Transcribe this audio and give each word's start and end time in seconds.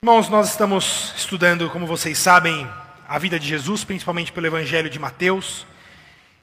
Irmãos, 0.00 0.28
nós 0.28 0.50
estamos 0.50 1.12
estudando, 1.16 1.68
como 1.70 1.84
vocês 1.84 2.16
sabem, 2.18 2.70
a 3.08 3.18
vida 3.18 3.36
de 3.36 3.48
Jesus, 3.48 3.82
principalmente 3.82 4.30
pelo 4.30 4.46
Evangelho 4.46 4.88
de 4.88 4.96
Mateus. 4.96 5.66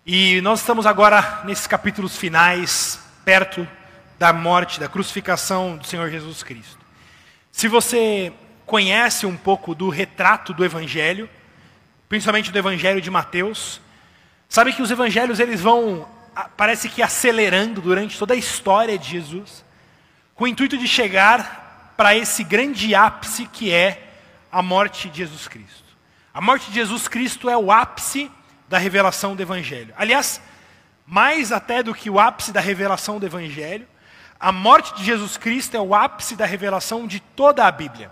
E 0.05 0.42
nós 0.42 0.59
estamos 0.59 0.85
agora 0.85 1.42
nesses 1.46 1.65
capítulos 1.65 2.18
finais, 2.18 2.99
perto 3.23 3.65
da 4.20 4.33
morte, 4.33 4.78
da 4.78 4.89
crucificação 4.89 5.78
do 5.78 5.88
Senhor 5.88 6.12
Jesus 6.12 6.44
Cristo. 6.44 6.78
Se 7.49 7.70
você 7.70 8.33
conhece 8.65 9.26
um 9.26 9.38
pouco 9.38 9.74
do 9.74 9.88
retrato 9.88 10.54
do 10.54 10.66
Evangelho, 10.66 11.30
principalmente 12.10 12.52
do 12.52 12.60
Evangelho 12.60 13.00
de 13.00 13.10
Mateus, 13.10 13.80
sabe 14.50 14.74
que 14.74 14.82
os 14.82 14.92
Evangelhos 14.92 15.40
eles 15.40 15.62
vão, 15.62 16.06
parece 16.58 16.90
que 16.90 17.02
acelerando 17.02 17.80
durante 17.80 18.20
toda 18.20 18.34
a 18.34 18.38
história 18.38 18.98
de 18.98 19.10
Jesus, 19.10 19.64
com 20.36 20.44
o 20.44 20.48
intuito 20.48 20.78
de 20.78 20.90
chegar 20.90 21.64
para 21.96 22.16
esse 22.16 22.43
grande 22.43 22.93
ápice 22.93 23.46
que 23.46 23.71
é 23.71 24.14
a 24.52 24.62
morte 24.62 25.09
de 25.09 25.20
Jesus 25.20 25.48
Cristo. 25.48 25.84
A 26.34 26.41
morte 26.41 26.70
de 26.70 26.76
Jesus 26.76 27.08
Cristo 27.08 27.49
é 27.49 27.58
o 27.58 27.71
ápice 27.71 28.30
da 28.68 28.77
revelação 28.77 29.35
do 29.35 29.41
Evangelho. 29.41 29.94
Aliás, 29.98 30.41
mais 31.05 31.52
até 31.52 31.81
do 31.84 31.94
que 31.94 32.09
o 32.09 32.20
ápice 32.20 32.52
da 32.52 32.59
revelação 32.59 33.20
do 33.20 33.26
Evangelho, 33.26 33.88
a 34.40 34.52
morte 34.52 34.95
de 34.95 35.04
Jesus 35.04 35.38
Cristo 35.38 35.76
é 35.77 35.80
o 35.80 35.95
ápice 35.95 36.35
da 36.35 36.45
revelação 36.45 37.08
de 37.08 37.20
toda 37.20 37.66
a 37.66 37.71
Bíblia. 37.71 38.12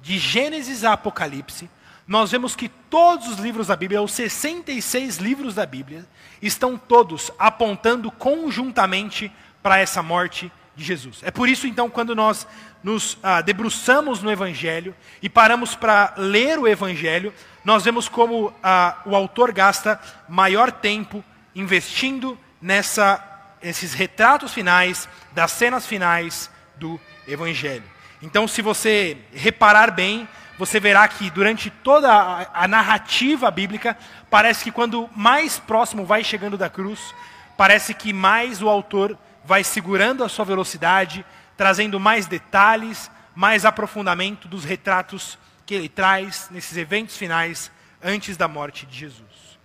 De 0.00 0.18
Gênesis 0.18 0.84
a 0.84 0.92
Apocalipse, 0.92 1.68
nós 2.06 2.30
vemos 2.30 2.56
que 2.56 2.68
todos 2.68 3.28
os 3.28 3.38
livros 3.38 3.66
da 3.66 3.76
Bíblia, 3.76 4.00
os 4.00 4.12
66 4.12 5.18
livros 5.18 5.54
da 5.54 5.66
Bíblia, 5.66 6.06
estão 6.40 6.78
todos 6.78 7.30
apontando 7.38 8.10
conjuntamente 8.10 9.30
para 9.62 9.78
essa 9.78 10.02
morte 10.02 10.50
de 10.78 10.84
Jesus. 10.84 11.18
É 11.24 11.30
por 11.30 11.48
isso, 11.48 11.66
então, 11.66 11.90
quando 11.90 12.14
nós 12.14 12.46
nos 12.84 13.18
ah, 13.20 13.40
debruçamos 13.40 14.22
no 14.22 14.30
Evangelho 14.30 14.94
e 15.20 15.28
paramos 15.28 15.74
para 15.74 16.14
ler 16.16 16.56
o 16.56 16.68
Evangelho, 16.68 17.34
nós 17.64 17.84
vemos 17.84 18.08
como 18.08 18.54
ah, 18.62 18.96
o 19.04 19.16
autor 19.16 19.52
gasta 19.52 20.00
maior 20.28 20.70
tempo 20.70 21.22
investindo 21.52 22.38
nessa, 22.62 23.22
nesses 23.60 23.92
retratos 23.92 24.54
finais, 24.54 25.08
das 25.32 25.50
cenas 25.50 25.84
finais 25.84 26.48
do 26.76 26.98
Evangelho. 27.26 27.84
Então, 28.22 28.46
se 28.46 28.62
você 28.62 29.16
reparar 29.32 29.90
bem, 29.90 30.28
você 30.56 30.78
verá 30.78 31.08
que 31.08 31.28
durante 31.28 31.70
toda 31.70 32.12
a, 32.12 32.64
a 32.64 32.68
narrativa 32.68 33.50
bíblica, 33.50 33.98
parece 34.30 34.62
que 34.62 34.70
quando 34.70 35.10
mais 35.14 35.58
próximo 35.58 36.06
vai 36.06 36.22
chegando 36.22 36.56
da 36.56 36.70
cruz, 36.70 37.12
parece 37.56 37.94
que 37.94 38.12
mais 38.12 38.62
o 38.62 38.68
autor 38.68 39.18
vai 39.48 39.64
segurando 39.64 40.22
a 40.22 40.28
sua 40.28 40.44
velocidade, 40.44 41.24
trazendo 41.56 41.98
mais 41.98 42.26
detalhes, 42.26 43.10
mais 43.34 43.64
aprofundamento 43.64 44.46
dos 44.46 44.62
retratos 44.62 45.38
que 45.64 45.74
ele 45.74 45.88
traz 45.88 46.50
nesses 46.50 46.76
eventos 46.76 47.16
finais 47.16 47.72
antes 48.02 48.36
da 48.36 48.46
morte 48.46 48.84
de 48.84 48.98
Jesus. 48.98 49.58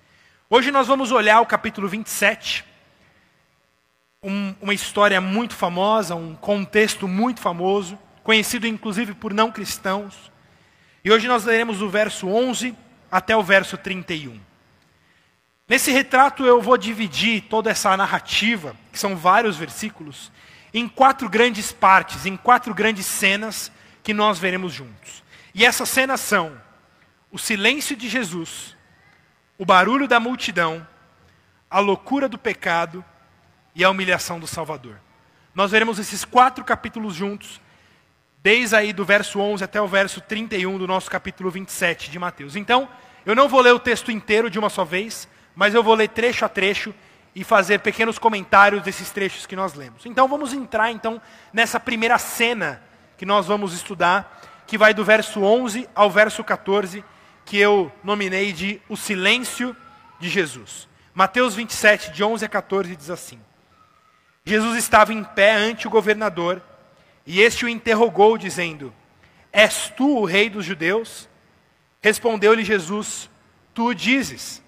Hoje 0.50 0.72
nós 0.72 0.88
vamos 0.88 1.12
olhar 1.12 1.42
o 1.42 1.45
capítulo 1.45 1.90
27, 1.90 2.64
um, 4.23 4.56
uma 4.62 4.73
história 4.73 5.20
muito 5.20 5.53
famosa, 5.53 6.16
um 6.16 6.34
contexto 6.34 7.06
muito 7.06 7.42
famoso, 7.42 8.00
conhecido 8.23 8.66
inclusive 8.66 9.14
por 9.14 9.34
não 9.34 9.52
cristãos. 9.52 10.31
E 11.03 11.12
hoje 11.12 11.28
nós 11.28 11.44
leremos 11.44 11.81
o 11.81 11.90
verso 11.90 12.30
11 12.30 12.73
até 13.12 13.36
o 13.36 13.44
verso 13.44 13.78
31. 13.78 14.40
Nesse 15.67 15.92
retrato 15.92 16.45
eu 16.45 16.61
vou 16.61 16.78
dividir 16.78 17.44
toda 17.44 17.72
essa 17.72 17.95
narrativa, 17.95 18.75
que 18.92 19.00
são 19.00 19.16
vários 19.16 19.56
versículos, 19.56 20.31
em 20.73 20.88
quatro 20.88 21.30
grandes 21.30 21.72
partes, 21.72 22.25
em 22.25 22.36
quatro 22.36 22.73
grandes 22.73 23.06
cenas 23.06 23.72
que 24.03 24.14
nós 24.14 24.38
veremos 24.38 24.73
juntos. 24.73 25.23
E 25.53 25.66
essas 25.66 25.88
cenas 25.88 26.19
são 26.19 26.59
o 27.31 27.38
silêncio 27.38 27.95
de 27.95 28.09
Jesus, 28.09 28.75
o 29.58 29.66
barulho 29.66 30.08
da 30.08 30.19
multidão, 30.19 30.86
a 31.69 31.80
loucura 31.80 32.28
do 32.28 32.38
pecado 32.38 33.03
e 33.74 33.84
a 33.84 33.90
humilhação 33.90 34.40
do 34.40 34.47
Salvador. 34.47 35.00
Nós 35.56 35.72
veremos 35.72 35.97
esses 35.97 36.25
quatro 36.25 36.63
capítulos 36.66 37.16
juntos, 37.16 37.62
desde 38.41 38.75
aí 38.75 38.91
do 38.91 39.06
verso 39.06 39.40
11 39.40 39.63
até 39.63 39.81
o 39.81 39.88
verso 39.88 40.19
31 40.19 40.78
do 40.78 40.88
nosso 40.88 41.09
capítulo 41.09 41.50
27 41.50 42.12
de 42.12 42.19
Mateus. 42.19 42.56
Então, 42.56 42.90
eu 43.25 43.34
não 43.34 43.47
vou 43.47 43.62
ler 43.62 43.74
o 43.74 43.80
texto 43.80 44.12
inteiro 44.12 44.50
de 44.50 44.59
uma 44.59 44.69
só 44.69 44.84
vez, 44.84 45.30
mas 45.56 45.74
eu 45.74 45.84
vou 45.84 45.96
ler 45.96 46.09
trecho 46.09 46.46
a 46.46 46.50
trecho 46.50 46.94
e 47.36 47.44
fazer 47.44 47.80
pequenos 47.80 48.19
comentários 48.19 48.84
desses 48.84 49.09
trechos 49.09 49.46
que 49.46 49.56
nós 49.56 49.74
lemos. 49.74 50.06
Então 50.06 50.28
vamos 50.28 50.53
entrar 50.53 50.91
então 50.91 51.22
nessa 51.52 51.80
primeira 51.80 52.18
cena 52.18 52.81
que 53.18 53.25
nós 53.25 53.47
vamos 53.47 53.74
estudar, 53.74 54.63
que 54.68 54.78
vai 54.78 54.94
do 54.94 55.03
verso 55.03 55.42
11 55.42 55.88
ao 55.96 56.09
verso 56.09 56.44
14, 56.44 57.03
que 57.46 57.58
eu 57.58 57.92
nominei 58.03 58.53
de 58.53 58.81
o 58.88 58.96
silêncio 58.96 59.75
de 60.19 60.30
Jesus. 60.30 60.88
Mateus 61.13 61.56
27 61.56 62.12
de 62.12 62.24
11 62.24 62.46
a 62.46 62.50
14 62.50 62.96
diz 62.96 63.09
assim: 63.09 63.40
Jesus 64.46 64.78
estava 64.78 65.13
em 65.13 65.24
pé 65.24 65.53
ante 65.53 65.88
o 65.88 65.92
governador, 65.92 66.62
e 67.25 67.42
este 67.42 67.66
o 67.66 67.69
interrogou 67.69 68.38
dizendo: 68.38 68.94
És 69.52 69.92
tu 69.96 70.18
o 70.18 70.25
rei 70.25 70.50
dos 70.50 70.66
judeus? 70.66 71.30
Respondeu-lhe 72.02 72.63
Jesus: 72.63 73.30
Tu 73.74 73.94
dizes. 73.94 74.62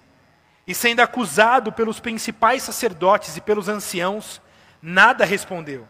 E 0.66 0.74
sendo 0.74 1.00
acusado 1.00 1.70
pelos 1.70 2.00
principais 2.00 2.62
sacerdotes 2.62 3.36
e 3.36 3.40
pelos 3.40 3.68
anciãos, 3.68 4.40
nada 4.82 5.24
respondeu. 5.24 5.86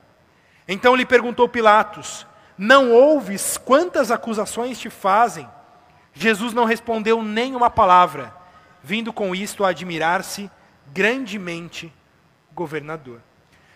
Então 0.68 0.94
lhe 0.94 1.06
perguntou 1.06 1.48
Pilatos: 1.48 2.26
Não 2.58 2.92
ouves 2.92 3.56
quantas 3.56 4.10
acusações 4.10 4.78
te 4.78 4.90
fazem? 4.90 5.48
Jesus 6.12 6.52
não 6.52 6.64
respondeu 6.64 7.22
nem 7.22 7.54
uma 7.54 7.70
palavra, 7.70 8.34
vindo 8.82 9.12
com 9.12 9.34
isto 9.34 9.64
a 9.64 9.68
admirar-se 9.68 10.50
grandemente 10.92 11.92
governador. 12.54 13.20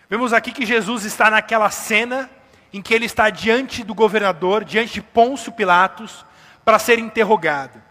Vemos 0.09 0.33
aqui 0.33 0.51
que 0.51 0.65
Jesus 0.65 1.05
está 1.05 1.29
naquela 1.29 1.69
cena 1.69 2.29
em 2.73 2.81
que 2.81 2.93
ele 2.93 3.05
está 3.05 3.29
diante 3.29 3.83
do 3.83 3.93
governador, 3.93 4.63
diante 4.63 4.93
de 4.93 5.01
Pôncio 5.01 5.51
Pilatos, 5.51 6.25
para 6.63 6.79
ser 6.79 6.99
interrogado. 6.99 7.81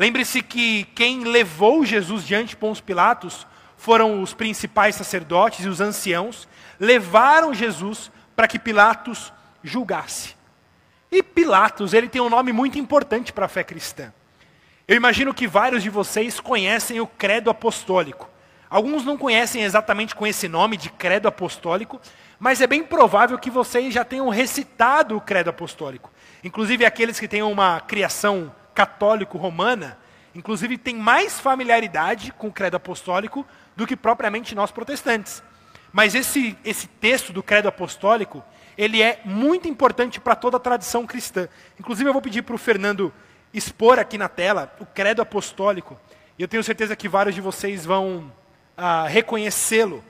Lembre-se 0.00 0.40
que 0.40 0.84
quem 0.94 1.24
levou 1.24 1.84
Jesus 1.84 2.26
diante 2.26 2.48
de 2.50 2.56
Pôncio 2.56 2.82
Pilatos 2.82 3.46
foram 3.76 4.22
os 4.22 4.32
principais 4.32 4.94
sacerdotes 4.94 5.66
e 5.66 5.68
os 5.68 5.78
anciãos, 5.78 6.48
levaram 6.78 7.52
Jesus 7.52 8.10
para 8.34 8.48
que 8.48 8.58
Pilatos 8.58 9.30
julgasse. 9.62 10.34
E 11.12 11.22
Pilatos, 11.22 11.92
ele 11.92 12.08
tem 12.08 12.18
um 12.18 12.30
nome 12.30 12.50
muito 12.50 12.78
importante 12.78 13.30
para 13.30 13.44
a 13.44 13.48
fé 13.48 13.62
cristã. 13.62 14.10
Eu 14.88 14.96
imagino 14.96 15.34
que 15.34 15.46
vários 15.46 15.82
de 15.82 15.90
vocês 15.90 16.40
conhecem 16.40 16.98
o 16.98 17.06
credo 17.06 17.50
apostólico. 17.50 18.26
Alguns 18.70 19.04
não 19.04 19.18
conhecem 19.18 19.64
exatamente 19.64 20.14
com 20.14 20.26
esse 20.26 20.48
nome 20.48 20.78
de 20.78 20.88
credo 20.88 21.28
apostólico, 21.28 22.00
mas 22.38 22.62
é 22.62 22.66
bem 22.66 22.82
provável 22.82 23.38
que 23.38 23.50
vocês 23.50 23.92
já 23.92 24.02
tenham 24.02 24.30
recitado 24.30 25.14
o 25.14 25.20
credo 25.20 25.50
apostólico. 25.50 26.10
Inclusive 26.42 26.86
aqueles 26.86 27.20
que 27.20 27.28
tenham 27.28 27.52
uma 27.52 27.80
criação 27.80 28.50
católico 28.74 29.38
romana, 29.38 29.98
inclusive 30.34 30.78
tem 30.78 30.96
mais 30.96 31.40
familiaridade 31.40 32.32
com 32.32 32.48
o 32.48 32.52
credo 32.52 32.76
apostólico 32.76 33.46
do 33.76 33.86
que 33.86 33.96
propriamente 33.96 34.54
nós 34.54 34.70
protestantes. 34.70 35.42
Mas 35.92 36.14
esse, 36.14 36.56
esse 36.64 36.86
texto 36.86 37.32
do 37.32 37.42
credo 37.42 37.68
apostólico, 37.68 38.44
ele 38.78 39.02
é 39.02 39.20
muito 39.24 39.68
importante 39.68 40.20
para 40.20 40.36
toda 40.36 40.56
a 40.56 40.60
tradição 40.60 41.06
cristã. 41.06 41.48
Inclusive 41.78 42.08
eu 42.08 42.12
vou 42.12 42.22
pedir 42.22 42.42
para 42.42 42.54
o 42.54 42.58
Fernando 42.58 43.12
expor 43.52 43.98
aqui 43.98 44.16
na 44.16 44.28
tela 44.28 44.74
o 44.78 44.86
credo 44.86 45.20
apostólico. 45.20 45.98
E 46.38 46.42
eu 46.42 46.48
tenho 46.48 46.62
certeza 46.62 46.94
que 46.94 47.08
vários 47.08 47.34
de 47.34 47.40
vocês 47.40 47.84
vão 47.84 48.32
ah, 48.76 49.06
reconhecê-lo. 49.08 50.04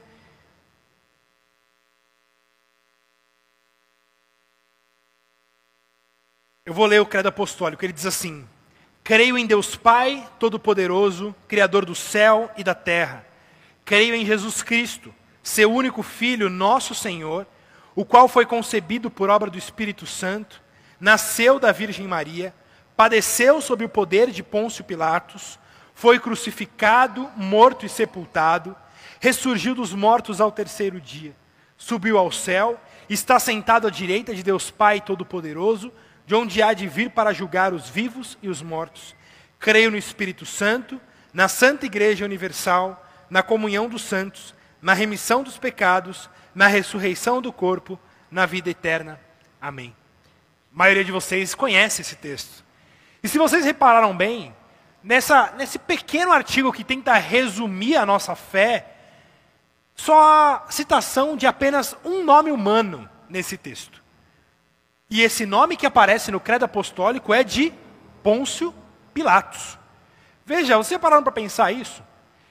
Eu 6.67 6.75
vou 6.75 6.85
ler 6.85 7.01
o 7.01 7.07
credo 7.07 7.29
apostólico. 7.29 7.83
Ele 7.85 7.93
diz 7.93 8.05
assim: 8.05 8.47
Creio 9.03 9.39
em 9.39 9.47
Deus 9.47 9.77
Pai 9.77 10.29
Todo-Poderoso, 10.39 11.35
Criador 11.49 11.87
do 11.87 11.95
céu 11.95 12.51
e 12.57 12.63
da 12.63 12.75
terra. 12.75 13.25
Creio 13.83 14.15
em 14.15 14.27
Jesus 14.27 14.63
Cristo, 14.63 15.13
seu 15.43 15.73
único 15.73 16.03
Filho, 16.03 16.51
nosso 16.51 16.95
Senhor, 16.95 17.47
o 17.95 18.05
qual 18.05 18.29
foi 18.29 18.45
concebido 18.45 19.11
por 19.11 19.31
obra 19.31 19.51
do 19.51 19.57
Espírito 19.57 20.07
Santo, 20.07 20.63
nasceu 21.01 21.59
da 21.59 21.73
Virgem 21.73 22.07
Maria, 22.07 22.55
padeceu 22.95 23.61
sob 23.63 23.85
o 23.85 23.89
poder 23.89 24.31
de 24.31 24.43
Pôncio 24.43 24.85
Pilatos, 24.85 25.59
foi 25.95 26.19
crucificado, 26.19 27.29
morto 27.37 27.87
e 27.87 27.89
sepultado, 27.89 28.77
ressurgiu 29.19 29.75
dos 29.75 29.95
mortos 29.95 30.43
ao 30.43 30.53
terceiro 30.53 31.01
dia, 31.01 31.35
subiu 31.77 32.19
ao 32.19 32.31
céu, 32.31 32.79
está 33.09 33.41
sentado 33.41 33.87
à 33.87 33.91
direita 33.91 34.35
de 34.35 34.43
Deus 34.43 34.71
Pai 34.71 35.01
Todo-Poderoso, 35.01 35.91
de 36.27 36.35
onde 36.35 36.63
há 36.63 36.73
de 36.73 36.87
vir 36.87 37.11
para 37.11 37.33
julgar 37.33 37.73
os 37.73 37.89
vivos 37.89 38.39
e 38.43 38.49
os 38.49 38.63
mortos. 38.63 39.15
Creio 39.59 39.91
no 39.91 39.97
Espírito 39.97 40.47
Santo, 40.47 41.01
na 41.33 41.49
Santa 41.49 41.87
Igreja 41.87 42.25
Universal, 42.25 43.07
na 43.29 43.43
comunhão 43.43 43.89
dos 43.89 44.03
santos, 44.03 44.55
na 44.81 44.93
remissão 44.93 45.43
dos 45.43 45.59
pecados, 45.59 46.31
na 46.55 46.67
ressurreição 46.67 47.41
do 47.41 47.53
corpo, 47.53 47.99
na 48.31 48.47
vida 48.47 48.71
eterna. 48.71 49.21
Amém. 49.61 49.95
A 50.75 50.79
maioria 50.79 51.05
de 51.05 51.13
vocês 51.13 51.55
conhece 51.55 52.03
esse 52.03 52.17
texto. 52.17 52.65
E 53.23 53.29
se 53.29 53.39
vocês 53.39 53.65
repararam 53.65 54.17
bem, 54.17 54.55
nessa, 55.03 55.53
nesse 55.57 55.79
pequeno 55.79 56.33
artigo 56.33 56.73
que 56.73 56.85
tenta 56.85 57.15
resumir 57.15 57.97
a 57.97 58.07
nossa 58.07 58.35
fé, 58.35 58.97
só 59.95 60.19
há 60.23 60.67
citação 60.71 61.37
de 61.37 61.47
apenas 61.47 61.95
um 62.05 62.25
nome 62.25 62.51
humano 62.51 63.09
nesse 63.29 63.57
texto. 63.57 64.00
E 65.11 65.23
esse 65.23 65.45
nome 65.45 65.77
que 65.77 65.85
aparece 65.85 66.31
no 66.31 66.39
credo 66.39 66.65
apostólico 66.65 67.35
é 67.35 67.43
de 67.43 67.73
Pôncio 68.23 68.73
Pilatos. 69.13 69.77
Veja, 70.47 70.77
você 70.77 70.97
pararam 70.99 71.25
para 71.25 71.33
pensar 71.33 71.73
isso? 71.73 72.03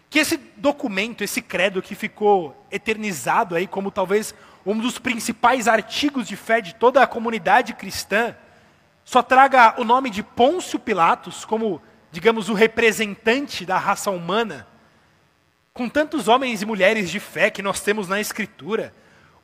Que 0.10 0.20
esse 0.20 0.36
documento, 0.58 1.24
esse 1.24 1.42
credo 1.42 1.82
que 1.82 1.96
ficou 1.96 2.66
eternizado 2.70 3.56
aí 3.56 3.66
como 3.66 3.90
talvez 3.90 4.36
um 4.66 4.78
dos 4.78 5.00
principais 5.00 5.68
artigos 5.68 6.28
de 6.28 6.36
fé 6.36 6.60
de 6.60 6.76
toda 6.76 7.02
a 7.02 7.08
comunidade 7.08 7.74
cristã, 7.74 8.36
só 9.06 9.24
traga 9.24 9.80
o 9.80 9.84
nome 9.84 10.10
de 10.10 10.22
Pôncio 10.22 10.78
Pilatos 10.78 11.46
como, 11.46 11.82
digamos, 12.12 12.50
o 12.50 12.54
representante 12.54 13.66
da 13.66 13.78
raça 13.78 14.12
humana 14.12 14.68
com 15.74 15.88
tantos 15.88 16.28
homens 16.28 16.62
e 16.62 16.66
mulheres 16.66 17.10
de 17.10 17.22
fé 17.22 17.50
que 17.50 17.62
nós 17.62 17.80
temos 17.80 18.10
na 18.10 18.20
Escritura, 18.20 18.94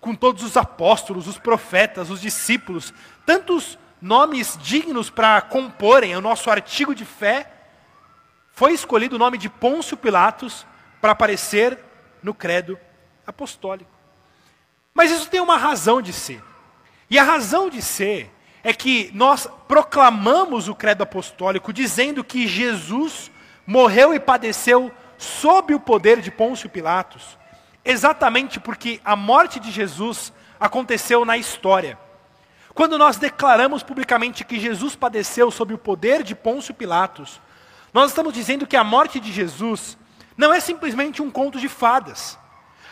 com 0.05 0.13
todos 0.13 0.43
os 0.43 0.55
apóstolos, 0.55 1.27
os 1.27 1.39
profetas, 1.39 2.11
os 2.11 2.21
discípulos, 2.21 2.93
tantos 3.25 3.75
nomes 3.99 4.55
dignos 4.61 5.09
para 5.09 5.41
comporem 5.41 6.15
o 6.15 6.21
nosso 6.21 6.51
artigo 6.51 6.93
de 6.93 7.03
fé, 7.03 7.51
foi 8.53 8.73
escolhido 8.73 9.15
o 9.15 9.19
nome 9.19 9.35
de 9.39 9.49
Pôncio 9.49 9.97
Pilatos 9.97 10.63
para 11.01 11.13
aparecer 11.13 11.79
no 12.21 12.35
credo 12.35 12.77
apostólico. 13.25 13.89
Mas 14.93 15.09
isso 15.09 15.27
tem 15.27 15.39
uma 15.39 15.57
razão 15.57 15.99
de 16.03 16.13
ser. 16.13 16.39
E 17.09 17.17
a 17.17 17.23
razão 17.23 17.67
de 17.67 17.81
ser 17.81 18.31
é 18.63 18.71
que 18.73 19.09
nós 19.11 19.47
proclamamos 19.67 20.69
o 20.69 20.75
credo 20.75 21.01
apostólico 21.01 21.73
dizendo 21.73 22.23
que 22.23 22.47
Jesus 22.47 23.31
morreu 23.65 24.13
e 24.13 24.19
padeceu 24.19 24.91
sob 25.17 25.73
o 25.73 25.79
poder 25.79 26.21
de 26.21 26.29
Pôncio 26.29 26.69
Pilatos, 26.69 27.39
exatamente 27.85 28.59
porque 28.59 28.99
a 29.05 29.15
morte 29.15 29.59
de 29.59 29.71
Jesus 29.71 30.33
aconteceu 30.59 31.23
na 31.23 31.37
história. 31.37 31.97
Quando 32.73 32.97
nós 32.97 33.15
declaramos 33.17 33.83
publicamente 33.83 34.43
que 34.43 34.59
Jesus 34.59 34.95
padeceu 34.95 35.49
sob 35.51 35.73
o 35.73 35.77
poder 35.77 36.23
de 36.23 36.35
Pôncio 36.35 36.73
Pilatos, 36.73 37.39
nós 37.93 38.09
estamos 38.09 38.33
dizendo 38.33 38.67
que 38.67 38.75
a 38.75 38.83
morte 38.83 39.19
de 39.19 39.31
Jesus 39.31 39.97
não 40.35 40.53
é 40.53 40.59
simplesmente 40.59 41.21
um 41.21 41.31
conto 41.31 41.59
de 41.59 41.69
fadas. 41.69 42.37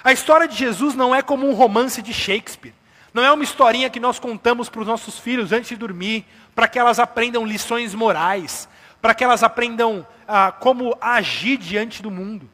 A 0.04 0.13
história 0.13 0.48
de 0.48 0.56
Jesus 0.56 0.95
não 0.95 1.13
é 1.13 1.22
como 1.22 1.50
um 1.50 1.54
romance 1.54 2.01
de 2.01 2.13
Shakespeare. 2.13 2.74
Não 3.13 3.24
é 3.24 3.31
uma 3.31 3.44
historinha 3.44 3.90
que 3.90 4.00
nós 4.00 4.19
contamos 4.19 4.69
para 4.69 4.81
os 4.81 4.88
nossos 4.88 5.19
filhos 5.19 5.51
antes 5.51 5.69
de 5.69 5.75
dormir, 5.75 6.25
para 6.56 6.68
que 6.68 6.80
elas 6.80 6.98
aprendam 7.00 7.45
lições 7.45 7.94
morais, 7.94 8.68
para 9.01 9.13
que 9.13 9.24
elas 9.24 9.44
aprendam 9.44 10.06
ah, 10.28 10.51
como 10.51 10.98
agir 11.00 11.57
diante 11.57 12.01
do 12.01 12.10
mundo. 12.10 12.50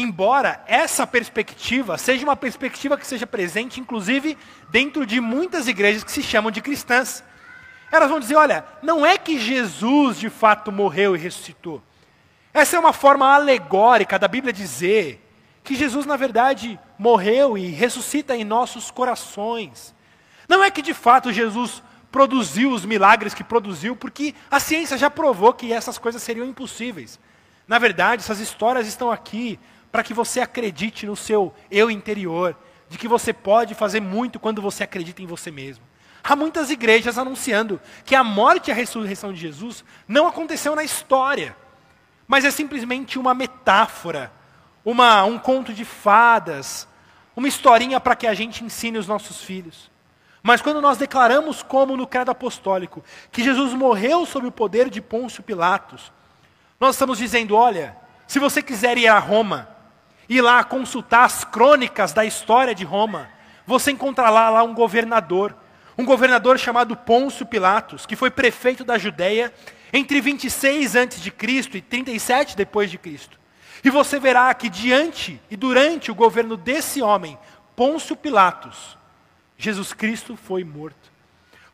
Embora 0.00 0.62
essa 0.68 1.04
perspectiva 1.04 1.98
seja 1.98 2.22
uma 2.22 2.36
perspectiva 2.36 2.96
que 2.96 3.04
seja 3.04 3.26
presente, 3.26 3.80
inclusive, 3.80 4.38
dentro 4.70 5.04
de 5.04 5.20
muitas 5.20 5.66
igrejas 5.66 6.04
que 6.04 6.12
se 6.12 6.22
chamam 6.22 6.52
de 6.52 6.60
cristãs. 6.60 7.24
Elas 7.90 8.08
vão 8.08 8.20
dizer: 8.20 8.36
olha, 8.36 8.64
não 8.80 9.04
é 9.04 9.18
que 9.18 9.40
Jesus 9.40 10.16
de 10.16 10.30
fato 10.30 10.70
morreu 10.70 11.16
e 11.16 11.18
ressuscitou. 11.18 11.82
Essa 12.54 12.76
é 12.76 12.78
uma 12.78 12.92
forma 12.92 13.26
alegórica 13.26 14.20
da 14.20 14.28
Bíblia 14.28 14.52
dizer 14.52 15.20
que 15.64 15.74
Jesus, 15.74 16.06
na 16.06 16.14
verdade, 16.14 16.78
morreu 16.96 17.58
e 17.58 17.66
ressuscita 17.66 18.36
em 18.36 18.44
nossos 18.44 18.92
corações. 18.92 19.92
Não 20.48 20.62
é 20.62 20.70
que 20.70 20.80
de 20.80 20.94
fato 20.94 21.32
Jesus 21.32 21.82
produziu 22.12 22.70
os 22.70 22.84
milagres 22.84 23.34
que 23.34 23.42
produziu, 23.42 23.96
porque 23.96 24.32
a 24.48 24.60
ciência 24.60 24.96
já 24.96 25.10
provou 25.10 25.52
que 25.52 25.72
essas 25.72 25.98
coisas 25.98 26.22
seriam 26.22 26.46
impossíveis. 26.46 27.18
Na 27.66 27.80
verdade, 27.80 28.22
essas 28.22 28.38
histórias 28.38 28.86
estão 28.86 29.10
aqui 29.10 29.58
para 29.90 30.02
que 30.02 30.14
você 30.14 30.40
acredite 30.40 31.06
no 31.06 31.16
seu 31.16 31.54
eu 31.70 31.90
interior, 31.90 32.56
de 32.88 32.98
que 32.98 33.08
você 33.08 33.32
pode 33.32 33.74
fazer 33.74 34.00
muito 34.00 34.38
quando 34.38 34.62
você 34.62 34.84
acredita 34.84 35.22
em 35.22 35.26
você 35.26 35.50
mesmo. 35.50 35.84
Há 36.22 36.36
muitas 36.36 36.70
igrejas 36.70 37.16
anunciando 37.16 37.80
que 38.04 38.14
a 38.14 38.24
morte 38.24 38.68
e 38.68 38.72
a 38.72 38.74
ressurreição 38.74 39.32
de 39.32 39.40
Jesus 39.40 39.84
não 40.06 40.26
aconteceu 40.26 40.74
na 40.74 40.84
história, 40.84 41.56
mas 42.26 42.44
é 42.44 42.50
simplesmente 42.50 43.18
uma 43.18 43.32
metáfora, 43.32 44.30
uma, 44.84 45.24
um 45.24 45.38
conto 45.38 45.72
de 45.72 45.84
fadas, 45.84 46.86
uma 47.34 47.48
historinha 47.48 48.00
para 48.00 48.16
que 48.16 48.26
a 48.26 48.34
gente 48.34 48.64
ensine 48.64 48.98
os 48.98 49.06
nossos 49.06 49.42
filhos. 49.42 49.90
Mas 50.42 50.60
quando 50.60 50.80
nós 50.80 50.98
declaramos, 50.98 51.62
como 51.62 51.96
no 51.96 52.06
credo 52.06 52.30
apostólico, 52.30 53.02
que 53.30 53.42
Jesus 53.42 53.72
morreu 53.72 54.24
sob 54.26 54.46
o 54.46 54.52
poder 54.52 54.88
de 54.90 55.00
Pôncio 55.00 55.42
Pilatos, 55.42 56.12
nós 56.78 56.94
estamos 56.94 57.18
dizendo: 57.18 57.54
olha, 57.54 57.96
se 58.26 58.38
você 58.38 58.62
quiser 58.62 58.98
ir 58.98 59.08
a 59.08 59.18
Roma, 59.18 59.68
ir 60.28 60.40
lá 60.40 60.62
consultar 60.62 61.24
as 61.24 61.44
crônicas 61.44 62.12
da 62.12 62.24
história 62.24 62.74
de 62.74 62.84
Roma, 62.84 63.28
você 63.66 63.90
encontrará 63.90 64.50
lá 64.50 64.62
um 64.62 64.74
governador, 64.74 65.54
um 65.96 66.04
governador 66.04 66.58
chamado 66.58 66.96
Pôncio 66.96 67.46
Pilatos, 67.46 68.06
que 68.06 68.16
foi 68.16 68.30
prefeito 68.30 68.84
da 68.84 68.98
Judéia 68.98 69.52
entre 69.92 70.20
26 70.20 70.96
a.C. 70.96 71.32
e 71.74 71.80
37 71.80 72.56
depois 72.56 72.90
de 72.90 72.98
Cristo. 72.98 73.38
E 73.82 73.90
você 73.90 74.18
verá 74.18 74.52
que 74.54 74.68
diante 74.68 75.40
e 75.50 75.56
durante 75.56 76.10
o 76.10 76.14
governo 76.14 76.56
desse 76.56 77.00
homem, 77.00 77.38
Pôncio 77.76 78.16
Pilatos, 78.16 78.98
Jesus 79.56 79.92
Cristo 79.92 80.36
foi 80.36 80.64
morto. 80.64 81.12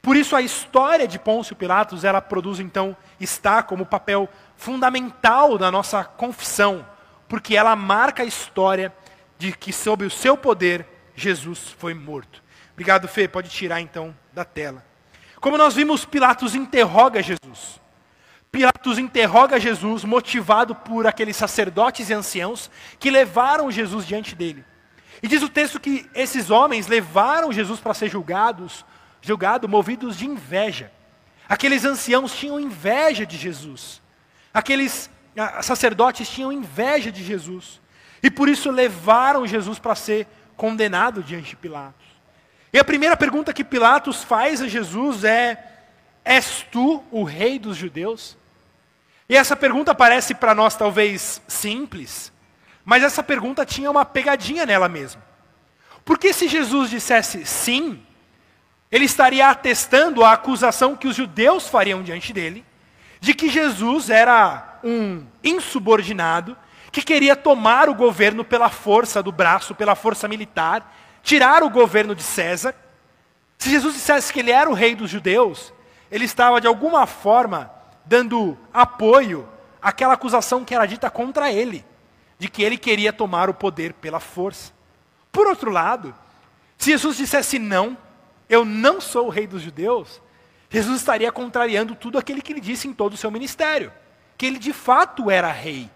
Por 0.03 0.17
isso 0.17 0.37
a 0.37 0.43
história 0.43 1.09
de 1.09 1.19
Pôncio 1.19 1.57
Pilatos, 1.57 2.05
ela 2.05 2.21
produz 2.21 2.61
então, 2.61 2.95
está 3.19 3.63
como 3.63 3.87
papel 3.87 4.29
fundamental 4.55 5.57
da 5.57 5.71
nossa 5.71 6.05
confissão, 6.05 6.85
porque 7.29 7.57
ela 7.57 7.75
marca 7.75 8.23
a 8.23 8.27
história 8.27 8.93
de 9.39 9.53
que 9.53 9.73
sob 9.73 10.05
o 10.05 10.11
seu 10.11 10.37
poder 10.37 10.87
Jesus 11.15 11.75
foi 11.79 11.95
morto. 11.95 12.43
Obrigado, 12.73 13.07
Fê, 13.07 13.29
pode 13.29 13.49
tirar 13.49 13.81
então 13.81 14.15
da 14.33 14.45
tela. 14.45 14.85
Como 15.41 15.59
nós 15.59 15.75
vimos, 15.75 16.05
Pilatos 16.05 16.55
interroga 16.55 17.23
Jesus. 17.23 17.81
Pilatos 18.51 18.99
interroga 18.99 19.59
Jesus, 19.59 20.05
motivado 20.05 20.75
por 20.75 21.07
aqueles 21.07 21.37
sacerdotes 21.37 22.09
e 22.09 22.15
anciãos 22.15 22.71
que 22.99 23.11
levaram 23.11 23.71
Jesus 23.71 24.07
diante 24.07 24.35
dele. 24.35 24.65
E 25.23 25.29
diz 25.29 25.43
o 25.43 25.49
texto 25.49 25.81
que 25.81 26.09
esses 26.15 26.51
homens 26.51 26.87
levaram 26.87 27.53
Jesus 27.53 27.81
para 27.81 27.95
ser 27.95 28.09
julgados, 28.09 28.85
julgado 29.21 29.69
movidos 29.69 30.17
de 30.17 30.27
inveja. 30.27 30.93
Aqueles 31.49 31.85
anciãos 31.85 32.35
tinham 32.35 32.61
inveja 32.61 33.27
de 33.27 33.37
Jesus. 33.37 34.01
Aqueles 34.53 35.11
sacerdotes 35.63 36.29
tinham 36.29 36.53
inveja 36.53 37.11
de 37.11 37.25
Jesus. 37.25 37.81
E 38.23 38.31
por 38.31 38.49
isso 38.49 38.71
levaram 38.71 39.47
Jesus 39.47 39.79
para 39.79 39.95
ser 39.95 40.27
condenado 40.57 41.23
diante 41.23 41.51
de 41.51 41.57
Pilatos. 41.57 42.07
E 42.73 42.79
a 42.79 42.85
primeira 42.85 43.17
pergunta 43.17 43.53
que 43.53 43.63
Pilatos 43.63 44.25
faz 44.25 44.63
a 44.63 44.69
Jesus 44.69 45.25
é: 45.25 45.63
És 46.25 46.65
tu 46.71 47.05
o 47.11 47.23
rei 47.23 47.59
dos 47.59 47.77
judeus? 47.77 48.37
E 49.29 49.37
essa 49.37 49.57
pergunta 49.57 49.95
parece 49.95 50.35
para 50.35 50.55
nós 50.55 50.77
talvez 50.77 51.41
simples, 51.49 52.33
mas 52.85 53.03
essa 53.03 53.23
pergunta 53.23 53.65
tinha 53.65 53.91
uma 53.91 54.05
pegadinha 54.05 54.67
nela 54.67 54.89
mesmo. 54.89 55.23
Porque 56.05 56.33
se 56.33 56.49
Jesus 56.49 56.91
dissesse 56.91 57.47
sim, 57.47 58.03
ele 58.91 59.07
estaria 59.07 59.49
atestando 59.49 60.23
a 60.23 60.33
acusação 60.33 60.95
que 60.95 61.09
os 61.09 61.17
judeus 61.17 61.69
fariam 61.69 62.03
diante 62.03 62.33
dele, 62.33 62.65
de 63.21 63.35
que 63.35 63.49
Jesus 63.49 64.11
era 64.11 64.74
um 64.85 65.27
insubordinado, 65.43 66.57
que 66.93 67.03
queria 67.03 67.35
tomar 67.35 67.89
o 67.89 67.95
governo 67.95 68.45
pela 68.45 68.69
força 68.69 69.23
do 69.23 69.33
braço, 69.33 69.75
pela 69.75 69.95
força 69.95 70.29
militar, 70.29 70.95
tirar 71.23 71.63
o 71.63 71.71
governo 71.71 72.15
de 72.15 72.23
César. 72.23 72.75
Se 73.59 73.71
Jesus 73.71 73.95
dissesse 73.95 74.33
que 74.33 74.41
ele 74.41 74.53
era 74.53 74.71
o 74.71 74.75
rei 74.75 74.95
dos 74.95 75.11
judeus, 75.11 75.73
ele 76.11 76.25
estava 76.25 76.61
de 76.61 76.67
alguma 76.67 77.07
forma 77.07 77.73
dando 78.05 78.57
apoio 78.73 79.49
àquela 79.81 80.15
acusação 80.15 80.65
que 80.65 80.75
era 80.75 80.87
dita 80.87 81.11
contra 81.11 81.51
ele 81.51 81.85
de 82.39 82.49
que 82.49 82.63
ele 82.63 82.77
queria 82.77 83.13
tomar 83.13 83.49
o 83.49 83.55
poder 83.55 83.95
pela 83.95 84.21
força. 84.21 84.73
Por 85.33 85.47
outro 85.47 85.71
lado, 85.71 86.15
se 86.77 86.91
Jesus 86.91 87.17
dissesse 87.17 87.59
não, 87.59 87.97
eu 88.49 88.65
não 88.65 89.01
sou 89.01 89.27
o 89.27 89.31
rei 89.31 89.47
dos 89.47 89.63
judeus, 89.63 90.21
Jesus 90.69 90.99
estaria 90.99 91.31
contrariando 91.33 91.95
tudo 91.95 92.19
aquilo 92.19 92.43
que 92.43 92.53
ele 92.53 92.61
disse 92.61 92.89
em 92.89 92.93
todo 92.93 93.15
o 93.15 93.17
seu 93.17 93.31
ministério, 93.31 93.93
que 94.45 94.49
ele 94.49 94.59
de 94.59 94.75
fato 94.75 95.31
era 95.31 95.51
rei. 95.51 95.91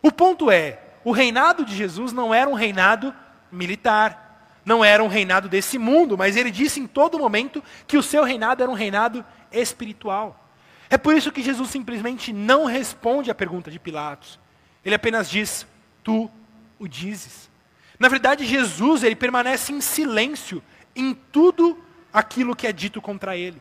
O 0.00 0.10
ponto 0.10 0.50
é, 0.50 0.78
o 1.04 1.12
reinado 1.12 1.66
de 1.66 1.76
Jesus 1.76 2.14
não 2.14 2.32
era 2.32 2.48
um 2.48 2.54
reinado 2.54 3.14
militar, 3.52 4.58
não 4.64 4.82
era 4.82 5.04
um 5.04 5.06
reinado 5.06 5.50
desse 5.50 5.76
mundo, 5.76 6.16
mas 6.16 6.34
ele 6.34 6.50
disse 6.50 6.80
em 6.80 6.86
todo 6.86 7.18
momento 7.18 7.62
que 7.86 7.98
o 7.98 8.02
seu 8.02 8.24
reinado 8.24 8.62
era 8.62 8.72
um 8.72 8.74
reinado 8.74 9.22
espiritual. 9.52 10.48
É 10.88 10.96
por 10.96 11.14
isso 11.14 11.30
que 11.30 11.42
Jesus 11.42 11.68
simplesmente 11.68 12.32
não 12.32 12.64
responde 12.64 13.30
à 13.30 13.34
pergunta 13.34 13.70
de 13.70 13.78
Pilatos. 13.78 14.40
Ele 14.82 14.94
apenas 14.94 15.28
diz: 15.28 15.66
tu 16.02 16.30
o 16.78 16.88
dizes. 16.88 17.50
Na 17.98 18.08
verdade, 18.08 18.46
Jesus, 18.46 19.02
ele 19.02 19.14
permanece 19.14 19.74
em 19.74 19.80
silêncio 19.82 20.62
em 20.96 21.12
tudo 21.12 21.78
aquilo 22.10 22.56
que 22.56 22.66
é 22.66 22.72
dito 22.72 23.02
contra 23.02 23.36
ele. 23.36 23.60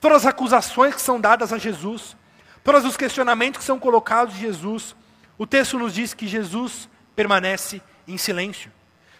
todas 0.00 0.18
as 0.18 0.26
acusações 0.26 0.94
que 0.94 1.02
são 1.02 1.20
dadas 1.20 1.52
a 1.52 1.58
Jesus, 1.58 2.16
todos 2.62 2.84
os 2.84 2.96
questionamentos 2.96 3.58
que 3.58 3.64
são 3.64 3.78
colocados 3.78 4.34
a 4.34 4.38
Jesus, 4.38 4.94
o 5.36 5.46
texto 5.46 5.78
nos 5.78 5.94
diz 5.94 6.14
que 6.14 6.26
Jesus 6.26 6.88
permanece 7.14 7.82
em 8.06 8.16
silêncio. 8.16 8.70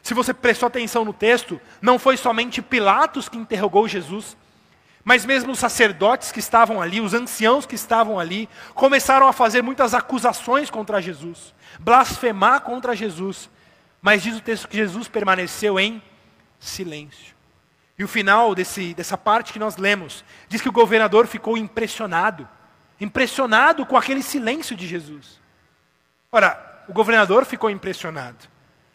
Se 0.02 0.14
você 0.14 0.34
prestou 0.34 0.66
atenção 0.66 1.04
no 1.04 1.12
texto, 1.12 1.60
não 1.80 1.98
foi 1.98 2.16
somente 2.16 2.60
Pilatos 2.60 3.28
que 3.28 3.38
interrogou 3.38 3.86
Jesus, 3.86 4.36
mas 5.04 5.24
mesmo 5.24 5.52
os 5.52 5.58
sacerdotes 5.58 6.30
que 6.30 6.38
estavam 6.38 6.80
ali, 6.80 7.00
os 7.00 7.14
anciãos 7.14 7.66
que 7.66 7.74
estavam 7.74 8.18
ali, 8.18 8.48
começaram 8.74 9.26
a 9.26 9.32
fazer 9.32 9.62
muitas 9.62 9.94
acusações 9.94 10.70
contra 10.70 11.02
Jesus, 11.02 11.54
blasfemar 11.80 12.60
contra 12.60 12.94
Jesus. 12.94 13.50
Mas 14.00 14.22
diz 14.22 14.36
o 14.36 14.40
texto 14.40 14.68
que 14.68 14.76
Jesus 14.76 15.08
permaneceu 15.08 15.78
em 15.78 16.02
silêncio. 16.58 17.34
E 17.98 18.04
o 18.04 18.08
final 18.08 18.54
desse, 18.54 18.94
dessa 18.94 19.18
parte 19.18 19.52
que 19.52 19.58
nós 19.58 19.76
lemos 19.76 20.24
diz 20.48 20.60
que 20.60 20.68
o 20.68 20.72
governador 20.72 21.26
ficou 21.26 21.56
impressionado, 21.56 22.48
impressionado 23.02 23.84
com 23.84 23.96
aquele 23.96 24.22
silêncio 24.22 24.76
de 24.76 24.86
Jesus. 24.86 25.40
Ora, 26.30 26.84
o 26.88 26.92
governador 26.92 27.44
ficou 27.44 27.68
impressionado, 27.68 28.48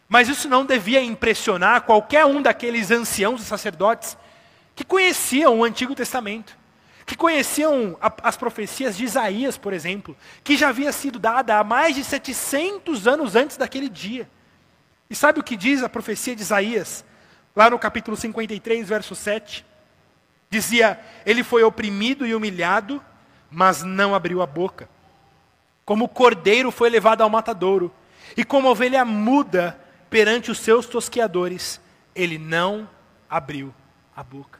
mas 0.08 0.28
isso 0.28 0.48
não 0.48 0.64
devia 0.64 1.02
impressionar 1.02 1.82
qualquer 1.82 2.24
um 2.24 2.40
daqueles 2.40 2.90
anciãos 2.90 3.42
e 3.42 3.44
sacerdotes 3.44 4.16
que 4.74 4.84
conheciam 4.84 5.58
o 5.58 5.64
Antigo 5.64 5.94
Testamento, 5.94 6.56
que 7.04 7.16
conheciam 7.16 7.96
a, 8.00 8.12
as 8.22 8.36
profecias 8.36 8.96
de 8.96 9.04
Isaías, 9.04 9.58
por 9.58 9.72
exemplo, 9.72 10.16
que 10.42 10.56
já 10.56 10.68
havia 10.70 10.92
sido 10.92 11.18
dada 11.18 11.58
há 11.58 11.64
mais 11.64 11.94
de 11.94 12.02
700 12.02 13.06
anos 13.06 13.36
antes 13.36 13.56
daquele 13.56 13.88
dia. 13.88 14.28
E 15.10 15.14
sabe 15.14 15.40
o 15.40 15.42
que 15.42 15.56
diz 15.56 15.82
a 15.82 15.88
profecia 15.88 16.34
de 16.34 16.42
Isaías? 16.42 17.04
Lá 17.54 17.68
no 17.70 17.78
capítulo 17.78 18.16
53, 18.16 18.88
verso 18.88 19.14
7, 19.14 19.64
dizia: 20.48 21.00
Ele 21.26 21.42
foi 21.42 21.62
oprimido 21.62 22.26
e 22.26 22.34
humilhado, 22.34 23.02
mas 23.50 23.82
não 23.82 24.14
abriu 24.14 24.42
a 24.42 24.46
boca. 24.46 24.88
Como 25.84 26.08
cordeiro 26.08 26.70
foi 26.70 26.90
levado 26.90 27.22
ao 27.22 27.30
matadouro, 27.30 27.92
e 28.36 28.44
como 28.44 28.68
ovelha 28.68 29.04
muda 29.04 29.78
perante 30.10 30.50
os 30.50 30.58
seus 30.58 30.86
tosqueadores, 30.86 31.80
ele 32.14 32.38
não 32.38 32.88
abriu 33.28 33.74
a 34.14 34.22
boca. 34.22 34.58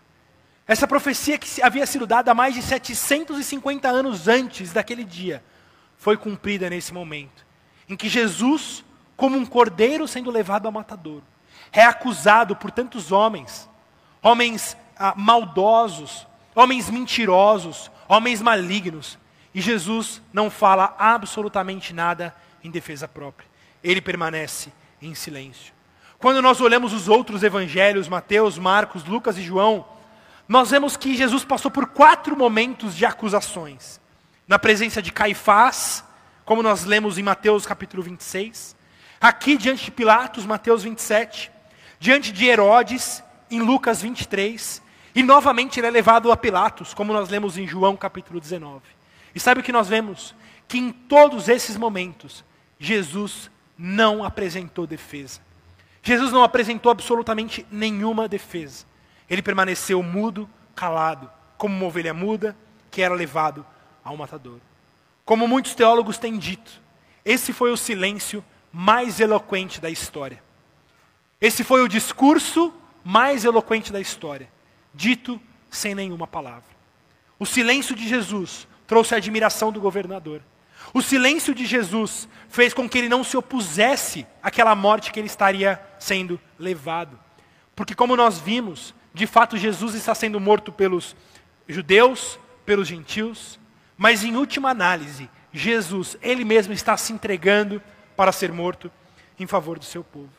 Essa 0.67 0.87
profecia 0.87 1.39
que 1.39 1.63
havia 1.63 1.87
sido 1.87 2.07
dada 2.07 2.31
há 2.31 2.35
mais 2.35 2.55
de 2.55 2.63
750 2.63 3.89
anos 3.89 4.29
antes 4.29 4.73
daquele 4.73 5.05
dia, 5.05 5.43
foi 5.97 6.17
cumprida 6.17 6.71
nesse 6.71 6.95
momento, 6.95 7.45
em 7.89 7.97
que 7.97 8.09
Jesus, 8.09 8.85
como 9.17 9.37
um 9.37 9.45
cordeiro 9.45 10.07
sendo 10.07 10.31
levado 10.31 10.67
ao 10.67 10.73
matadouro, 10.73 11.25
é 11.73 11.83
acusado 11.83 12.55
por 12.55 12.71
tantos 12.71 13.11
homens, 13.11 13.69
homens 14.23 14.77
ah, 14.97 15.15
maldosos, 15.17 16.27
homens 16.55 16.89
mentirosos, 16.89 17.91
homens 18.09 18.41
malignos, 18.41 19.19
e 19.55 19.61
Jesus 19.61 20.23
não 20.33 20.51
fala 20.51 20.95
absolutamente 20.99 21.93
nada 21.93 22.35
em 22.65 22.71
defesa 22.71 23.07
própria. 23.07 23.49
Ele 23.83 24.01
permanece 24.01 24.73
em 25.01 25.15
silêncio. 25.15 25.73
Quando 26.19 26.43
nós 26.43 26.61
olhamos 26.61 26.93
os 26.93 27.09
outros 27.09 27.43
evangelhos, 27.43 28.09
Mateus, 28.09 28.59
Marcos, 28.59 29.05
Lucas 29.05 29.39
e 29.39 29.43
João, 29.43 29.87
nós 30.49 30.71
vemos 30.71 30.97
que 30.97 31.17
Jesus 31.17 31.45
passou 31.45 31.71
por 31.71 31.87
quatro 31.87 32.37
momentos 32.37 32.97
de 32.97 33.05
acusações. 33.05 34.01
Na 34.47 34.59
presença 34.59 35.01
de 35.03 35.13
Caifás, 35.13 36.03
como 36.45 36.63
nós 36.63 36.85
lemos 36.85 37.19
em 37.19 37.23
Mateus 37.23 37.67
capítulo 37.67 38.03
26, 38.03 38.75
aqui 39.21 39.57
diante 39.57 39.85
de 39.85 39.91
Pilatos, 39.91 40.47
Mateus 40.47 40.83
27, 40.83 41.53
diante 42.01 42.33
de 42.33 42.47
Herodes, 42.47 43.23
em 43.51 43.61
Lucas 43.61 44.01
23, 44.03 44.83
e 45.15 45.23
novamente 45.23 45.81
ele 45.81 45.87
é 45.87 45.91
levado 45.91 46.31
a 46.31 46.37
Pilatos, 46.37 46.95
como 46.95 47.13
nós 47.13 47.29
lemos 47.29 47.57
em 47.59 47.67
João 47.67 47.97
capítulo 47.97 48.41
19. 48.41 48.83
E 49.35 49.41
sabe 49.41 49.61
o 49.61 49.65
que 49.65 49.73
nós 49.73 49.89
vemos? 49.89 50.35
Que 50.67 50.79
em 50.79 50.91
todos 50.91 51.49
esses 51.49 51.77
momentos, 51.77 52.45
Jesus 52.79 53.51
não 53.77 54.25
apresentou 54.25 54.87
defesa. 54.87 55.41
Jesus 56.03 56.33
não 56.33 56.43
apresentou 56.43 56.91
absolutamente 56.91 57.67
nenhuma 57.71 58.29
defesa. 58.29 58.87
Ele 59.29 59.43
permaneceu 59.43 60.03
mudo, 60.03 60.49
calado, 60.75 61.31
como 61.57 61.77
uma 61.77 61.87
ovelha 61.87 62.15
muda 62.15 62.57
que 62.91 63.03
era 63.03 63.15
levado 63.15 63.65
ao 64.03 64.17
matador. 64.17 64.59
Como 65.25 65.47
muitos 65.47 65.75
teólogos 65.75 66.17
têm 66.17 66.39
dito, 66.39 66.81
esse 67.25 67.53
foi 67.53 67.71
o 67.71 67.77
silêncio 67.77 68.43
mais 68.73 69.21
eloquente 69.21 69.81
da 69.81 69.91
história. 69.91 70.43
Esse 71.41 71.63
foi 71.63 71.83
o 71.83 71.89
discurso 71.89 72.73
mais 73.05 73.45
eloquente 73.45 73.93
da 73.93 74.01
história, 74.01 74.51
dito 74.95 75.41
sem 75.71 75.95
nenhuma 75.95 76.27
palavra. 76.27 76.77
O 77.39 77.47
silêncio 77.47 77.95
de 77.95 78.09
Jesus 78.09 78.67
trouxe 78.87 79.15
a 79.15 79.19
admiração 79.19 79.71
do 79.71 79.81
governador. 79.81 80.43
O 80.93 81.03
silêncio 81.03 81.55
de 81.55 81.67
Jesus 81.67 82.29
fez 82.49 82.73
com 82.73 82.89
que 82.89 82.99
ele 82.99 83.09
não 83.09 83.23
se 83.23 83.37
opusesse 83.37 84.27
àquela 84.43 84.75
morte 84.75 85.13
que 85.13 85.21
ele 85.21 85.27
estaria 85.27 85.81
sendo 85.99 86.41
levado. 86.59 87.19
Porque, 87.77 87.95
como 87.95 88.17
nós 88.17 88.39
vimos, 88.39 88.95
de 89.13 89.27
fato 89.27 89.57
Jesus 89.57 89.95
está 89.95 90.15
sendo 90.15 90.41
morto 90.41 90.73
pelos 90.73 91.15
judeus, 91.69 92.39
pelos 92.65 92.89
gentios, 92.89 93.59
mas 93.97 94.25
em 94.25 94.37
última 94.37 94.71
análise, 94.71 95.29
Jesus, 95.53 96.17
ele 96.23 96.45
mesmo 96.45 96.73
está 96.73 96.97
se 96.97 97.13
entregando 97.13 97.83
para 98.17 98.33
ser 98.33 98.53
morto 98.53 98.91
em 99.39 99.47
favor 99.47 99.79
do 99.79 99.85
seu 99.85 100.03
povo. 100.03 100.31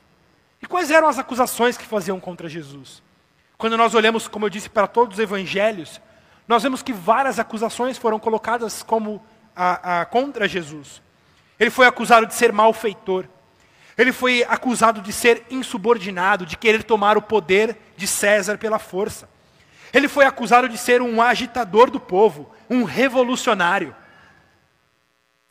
E 0.61 0.65
quais 0.65 0.91
eram 0.91 1.07
as 1.07 1.19
acusações 1.19 1.77
que 1.77 1.85
faziam 1.85 2.19
contra 2.19 2.49
Jesus? 2.49 3.01
Quando 3.59 3.75
nós 3.75 3.93
olhamos, 3.93 4.25
como 4.25 4.45
eu 4.45 4.49
disse, 4.49 4.69
para 4.69 4.87
todos 4.87 5.15
os 5.17 5.19
evangelhos, 5.19 5.99
nós 6.47 6.63
vemos 6.63 6.81
que 6.81 6.93
várias 6.93 7.39
acusações 7.39 7.97
foram 7.97 8.17
colocadas 8.17 8.81
como 8.81 9.21
a, 9.53 9.99
a, 9.99 10.05
contra 10.05 10.47
Jesus. 10.47 11.01
Ele 11.59 11.69
foi 11.69 11.85
acusado 11.85 12.25
de 12.25 12.33
ser 12.33 12.53
malfeitor. 12.53 13.25
Ele 13.97 14.13
foi 14.13 14.43
acusado 14.43 15.01
de 15.01 15.11
ser 15.11 15.45
insubordinado, 15.51 16.45
de 16.45 16.55
querer 16.55 16.83
tomar 16.83 17.17
o 17.17 17.21
poder 17.21 17.77
de 17.97 18.07
César 18.07 18.57
pela 18.57 18.79
força. 18.79 19.29
Ele 19.91 20.07
foi 20.07 20.23
acusado 20.23 20.69
de 20.69 20.77
ser 20.77 21.01
um 21.01 21.21
agitador 21.21 21.91
do 21.91 21.99
povo, 21.99 22.49
um 22.69 22.85
revolucionário. 22.85 23.93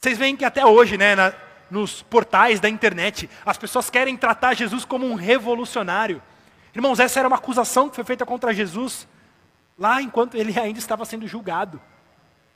Vocês 0.01 0.17
veem 0.17 0.35
que 0.35 0.47
até 0.47 0.65
hoje, 0.65 0.97
né, 0.97 1.15
na, 1.15 1.35
nos 1.71 2.01
portais 2.01 2.59
da 2.59 2.71
internet, 2.71 3.29
as 3.45 3.59
pessoas 3.59 3.91
querem 3.91 4.17
tratar 4.17 4.55
Jesus 4.55 4.87
como 4.87 5.07
um 5.07 5.15
revolucionário. 5.15 6.23
Irmãos, 6.79 7.01
essa 7.01 7.19
era 7.19 7.27
uma 7.27 7.39
acusação 7.39 7.89
que 7.89 7.97
foi 7.97 8.05
feita 8.05 8.25
contra 8.25 8.55
Jesus 8.55 9.09
lá 9.77 10.01
enquanto 10.01 10.37
ele 10.37 10.57
ainda 10.57 10.79
estava 10.79 11.05
sendo 11.05 11.27
julgado. 11.27 11.81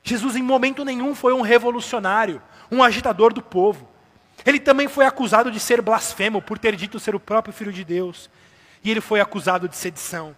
Jesus, 0.01 0.37
em 0.37 0.41
momento 0.41 0.85
nenhum, 0.85 1.13
foi 1.13 1.33
um 1.33 1.41
revolucionário, 1.41 2.41
um 2.71 2.81
agitador 2.81 3.33
do 3.33 3.41
povo. 3.41 3.85
Ele 4.45 4.61
também 4.61 4.87
foi 4.87 5.05
acusado 5.05 5.51
de 5.51 5.59
ser 5.59 5.81
blasfemo 5.81 6.41
por 6.41 6.57
ter 6.57 6.73
dito 6.73 7.01
ser 7.01 7.13
o 7.13 7.19
próprio 7.19 7.53
Filho 7.53 7.73
de 7.73 7.83
Deus. 7.83 8.29
E 8.81 8.89
ele 8.89 9.01
foi 9.01 9.19
acusado 9.19 9.67
de 9.67 9.75
sedição. 9.75 10.33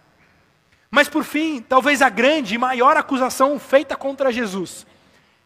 Mas 0.90 1.08
por 1.08 1.22
fim, 1.22 1.62
talvez 1.62 2.02
a 2.02 2.08
grande 2.08 2.56
e 2.56 2.58
maior 2.58 2.96
acusação 2.96 3.56
feita 3.56 3.94
contra 3.94 4.32
Jesus 4.32 4.84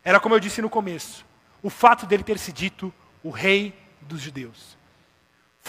era, 0.03 0.19
como 0.19 0.35
eu 0.35 0.41
disse 0.41 0.63
no 0.63 0.71
começo, 0.71 1.27
o 1.63 1.69
fato 1.69 2.07
dele 2.07 2.23
ter 2.23 2.39
se 2.39 2.55
dito 2.55 2.91
o 3.23 3.29
rei 3.29 3.79
dos 4.01 4.23
judeus. 4.23 4.80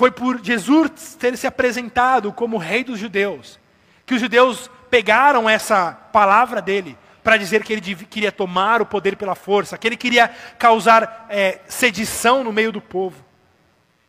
Foi 0.02 0.10
por 0.10 0.44
Jesus 0.44 1.14
ter 1.14 1.38
se 1.38 1.46
apresentado 1.46 2.34
como 2.34 2.58
rei 2.58 2.84
dos 2.84 2.98
judeus 2.98 3.60
que 4.04 4.16
os 4.16 4.20
judeus 4.20 4.68
pegaram 4.90 5.48
essa 5.48 5.92
palavra 5.94 6.60
dele 6.60 6.98
para 7.24 7.38
dizer 7.38 7.64
que 7.64 7.72
ele 7.72 7.96
queria 7.96 8.32
tomar 8.32 8.82
o 8.82 8.86
poder 8.88 9.16
pela 9.16 9.36
força, 9.36 9.78
que 9.78 9.88
ele 9.88 9.96
queria 9.96 10.28
causar 10.58 11.28
é, 11.30 11.60
sedição 11.68 12.44
no 12.44 12.52
meio 12.52 12.72
do 12.72 12.82
povo. 12.82 13.24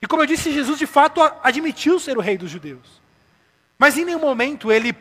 E 0.00 0.06
como 0.06 0.22
eu 0.22 0.26
disse, 0.26 0.50
Jesus 0.50 0.78
de 0.78 0.86
fato 0.86 1.20
admitiu 1.42 2.00
ser 2.00 2.16
o 2.16 2.22
rei 2.22 2.38
dos 2.38 2.50
judeus. 2.50 3.02
Mas 3.78 3.98
em 3.98 4.06
nenhum 4.06 4.18
momento 4.18 4.72
ele 4.72 4.96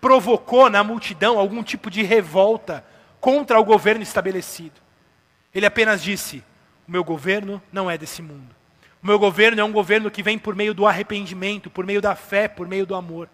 provocou 0.00 0.70
na 0.70 0.82
multidão 0.82 1.38
algum 1.38 1.62
tipo 1.62 1.90
de 1.90 2.02
revolta 2.02 2.82
contra 3.20 3.60
o 3.60 3.64
governo 3.64 4.02
estabelecido. 4.02 4.80
Ele 5.54 5.66
apenas 5.66 6.02
disse: 6.02 6.42
o 6.88 6.90
meu 6.90 7.04
governo 7.04 7.60
não 7.70 7.90
é 7.90 7.98
desse 7.98 8.22
mundo. 8.22 8.58
O 9.02 9.06
meu 9.06 9.18
governo 9.18 9.60
é 9.60 9.64
um 9.64 9.72
governo 9.72 10.10
que 10.10 10.22
vem 10.22 10.38
por 10.38 10.54
meio 10.54 10.74
do 10.74 10.86
arrependimento, 10.86 11.70
por 11.70 11.86
meio 11.86 12.02
da 12.02 12.14
fé, 12.14 12.48
por 12.48 12.68
meio 12.68 12.84
do 12.84 12.94
amor. 12.94 13.28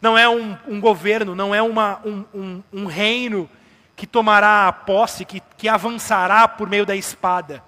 Não 0.00 0.18
é 0.18 0.28
um, 0.28 0.56
um 0.66 0.80
governo, 0.80 1.34
não 1.34 1.54
é 1.54 1.62
uma, 1.62 2.00
um, 2.04 2.24
um, 2.34 2.62
um 2.72 2.86
reino 2.86 3.48
que 3.94 4.06
tomará 4.06 4.66
a 4.66 4.72
posse, 4.72 5.24
que, 5.24 5.40
que 5.56 5.68
avançará 5.68 6.48
por 6.48 6.68
meio 6.68 6.84
da 6.84 6.96
espada, 6.96 7.62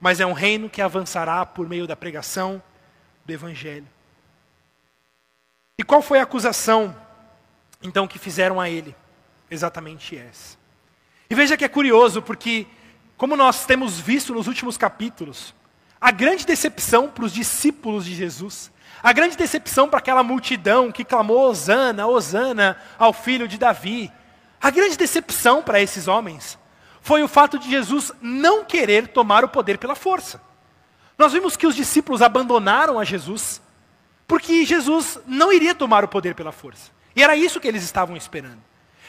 mas 0.00 0.18
é 0.18 0.26
um 0.26 0.32
reino 0.32 0.68
que 0.68 0.82
avançará 0.82 1.46
por 1.46 1.68
meio 1.68 1.86
da 1.86 1.94
pregação 1.94 2.60
do 3.24 3.32
Evangelho. 3.32 3.86
E 5.78 5.84
qual 5.84 6.02
foi 6.02 6.18
a 6.18 6.24
acusação, 6.24 6.96
então, 7.80 8.08
que 8.08 8.18
fizeram 8.18 8.60
a 8.60 8.68
ele? 8.68 8.92
Exatamente 9.48 10.16
essa. 10.16 10.58
E 11.30 11.34
veja 11.34 11.56
que 11.56 11.64
é 11.64 11.68
curioso, 11.68 12.20
porque, 12.20 12.66
como 13.16 13.36
nós 13.36 13.64
temos 13.66 14.00
visto 14.00 14.34
nos 14.34 14.48
últimos 14.48 14.76
capítulos, 14.76 15.54
a 16.00 16.10
grande 16.10 16.46
decepção 16.46 17.08
para 17.08 17.24
os 17.24 17.32
discípulos 17.32 18.04
de 18.04 18.14
Jesus, 18.14 18.70
a 19.02 19.12
grande 19.12 19.36
decepção 19.36 19.88
para 19.88 19.98
aquela 19.98 20.22
multidão 20.22 20.90
que 20.92 21.04
clamou 21.04 21.48
Osana, 21.48 22.06
Osana 22.06 22.76
ao 22.98 23.12
filho 23.12 23.46
de 23.48 23.58
Davi, 23.58 24.12
A 24.60 24.70
grande 24.70 24.96
decepção 24.96 25.62
para 25.62 25.80
esses 25.80 26.08
homens 26.08 26.58
foi 27.00 27.22
o 27.22 27.28
fato 27.28 27.58
de 27.58 27.70
Jesus 27.70 28.12
não 28.20 28.64
querer 28.64 29.08
tomar 29.08 29.44
o 29.44 29.48
poder 29.48 29.78
pela 29.78 29.94
força. 29.94 30.40
Nós 31.16 31.32
vimos 31.32 31.56
que 31.56 31.66
os 31.66 31.74
discípulos 31.74 32.22
abandonaram 32.22 32.98
a 32.98 33.04
Jesus 33.04 33.62
porque 34.26 34.66
Jesus 34.66 35.18
não 35.26 35.52
iria 35.52 35.74
tomar 35.74 36.04
o 36.04 36.08
poder 36.08 36.34
pela 36.34 36.52
força. 36.52 36.90
E 37.16 37.22
era 37.22 37.34
isso 37.34 37.60
que 37.60 37.66
eles 37.66 37.82
estavam 37.82 38.16
esperando. 38.16 38.58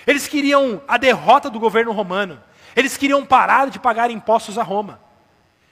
Eles 0.08 0.28
queriam 0.28 0.82
a 0.88 0.98
derrota 0.98 1.50
do 1.50 1.60
governo 1.60 1.92
romano. 1.92 2.42
Eles 2.76 2.96
queriam 2.96 3.26
parar 3.26 3.70
de 3.70 3.80
pagar 3.80 4.10
impostos 4.10 4.58
a 4.58 4.64
Roma. 4.64 5.02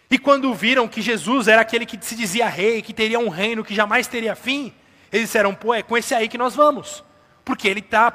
E 0.09 0.17
quando 0.17 0.53
viram 0.53 0.87
que 0.87 1.01
Jesus 1.01 1.47
era 1.47 1.61
aquele 1.61 1.85
que 1.85 1.97
se 2.01 2.15
dizia 2.15 2.47
rei, 2.47 2.81
que 2.81 2.93
teria 2.93 3.19
um 3.19 3.29
reino 3.29 3.63
que 3.63 3.75
jamais 3.75 4.07
teria 4.07 4.35
fim, 4.35 4.73
eles 5.11 5.27
disseram: 5.27 5.53
pô, 5.53 5.73
é 5.73 5.83
com 5.83 5.97
esse 5.97 6.15
aí 6.15 6.27
que 6.27 6.37
nós 6.37 6.55
vamos. 6.55 7.03
Porque 7.43 7.67
ele 7.67 7.81
está 7.81 8.09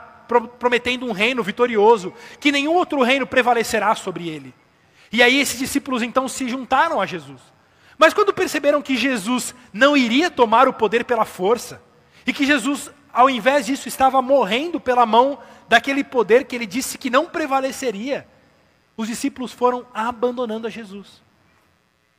prometendo 0.58 1.06
um 1.06 1.12
reino 1.12 1.42
vitorioso, 1.42 2.14
que 2.40 2.52
nenhum 2.52 2.74
outro 2.74 3.02
reino 3.02 3.26
prevalecerá 3.26 3.94
sobre 3.94 4.28
ele. 4.28 4.54
E 5.10 5.22
aí 5.22 5.38
esses 5.38 5.58
discípulos 5.58 6.02
então 6.02 6.26
se 6.26 6.48
juntaram 6.48 7.00
a 7.00 7.06
Jesus. 7.06 7.40
Mas 7.98 8.14
quando 8.14 8.32
perceberam 8.32 8.80
que 8.80 8.96
Jesus 8.96 9.54
não 9.72 9.96
iria 9.96 10.30
tomar 10.30 10.66
o 10.66 10.72
poder 10.72 11.04
pela 11.04 11.26
força, 11.26 11.82
e 12.26 12.32
que 12.32 12.46
Jesus, 12.46 12.90
ao 13.12 13.28
invés 13.28 13.66
disso, 13.66 13.88
estava 13.88 14.22
morrendo 14.22 14.80
pela 14.80 15.04
mão 15.04 15.38
daquele 15.68 16.02
poder 16.02 16.44
que 16.44 16.56
ele 16.56 16.66
disse 16.66 16.96
que 16.96 17.10
não 17.10 17.26
prevaleceria, 17.26 18.26
os 18.96 19.08
discípulos 19.08 19.52
foram 19.52 19.86
abandonando 19.92 20.66
a 20.66 20.70
Jesus. 20.70 21.22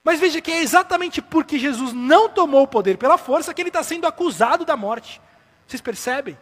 Mas 0.04 0.20
veja 0.20 0.42
que 0.42 0.52
é 0.52 0.62
exatamente 0.62 1.22
porque 1.22 1.58
Jesus 1.58 1.94
não 1.94 2.28
tomou 2.28 2.64
o 2.64 2.68
poder 2.68 2.98
pela 2.98 3.18
força 3.18 3.54
que 3.54 3.62
ele 3.62 3.70
está 3.70 3.82
sendo 3.82 4.06
acusado 4.06 4.66
da 4.66 4.76
morte. 4.76 5.22
Vocês 5.66 5.82
percebem? 5.82 6.38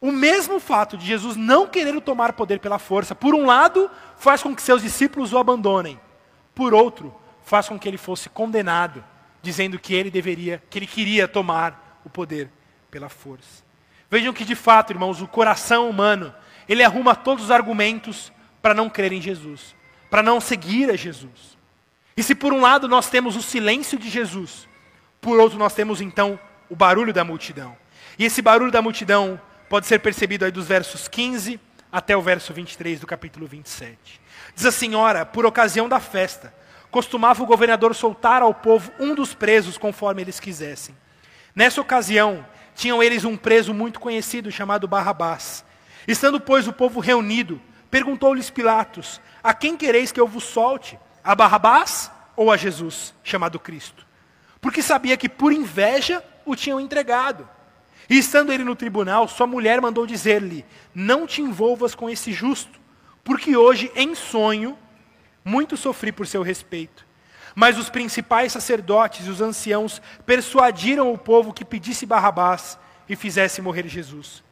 O 0.00 0.10
mesmo 0.10 0.58
fato 0.58 0.96
de 0.96 1.04
Jesus 1.04 1.36
não 1.36 1.66
querer 1.66 2.00
tomar 2.00 2.32
poder 2.32 2.58
pela 2.58 2.78
força, 2.78 3.14
por 3.14 3.34
um 3.34 3.44
lado, 3.44 3.90
faz 4.16 4.42
com 4.42 4.56
que 4.56 4.62
seus 4.62 4.80
discípulos 4.80 5.32
o 5.34 5.38
abandonem. 5.38 6.00
Por 6.54 6.72
outro, 6.72 7.14
faz 7.44 7.68
com 7.68 7.78
que 7.78 7.86
ele 7.86 7.98
fosse 7.98 8.30
condenado, 8.30 9.04
dizendo 9.42 9.78
que 9.78 9.92
ele 9.92 10.10
deveria, 10.10 10.62
que 10.70 10.78
ele 10.78 10.86
queria 10.86 11.28
tomar 11.28 12.00
o 12.02 12.08
poder 12.08 12.50
pela 12.90 13.10
força. 13.10 13.62
Vejam 14.10 14.32
que 14.32 14.44
de 14.44 14.54
fato, 14.54 14.90
irmãos, 14.90 15.20
o 15.20 15.28
coração 15.28 15.88
humano, 15.90 16.34
ele 16.66 16.82
arruma 16.82 17.14
todos 17.14 17.44
os 17.44 17.50
argumentos 17.50 18.32
para 18.62 18.72
não 18.72 18.88
crer 18.88 19.12
em 19.12 19.20
Jesus, 19.20 19.76
para 20.08 20.22
não 20.22 20.40
seguir 20.40 20.90
a 20.90 20.96
Jesus. 20.96 21.59
E 22.20 22.22
se 22.22 22.34
por 22.34 22.52
um 22.52 22.60
lado 22.60 22.86
nós 22.86 23.08
temos 23.08 23.34
o 23.34 23.40
silêncio 23.40 23.98
de 23.98 24.10
Jesus, 24.10 24.68
por 25.22 25.40
outro 25.40 25.58
nós 25.58 25.72
temos 25.72 26.02
então 26.02 26.38
o 26.68 26.76
barulho 26.76 27.14
da 27.14 27.24
multidão. 27.24 27.74
E 28.18 28.26
esse 28.26 28.42
barulho 28.42 28.70
da 28.70 28.82
multidão 28.82 29.40
pode 29.70 29.86
ser 29.86 30.00
percebido 30.00 30.44
aí 30.44 30.50
dos 30.50 30.66
versos 30.66 31.08
15 31.08 31.58
até 31.90 32.14
o 32.14 32.20
verso 32.20 32.52
23 32.52 33.00
do 33.00 33.06
capítulo 33.06 33.46
27. 33.46 34.20
Diz 34.54 34.66
a 34.66 34.70
senhora, 34.70 35.24
por 35.24 35.46
ocasião 35.46 35.88
da 35.88 35.98
festa, 35.98 36.52
costumava 36.90 37.42
o 37.42 37.46
governador 37.46 37.94
soltar 37.94 38.42
ao 38.42 38.52
povo 38.52 38.92
um 39.00 39.14
dos 39.14 39.32
presos 39.32 39.78
conforme 39.78 40.20
eles 40.20 40.38
quisessem. 40.38 40.94
Nessa 41.54 41.80
ocasião, 41.80 42.46
tinham 42.74 43.02
eles 43.02 43.24
um 43.24 43.34
preso 43.34 43.72
muito 43.72 43.98
conhecido 43.98 44.52
chamado 44.52 44.86
Barrabás. 44.86 45.64
Estando, 46.06 46.38
pois, 46.38 46.68
o 46.68 46.72
povo 46.74 47.00
reunido, 47.00 47.58
perguntou-lhes 47.90 48.50
Pilatos: 48.50 49.22
A 49.42 49.54
quem 49.54 49.74
quereis 49.74 50.12
que 50.12 50.20
eu 50.20 50.28
vos 50.28 50.44
solte? 50.44 50.98
A 51.22 51.34
Barrabás 51.34 52.10
ou 52.36 52.50
a 52.50 52.56
Jesus, 52.56 53.14
chamado 53.22 53.58
Cristo? 53.58 54.06
Porque 54.60 54.82
sabia 54.82 55.16
que 55.16 55.28
por 55.28 55.52
inveja 55.52 56.22
o 56.44 56.54
tinham 56.56 56.80
entregado. 56.80 57.48
E 58.08 58.18
estando 58.18 58.52
ele 58.52 58.64
no 58.64 58.74
tribunal, 58.74 59.28
sua 59.28 59.46
mulher 59.46 59.80
mandou 59.80 60.06
dizer-lhe: 60.06 60.64
Não 60.94 61.26
te 61.26 61.40
envolvas 61.40 61.94
com 61.94 62.10
esse 62.10 62.32
justo, 62.32 62.80
porque 63.22 63.56
hoje, 63.56 63.90
em 63.94 64.14
sonho, 64.14 64.76
muito 65.44 65.76
sofri 65.76 66.10
por 66.10 66.26
seu 66.26 66.42
respeito. 66.42 67.06
Mas 67.54 67.78
os 67.78 67.90
principais 67.90 68.52
sacerdotes 68.52 69.26
e 69.26 69.30
os 69.30 69.40
anciãos 69.40 70.00
persuadiram 70.24 71.12
o 71.12 71.18
povo 71.18 71.52
que 71.52 71.64
pedisse 71.64 72.06
Barrabás 72.06 72.78
e 73.08 73.16
fizesse 73.16 73.60
morrer 73.60 73.86
Jesus. 73.88 74.42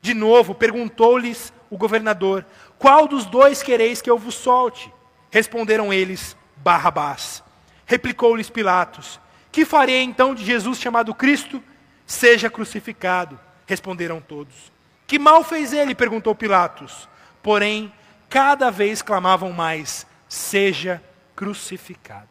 De 0.00 0.14
novo, 0.14 0.54
perguntou-lhes 0.54 1.52
o 1.70 1.76
governador: 1.76 2.46
Qual 2.78 3.06
dos 3.06 3.24
dois 3.26 3.62
quereis 3.62 4.00
que 4.00 4.10
eu 4.10 4.18
vos 4.18 4.34
solte? 4.34 4.92
Responderam 5.32 5.90
eles: 5.92 6.36
Barrabás. 6.58 7.42
Replicou-lhes 7.86 8.50
Pilatos: 8.50 9.18
Que 9.50 9.64
farei 9.64 10.02
então 10.02 10.34
de 10.34 10.44
Jesus 10.44 10.78
chamado 10.78 11.14
Cristo? 11.14 11.60
Seja 12.06 12.50
crucificado. 12.50 13.40
Responderam 13.66 14.20
todos. 14.20 14.70
Que 15.06 15.18
mal 15.18 15.42
fez 15.42 15.72
ele? 15.72 15.94
perguntou 15.94 16.34
Pilatos. 16.34 17.08
Porém, 17.42 17.90
cada 18.28 18.70
vez 18.70 19.00
clamavam 19.00 19.50
mais: 19.52 20.06
Seja 20.28 21.02
crucificado. 21.34 22.28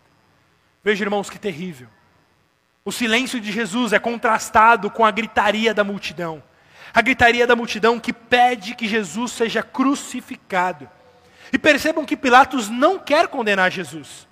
Veja, 0.84 1.04
irmãos, 1.04 1.30
que 1.30 1.40
terrível. 1.40 1.88
O 2.86 2.92
silêncio 2.92 3.42
de 3.42 3.52
Jesus 3.52 3.94
é 3.94 4.00
contrastado 4.00 4.92
com 4.92 5.04
a 5.04 5.12
gritaria 5.12 5.74
da 5.74 5.84
multidão. 5.84 6.42
A 6.94 7.02
gritaria 7.02 7.48
da 7.48 7.56
multidão 7.56 8.00
que 8.00 8.14
pede 8.14 8.76
que 8.76 8.88
Jesus 8.88 9.32
seja 9.32 9.64
crucificado. 9.64 10.88
E 11.52 11.58
percebam 11.58 12.06
que 12.06 12.16
Pilatos 12.16 12.70
não 12.70 12.98
quer 12.98 13.28
condenar 13.28 13.72
Jesus. 13.72 14.28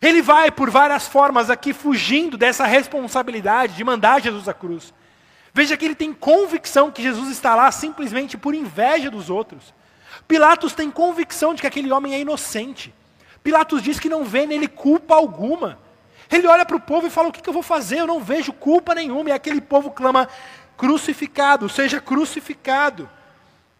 Ele 0.00 0.22
vai, 0.22 0.50
por 0.50 0.70
várias 0.70 1.08
formas, 1.08 1.50
aqui 1.50 1.72
fugindo 1.72 2.36
dessa 2.36 2.66
responsabilidade 2.66 3.74
de 3.74 3.82
mandar 3.82 4.20
Jesus 4.20 4.48
à 4.48 4.54
cruz. 4.54 4.94
Veja 5.52 5.76
que 5.76 5.84
ele 5.84 5.94
tem 5.94 6.12
convicção 6.12 6.90
que 6.90 7.02
Jesus 7.02 7.30
está 7.30 7.54
lá 7.54 7.70
simplesmente 7.72 8.36
por 8.36 8.54
inveja 8.54 9.10
dos 9.10 9.28
outros. 9.28 9.74
Pilatos 10.28 10.72
tem 10.72 10.90
convicção 10.90 11.54
de 11.54 11.60
que 11.60 11.66
aquele 11.66 11.90
homem 11.90 12.14
é 12.14 12.20
inocente. 12.20 12.94
Pilatos 13.42 13.82
diz 13.82 13.98
que 13.98 14.08
não 14.08 14.24
vê 14.24 14.46
nele 14.46 14.68
culpa 14.68 15.14
alguma. 15.14 15.78
Ele 16.30 16.46
olha 16.46 16.64
para 16.64 16.76
o 16.76 16.80
povo 16.80 17.06
e 17.06 17.10
fala: 17.10 17.28
O 17.28 17.32
que, 17.32 17.42
que 17.42 17.48
eu 17.48 17.54
vou 17.54 17.62
fazer? 17.62 18.00
Eu 18.00 18.06
não 18.06 18.20
vejo 18.20 18.52
culpa 18.52 18.94
nenhuma. 18.94 19.30
E 19.30 19.32
aquele 19.32 19.60
povo 19.60 19.90
clama: 19.90 20.28
Crucificado, 20.76 21.68
seja 21.68 22.00
crucificado. 22.00 23.08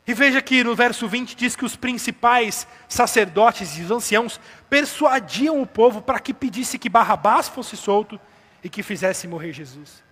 E 0.08 0.14
veja 0.14 0.40
que 0.40 0.64
no 0.64 0.74
verso 0.74 1.06
20 1.06 1.36
diz 1.36 1.54
que 1.54 1.66
os 1.66 1.76
principais 1.76 2.66
sacerdotes 2.88 3.76
e 3.76 3.82
os 3.82 3.90
anciãos 3.90 4.40
persuadiam 4.70 5.60
o 5.60 5.66
povo 5.66 6.00
para 6.00 6.18
que 6.18 6.32
pedisse 6.32 6.78
que 6.78 6.88
Barrabás 6.88 7.46
fosse 7.46 7.76
solto 7.76 8.18
e 8.64 8.70
que 8.70 8.82
fizesse 8.82 9.28
morrer 9.28 9.52
Jesus. 9.52 10.02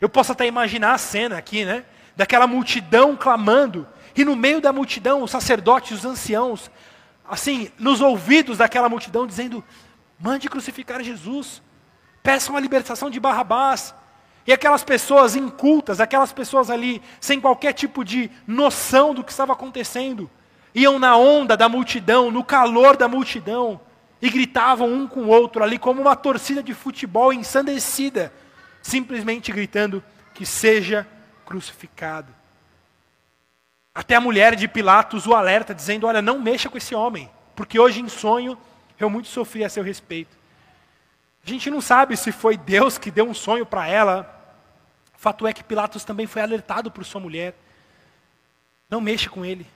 Eu 0.00 0.08
posso 0.08 0.32
até 0.32 0.46
imaginar 0.46 0.94
a 0.94 0.98
cena 0.98 1.36
aqui, 1.36 1.66
né? 1.66 1.84
Daquela 2.16 2.46
multidão 2.46 3.14
clamando, 3.14 3.86
e 4.16 4.24
no 4.24 4.34
meio 4.34 4.58
da 4.58 4.72
multidão, 4.72 5.22
os 5.22 5.30
sacerdotes 5.30 5.90
e 5.90 5.94
os 5.94 6.04
anciãos, 6.06 6.70
assim, 7.28 7.70
nos 7.78 8.00
ouvidos 8.00 8.56
daquela 8.56 8.88
multidão, 8.88 9.26
dizendo: 9.26 9.62
mande 10.18 10.48
crucificar 10.48 11.02
Jesus, 11.02 11.60
peçam 12.22 12.56
a 12.56 12.60
libertação 12.60 13.10
de 13.10 13.20
Barrabás. 13.20 13.94
E 14.46 14.52
aquelas 14.52 14.82
pessoas 14.82 15.36
incultas, 15.36 16.00
aquelas 16.00 16.32
pessoas 16.32 16.68
ali 16.68 17.00
sem 17.20 17.40
qualquer 17.40 17.72
tipo 17.72 18.04
de 18.04 18.30
noção 18.46 19.14
do 19.14 19.22
que 19.22 19.30
estava 19.30 19.52
acontecendo, 19.52 20.30
iam 20.74 20.98
na 20.98 21.16
onda 21.16 21.56
da 21.56 21.68
multidão, 21.68 22.30
no 22.30 22.42
calor 22.42 22.96
da 22.96 23.06
multidão, 23.06 23.80
e 24.20 24.30
gritavam 24.30 24.92
um 24.92 25.06
com 25.06 25.22
o 25.22 25.28
outro 25.28 25.62
ali 25.62 25.78
como 25.78 26.00
uma 26.00 26.16
torcida 26.16 26.62
de 26.62 26.74
futebol 26.74 27.32
ensandecida, 27.32 28.32
simplesmente 28.80 29.52
gritando 29.52 30.02
que 30.34 30.46
seja 30.46 31.06
crucificado. 31.44 32.32
Até 33.94 34.14
a 34.14 34.20
mulher 34.20 34.56
de 34.56 34.66
Pilatos 34.66 35.26
o 35.26 35.34
alerta, 35.34 35.74
dizendo: 35.74 36.06
Olha, 36.06 36.22
não 36.22 36.40
mexa 36.40 36.68
com 36.68 36.78
esse 36.78 36.94
homem, 36.94 37.28
porque 37.54 37.78
hoje 37.78 38.00
em 38.00 38.08
sonho 38.08 38.56
eu 38.98 39.10
muito 39.10 39.28
sofri 39.28 39.64
a 39.64 39.68
seu 39.68 39.82
respeito. 39.82 40.41
A 41.44 41.48
gente 41.48 41.68
não 41.70 41.80
sabe 41.80 42.16
se 42.16 42.30
foi 42.30 42.56
Deus 42.56 42.98
que 42.98 43.10
deu 43.10 43.28
um 43.28 43.34
sonho 43.34 43.66
para 43.66 43.86
ela. 43.88 44.28
O 45.14 45.18
fato 45.18 45.46
é 45.46 45.52
que 45.52 45.64
Pilatos 45.64 46.04
também 46.04 46.26
foi 46.26 46.40
alertado 46.40 46.90
por 46.90 47.04
sua 47.04 47.20
mulher. 47.20 47.54
Não 48.88 49.00
mexa 49.00 49.28
com 49.28 49.44
ele. 49.44 49.66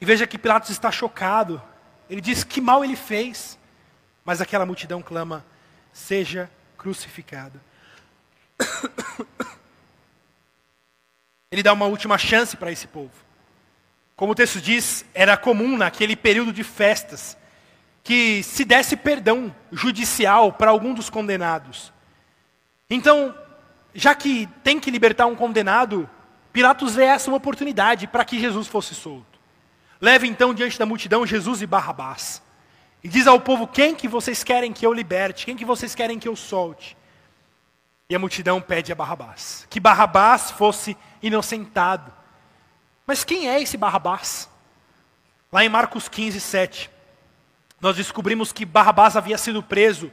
E 0.00 0.04
veja 0.04 0.26
que 0.26 0.36
Pilatos 0.38 0.70
está 0.70 0.90
chocado. 0.90 1.62
Ele 2.10 2.20
diz 2.20 2.42
que 2.42 2.60
mal 2.60 2.84
ele 2.84 2.96
fez. 2.96 3.58
Mas 4.24 4.40
aquela 4.40 4.66
multidão 4.66 5.00
clama: 5.02 5.44
seja 5.92 6.50
crucificado. 6.76 7.60
Ele 11.50 11.62
dá 11.62 11.72
uma 11.72 11.86
última 11.86 12.18
chance 12.18 12.56
para 12.56 12.72
esse 12.72 12.88
povo. 12.88 13.12
Como 14.16 14.32
o 14.32 14.34
texto 14.34 14.60
diz, 14.60 15.04
era 15.14 15.36
comum 15.36 15.76
naquele 15.76 16.16
período 16.16 16.52
de 16.52 16.64
festas 16.64 17.36
que 18.04 18.42
se 18.42 18.66
desse 18.66 18.96
perdão 18.96 19.52
judicial 19.72 20.52
para 20.52 20.70
algum 20.70 20.92
dos 20.92 21.08
condenados. 21.08 21.90
Então, 22.88 23.34
já 23.94 24.14
que 24.14 24.46
tem 24.62 24.78
que 24.78 24.90
libertar 24.90 25.24
um 25.24 25.34
condenado, 25.34 26.08
Pilatos 26.52 26.94
vê 26.94 27.04
essa 27.04 27.30
uma 27.30 27.38
oportunidade 27.38 28.06
para 28.06 28.24
que 28.24 28.38
Jesus 28.38 28.68
fosse 28.68 28.94
solto. 28.94 29.40
Leva 30.00 30.26
então 30.26 30.52
diante 30.52 30.78
da 30.78 30.84
multidão 30.84 31.26
Jesus 31.26 31.62
e 31.62 31.66
Barrabás. 31.66 32.42
E 33.02 33.08
diz 33.08 33.26
ao 33.26 33.40
povo: 33.40 33.66
Quem 33.66 33.94
que 33.94 34.06
vocês 34.06 34.44
querem 34.44 34.72
que 34.72 34.86
eu 34.86 34.92
liberte? 34.92 35.46
Quem 35.46 35.56
que 35.56 35.64
vocês 35.64 35.94
querem 35.94 36.18
que 36.18 36.28
eu 36.28 36.36
solte? 36.36 36.96
E 38.08 38.14
a 38.14 38.18
multidão 38.18 38.60
pede 38.60 38.92
a 38.92 38.94
Barrabás. 38.94 39.66
Que 39.70 39.80
Barrabás 39.80 40.50
fosse 40.50 40.94
inocentado. 41.22 42.12
Mas 43.06 43.24
quem 43.24 43.48
é 43.48 43.60
esse 43.62 43.78
Barrabás? 43.78 44.48
Lá 45.50 45.64
em 45.64 45.70
Marcos 45.70 46.06
15, 46.08 46.38
7, 46.38 46.90
nós 47.84 47.96
descobrimos 47.96 48.50
que 48.50 48.64
Barrabás 48.64 49.14
havia 49.14 49.36
sido 49.36 49.62
preso 49.62 50.10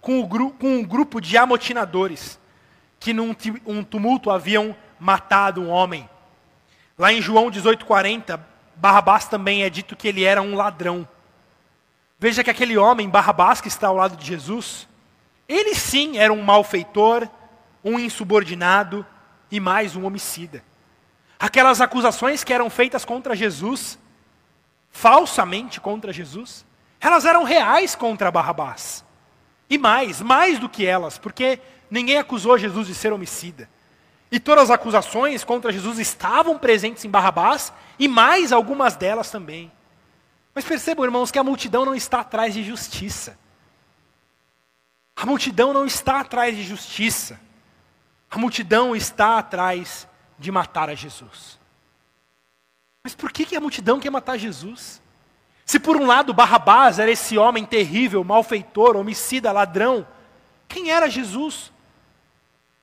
com, 0.00 0.26
com 0.26 0.76
um 0.76 0.82
grupo 0.82 1.20
de 1.20 1.36
amotinadores 1.36 2.40
que 2.98 3.12
num 3.12 3.36
um 3.66 3.84
tumulto 3.84 4.30
haviam 4.30 4.74
matado 4.98 5.60
um 5.60 5.68
homem. 5.68 6.08
Lá 6.98 7.12
em 7.12 7.20
João 7.20 7.50
18,40, 7.50 8.40
Barrabás 8.74 9.26
também 9.26 9.64
é 9.64 9.68
dito 9.68 9.94
que 9.96 10.08
ele 10.08 10.24
era 10.24 10.40
um 10.40 10.54
ladrão. 10.54 11.06
Veja 12.18 12.42
que 12.42 12.48
aquele 12.48 12.78
homem, 12.78 13.06
Barrabás, 13.06 13.60
que 13.60 13.68
está 13.68 13.88
ao 13.88 13.96
lado 13.96 14.16
de 14.16 14.24
Jesus, 14.24 14.88
ele 15.46 15.74
sim 15.74 16.16
era 16.16 16.32
um 16.32 16.42
malfeitor, 16.42 17.28
um 17.84 17.98
insubordinado 17.98 19.04
e 19.50 19.60
mais 19.60 19.94
um 19.94 20.06
homicida. 20.06 20.64
Aquelas 21.38 21.82
acusações 21.82 22.42
que 22.42 22.54
eram 22.54 22.70
feitas 22.70 23.04
contra 23.04 23.36
Jesus, 23.36 23.98
falsamente 24.90 25.82
contra 25.82 26.14
Jesus, 26.14 26.64
elas 27.00 27.24
eram 27.24 27.44
reais 27.44 27.94
contra 27.94 28.30
Barrabás. 28.30 29.04
E 29.68 29.78
mais, 29.78 30.20
mais 30.20 30.58
do 30.58 30.68
que 30.68 30.84
elas, 30.84 31.16
porque 31.16 31.60
ninguém 31.90 32.18
acusou 32.18 32.58
Jesus 32.58 32.86
de 32.86 32.94
ser 32.94 33.12
homicida. 33.12 33.68
E 34.30 34.38
todas 34.38 34.64
as 34.64 34.70
acusações 34.70 35.42
contra 35.42 35.72
Jesus 35.72 35.98
estavam 35.98 36.58
presentes 36.58 37.04
em 37.04 37.10
Barrabás, 37.10 37.72
e 37.98 38.06
mais 38.06 38.52
algumas 38.52 38.96
delas 38.96 39.30
também. 39.30 39.72
Mas 40.54 40.64
percebam, 40.64 41.04
irmãos, 41.04 41.30
que 41.30 41.38
a 41.38 41.44
multidão 41.44 41.84
não 41.84 41.94
está 41.94 42.20
atrás 42.20 42.54
de 42.54 42.62
justiça. 42.62 43.38
A 45.16 45.26
multidão 45.26 45.72
não 45.72 45.84
está 45.84 46.20
atrás 46.20 46.56
de 46.56 46.62
justiça. 46.62 47.40
A 48.30 48.38
multidão 48.38 48.94
está 48.94 49.38
atrás 49.38 50.06
de 50.38 50.50
matar 50.50 50.88
a 50.88 50.94
Jesus. 50.94 51.58
Mas 53.02 53.14
por 53.14 53.32
que, 53.32 53.56
a 53.56 53.60
multidão 53.60 53.98
quer 53.98 54.10
matar 54.10 54.36
Jesus? 54.38 55.00
Se 55.70 55.78
por 55.78 55.96
um 55.96 56.04
lado 56.04 56.34
Barrabás 56.34 56.98
era 56.98 57.12
esse 57.12 57.38
homem 57.38 57.64
terrível, 57.64 58.24
malfeitor, 58.24 58.96
homicida, 58.96 59.52
ladrão, 59.52 60.04
quem 60.66 60.90
era 60.90 61.08
Jesus? 61.08 61.70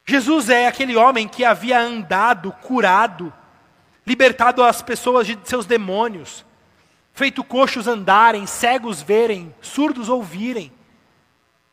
Jesus 0.05 0.49
é 0.49 0.67
aquele 0.67 0.95
homem 0.95 1.27
que 1.27 1.43
havia 1.43 1.81
andado, 1.81 2.49
curado, 2.61 3.33
libertado 4.05 4.63
as 4.63 4.81
pessoas 4.81 5.27
de 5.27 5.37
seus 5.43 5.65
demônios, 5.65 6.45
feito 7.11 7.43
coxos 7.43 7.89
andarem, 7.89 8.47
cegos 8.47 9.01
verem, 9.01 9.53
surdos 9.59 10.07
ouvirem, 10.07 10.71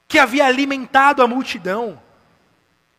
que 0.09 0.19
havia 0.19 0.45
alimentado 0.45 1.23
a 1.23 1.29
multidão. 1.29 2.03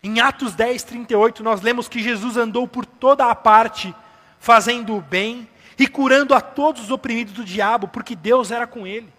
Em 0.02 0.20
Atos 0.20 0.54
10, 0.54 0.84
38, 0.84 1.42
nós 1.44 1.60
lemos 1.60 1.86
que 1.86 2.02
Jesus 2.02 2.38
andou 2.38 2.66
por 2.66 2.86
toda 2.86 3.26
a 3.26 3.34
parte, 3.34 3.94
fazendo 4.38 4.96
o 4.96 5.02
bem 5.02 5.46
e 5.78 5.86
curando 5.86 6.34
a 6.34 6.40
todos 6.40 6.82
os 6.82 6.90
oprimidos 6.90 7.34
do 7.34 7.44
diabo, 7.44 7.88
porque 7.88 8.16
Deus 8.16 8.50
era 8.50 8.66
com 8.66 8.86
ele. 8.86 9.12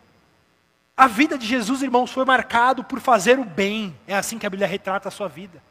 A 0.95 1.05
vida 1.05 1.37
de 1.37 1.45
Jesus, 1.45 1.83
irmãos, 1.83 2.11
foi 2.11 2.25
marcado 2.25 2.83
por 2.83 2.99
fazer 2.99 3.37
o 3.37 3.45
bem. 3.45 3.95
É 4.07 4.15
assim 4.15 4.39
que 4.39 4.47
a 4.47 4.49
Bíblia 4.49 4.67
retrata 4.67 5.07
a 5.07 5.11
sua 5.11 5.27
vida. 5.27 5.61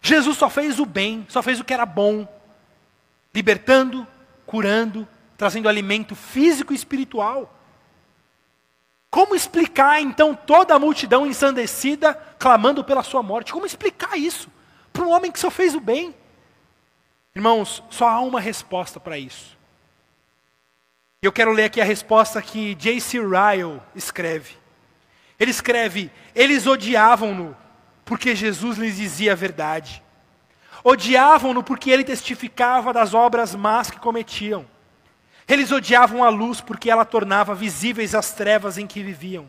Jesus 0.00 0.36
só 0.36 0.48
fez 0.48 0.78
o 0.78 0.86
bem, 0.86 1.26
só 1.28 1.42
fez 1.42 1.58
o 1.58 1.64
que 1.64 1.74
era 1.74 1.84
bom, 1.84 2.26
libertando, 3.34 4.06
curando, 4.46 5.06
trazendo 5.36 5.68
alimento 5.68 6.14
físico 6.14 6.72
e 6.72 6.76
espiritual. 6.76 7.52
Como 9.10 9.34
explicar 9.34 10.00
então 10.00 10.34
toda 10.34 10.74
a 10.74 10.78
multidão 10.78 11.26
ensandecida 11.26 12.14
clamando 12.38 12.84
pela 12.84 13.02
sua 13.02 13.22
morte? 13.22 13.52
Como 13.52 13.66
explicar 13.66 14.16
isso 14.16 14.48
para 14.92 15.02
um 15.02 15.10
homem 15.10 15.32
que 15.32 15.40
só 15.40 15.50
fez 15.50 15.74
o 15.74 15.80
bem? 15.80 16.14
Irmãos, 17.34 17.82
só 17.90 18.08
há 18.08 18.20
uma 18.20 18.40
resposta 18.40 19.00
para 19.00 19.18
isso. 19.18 19.58
Eu 21.22 21.30
quero 21.30 21.52
ler 21.52 21.64
aqui 21.64 21.82
a 21.82 21.84
resposta 21.84 22.40
que 22.40 22.74
J.C. 22.74 23.18
Ryle 23.18 23.78
escreve. 23.94 24.56
Ele 25.38 25.50
escreve: 25.50 26.10
Eles 26.34 26.66
odiavam-no 26.66 27.54
porque 28.06 28.34
Jesus 28.34 28.78
lhes 28.78 28.96
dizia 28.96 29.32
a 29.32 29.34
verdade. 29.34 30.02
Odiavam-no 30.82 31.62
porque 31.62 31.90
ele 31.90 32.04
testificava 32.04 32.90
das 32.90 33.12
obras 33.12 33.54
más 33.54 33.90
que 33.90 34.00
cometiam. 34.00 34.64
Eles 35.46 35.70
odiavam 35.70 36.24
a 36.24 36.30
luz 36.30 36.62
porque 36.62 36.90
ela 36.90 37.04
tornava 37.04 37.54
visíveis 37.54 38.14
as 38.14 38.32
trevas 38.32 38.78
em 38.78 38.86
que 38.86 39.02
viviam. 39.02 39.46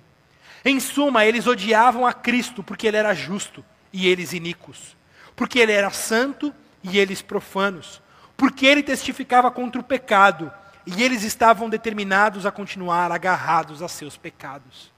Em 0.66 0.78
suma, 0.78 1.24
eles 1.24 1.48
odiavam 1.48 2.06
a 2.06 2.12
Cristo 2.12 2.62
porque 2.62 2.86
ele 2.86 2.98
era 2.98 3.14
justo 3.14 3.64
e 3.94 4.10
eles 4.10 4.34
iníquos, 4.34 4.98
porque 5.38 5.58
ele 5.60 5.72
era 5.72 5.90
santo 5.90 6.54
e 6.84 7.00
eles 7.00 7.22
profanos, 7.22 8.02
porque 8.36 8.66
ele 8.66 8.84
testificava 8.84 9.50
contra 9.50 9.80
o 9.80 9.84
pecado 9.86 10.52
e 10.86 11.04
eles 11.04 11.24
estavam 11.24 11.70
determinados 11.70 12.46
a 12.46 12.52
continuar 12.52 13.12
agarrados 13.12 13.82
a 13.82 13.88
seus 13.88 14.18
pecados. 14.18 14.92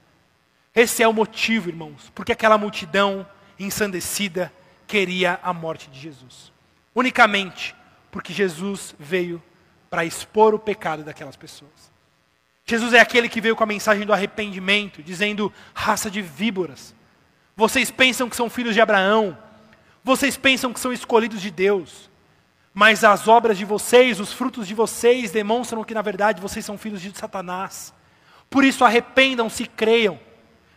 Esse 0.74 1.02
é 1.02 1.08
o 1.08 1.12
motivo, 1.12 1.68
irmãos, 1.68 2.10
porque 2.14 2.32
aquela 2.32 2.58
multidão 2.58 3.26
ensandecida, 3.58 4.52
queria 4.86 5.38
a 5.42 5.52
morte 5.52 5.88
de 5.90 5.98
Jesus. 5.98 6.52
Unicamente 6.94 7.74
porque 8.10 8.32
Jesus 8.32 8.94
veio 8.98 9.42
para 9.90 10.04
expor 10.04 10.54
o 10.54 10.58
pecado 10.58 11.02
daquelas 11.02 11.36
pessoas. 11.36 11.92
Jesus 12.66 12.92
é 12.92 13.00
aquele 13.00 13.28
que 13.28 13.40
veio 13.40 13.56
com 13.56 13.64
a 13.64 13.66
mensagem 13.66 14.06
do 14.06 14.12
arrependimento, 14.12 15.02
dizendo: 15.02 15.52
raça 15.74 16.10
de 16.10 16.22
víboras, 16.22 16.94
vocês 17.56 17.90
pensam 17.90 18.28
que 18.28 18.36
são 18.36 18.48
filhos 18.48 18.74
de 18.74 18.80
Abraão, 18.80 19.36
vocês 20.02 20.36
pensam 20.36 20.72
que 20.72 20.80
são 20.80 20.92
escolhidos 20.92 21.40
de 21.40 21.50
Deus, 21.50 22.10
mas 22.74 23.04
as 23.04 23.28
obras 23.28 23.56
de 23.56 23.64
vocês, 23.64 24.18
os 24.18 24.32
frutos 24.32 24.66
de 24.66 24.74
vocês, 24.74 25.30
demonstram 25.30 25.84
que 25.84 25.94
na 25.94 26.02
verdade 26.02 26.42
vocês 26.42 26.64
são 26.64 26.76
filhos 26.76 27.00
de 27.00 27.16
Satanás. 27.16 27.94
Por 28.50 28.64
isso 28.64 28.84
arrependam-se 28.84 29.62
e 29.62 29.66
creiam. 29.68 30.18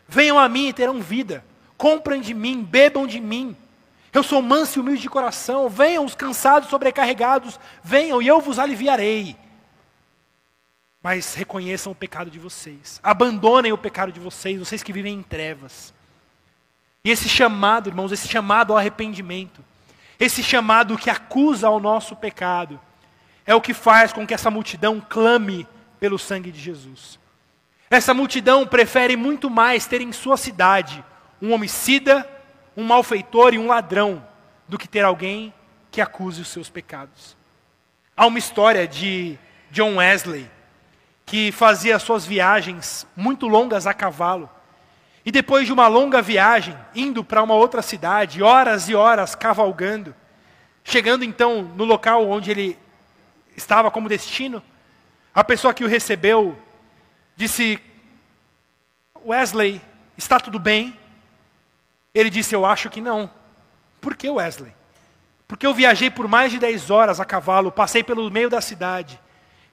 Venham 0.08 0.38
a 0.38 0.48
mim 0.48 0.68
e 0.68 0.74
terão 0.74 1.02
vida. 1.02 1.44
Comprem 1.76 2.22
de 2.22 2.36
mim, 2.36 2.64
bebam 2.64 3.08
de 3.08 3.20
mim. 3.20 3.58
Eu 4.14 4.22
sou 4.22 4.44
manso 4.44 4.78
e 4.78 4.80
humilde 4.80 5.02
de 5.02 5.10
coração. 5.10 5.68
Venham 5.68 6.06
os 6.06 6.14
cansados, 6.14 6.70
sobrecarregados, 6.70 7.60
venham 7.84 8.22
e 8.22 8.28
eu 8.28 8.40
vos 8.40 8.60
aliviarei. 8.60 9.36
Mas 11.02 11.34
reconheçam 11.34 11.92
o 11.92 11.96
pecado 11.96 12.30
de 12.30 12.38
vocês. 12.38 13.00
Abandonem 13.02 13.74
o 13.74 13.78
pecado 13.78 14.12
de 14.12 14.20
vocês, 14.20 14.60
vocês 14.60 14.84
que 14.84 14.94
vivem 14.94 15.16
em 15.16 15.24
trevas. 15.24 15.94
E 17.04 17.10
esse 17.10 17.28
chamado, 17.28 17.90
irmãos, 17.90 18.12
esse 18.12 18.28
chamado 18.28 18.74
ao 18.74 18.78
arrependimento, 18.78 19.64
esse 20.20 20.42
chamado 20.42 20.98
que 20.98 21.10
acusa 21.10 21.68
ao 21.68 21.80
nosso 21.80 22.16
pecado, 22.16 22.80
é 23.46 23.54
o 23.56 23.62
que 23.62 23.74
faz 23.74 24.12
com 24.12 24.26
que 24.26 24.34
essa 24.34 24.52
multidão 24.52 25.00
clame 25.00 25.68
pelo 26.00 26.18
sangue 26.18 26.52
de 26.52 26.60
Jesus. 26.60 27.20
Essa 27.90 28.14
multidão 28.14 28.68
prefere 28.68 29.16
muito 29.16 29.50
mais 29.50 29.86
ter 29.86 30.02
em 30.02 30.12
sua 30.12 30.36
cidade 30.36 31.04
um 31.42 31.54
homicida, 31.54 32.28
um 32.76 32.84
malfeitor 32.84 33.54
e 33.54 33.60
um 33.60 33.68
ladrão, 33.68 34.26
do 34.68 34.78
que 34.78 34.88
ter 34.88 35.06
alguém 35.06 35.54
que 35.90 36.02
acuse 36.02 36.42
os 36.42 36.50
seus 36.50 36.70
pecados. 36.70 37.38
Há 38.16 38.26
uma 38.26 38.40
história 38.40 38.88
de 38.88 39.38
John 39.72 39.96
Wesley, 39.96 40.50
que 41.26 41.52
fazia 41.52 42.00
suas 42.00 42.26
viagens 42.26 43.08
muito 43.16 43.48
longas 43.48 43.88
a 43.88 43.94
cavalo. 43.94 44.50
E 45.28 45.32
depois 45.32 45.66
de 45.66 45.74
uma 45.74 45.90
longa 45.90 46.22
viagem, 46.22 46.74
indo 46.96 47.22
para 47.22 47.44
uma 47.44 47.54
outra 47.54 47.82
cidade, 47.82 48.42
horas 48.42 48.88
e 48.88 48.96
horas 48.96 49.36
cavalgando, 49.36 50.16
chegando 50.86 51.26
então 51.26 51.64
no 51.64 51.84
local 51.84 52.30
onde 52.30 52.50
ele 52.50 52.80
estava 53.54 53.92
como 53.92 54.08
destino, 54.08 54.64
a 55.36 55.44
pessoa 55.44 55.74
que 55.74 55.84
o 55.84 55.88
recebeu 55.88 56.58
disse: 57.36 57.78
Wesley, 59.26 59.82
está 60.18 60.40
tudo 60.40 60.58
bem? 60.60 60.98
Ele 62.16 62.30
disse: 62.30 62.56
Eu 62.56 62.66
acho 62.66 62.90
que 62.90 63.02
não. 63.02 63.30
Por 64.00 64.16
que 64.16 64.30
Wesley? 64.30 64.74
Porque 65.46 65.68
eu 65.68 65.74
viajei 65.74 66.10
por 66.10 66.30
mais 66.30 66.54
de 66.54 66.58
10 66.58 66.90
horas 66.90 67.20
a 67.20 67.26
cavalo, 67.26 67.70
passei 67.70 68.02
pelo 68.02 68.32
meio 68.32 68.50
da 68.50 68.62
cidade. 68.62 69.20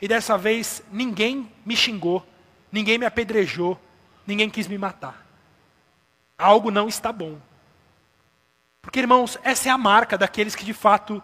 E 0.02 0.08
dessa 0.08 0.36
vez 0.36 0.82
ninguém 0.90 1.48
me 1.64 1.76
xingou, 1.76 2.26
ninguém 2.72 2.98
me 2.98 3.06
apedrejou, 3.06 3.80
ninguém 4.26 4.50
quis 4.50 4.66
me 4.66 4.76
matar. 4.76 5.23
Algo 6.44 6.70
não 6.70 6.88
está 6.88 7.10
bom. 7.10 7.38
Porque, 8.82 8.98
irmãos, 8.98 9.38
essa 9.42 9.70
é 9.70 9.72
a 9.72 9.78
marca 9.78 10.18
daqueles 10.18 10.54
que 10.54 10.62
de 10.62 10.74
fato 10.74 11.22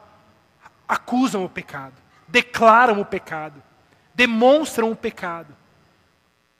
acusam 0.88 1.44
o 1.44 1.48
pecado, 1.48 1.92
declaram 2.26 2.98
o 2.98 3.04
pecado, 3.04 3.62
demonstram 4.14 4.90
o 4.90 4.96
pecado. 4.96 5.54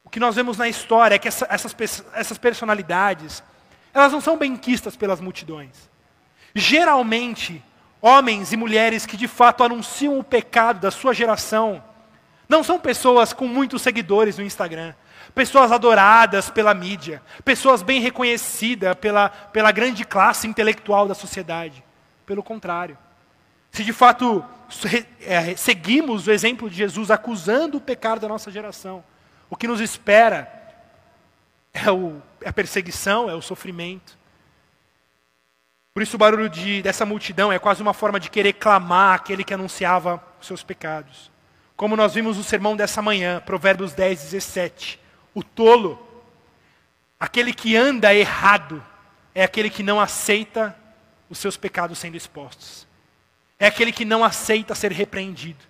O 0.05 0.11
que 0.11 0.21
nós 0.21 0.35
vemos 0.35 0.59
na 0.59 0.69
história 0.69 1.15
é 1.15 1.19
que 1.19 1.27
essa, 1.27 1.47
essas, 1.49 1.75
essas 2.13 2.37
personalidades, 2.37 3.43
elas 3.95 4.13
não 4.13 4.21
são 4.21 4.37
benquistas 4.37 4.95
pelas 4.95 5.23
multidões. 5.23 5.89
Geralmente, 6.55 7.65
homens 7.99 8.53
e 8.53 8.59
mulheres 8.59 9.07
que 9.07 9.17
de 9.17 9.27
fato 9.27 9.65
anunciam 9.65 10.19
o 10.19 10.25
pecado 10.25 10.81
da 10.81 10.91
sua 10.91 11.15
geração, 11.15 11.83
não 12.47 12.63
são 12.63 12.79
pessoas 12.79 13.33
com 13.33 13.49
muitos 13.49 13.81
seguidores 13.81 14.37
no 14.37 14.45
Instagram, 14.45 14.93
pessoas 15.35 15.73
adoradas 15.73 16.51
pela 16.51 16.75
mídia, 16.75 17.23
pessoas 17.45 17.83
bem 17.83 18.01
reconhecidas 18.01 18.95
pela, 18.97 19.29
pela 19.29 19.71
grande 19.73 20.05
classe 20.05 20.47
intelectual 20.47 21.07
da 21.07 21.15
sociedade. 21.15 21.85
Pelo 22.27 22.43
contrário, 22.43 22.97
Se 23.73 23.85
de 23.85 23.93
fato 23.93 24.45
é, 25.23 25.57
seguimos 25.57 26.27
o 26.27 26.33
exemplo 26.33 26.71
de 26.71 26.77
Jesus 26.77 27.11
acusando 27.11 27.79
o 27.79 27.81
pecado 27.81 28.21
da 28.21 28.29
nossa 28.29 28.51
geração, 28.51 29.03
o 29.49 29.57
que 29.57 29.67
nos 29.67 29.81
espera 29.81 30.51
é, 31.73 31.91
o, 31.91 32.21
é 32.41 32.49
a 32.49 32.53
perseguição, 32.53 33.29
é 33.29 33.35
o 33.35 33.43
sofrimento. 33.43 34.19
Por 35.93 36.03
isso 36.03 36.17
o 36.17 36.19
barulho 36.19 36.49
de, 36.49 36.83
dessa 36.83 37.05
multidão 37.05 37.53
é 37.53 37.59
quase 37.59 37.83
uma 37.83 37.93
forma 37.93 38.21
de 38.21 38.31
querer 38.31 38.55
clamar 38.55 39.15
aquele 39.15 39.43
que 39.43 39.55
anunciava 39.55 40.23
os 40.41 40.47
seus 40.47 40.63
pecados. 40.63 41.31
Como 41.77 41.97
nós 41.97 42.15
vimos 42.15 42.37
no 42.37 42.45
sermão 42.45 42.77
dessa 42.77 43.03
manhã, 43.03 43.41
Provérbios 43.45 43.93
10, 43.93 44.23
17. 44.23 45.01
O 45.35 45.43
tolo, 45.43 45.99
aquele 47.19 47.53
que 47.53 47.77
anda 47.77 48.15
errado, 48.15 48.85
é 49.35 49.45
aquele 49.45 49.71
que 49.71 49.83
não 49.83 50.01
aceita 50.01 50.77
os 51.29 51.39
seus 51.39 51.57
pecados 51.57 51.99
sendo 51.99 52.17
expostos. 52.17 52.87
É 53.59 53.67
aquele 53.67 53.93
que 53.93 54.05
não 54.05 54.25
aceita 54.25 54.75
ser 54.75 54.91
repreendido. 54.91 55.65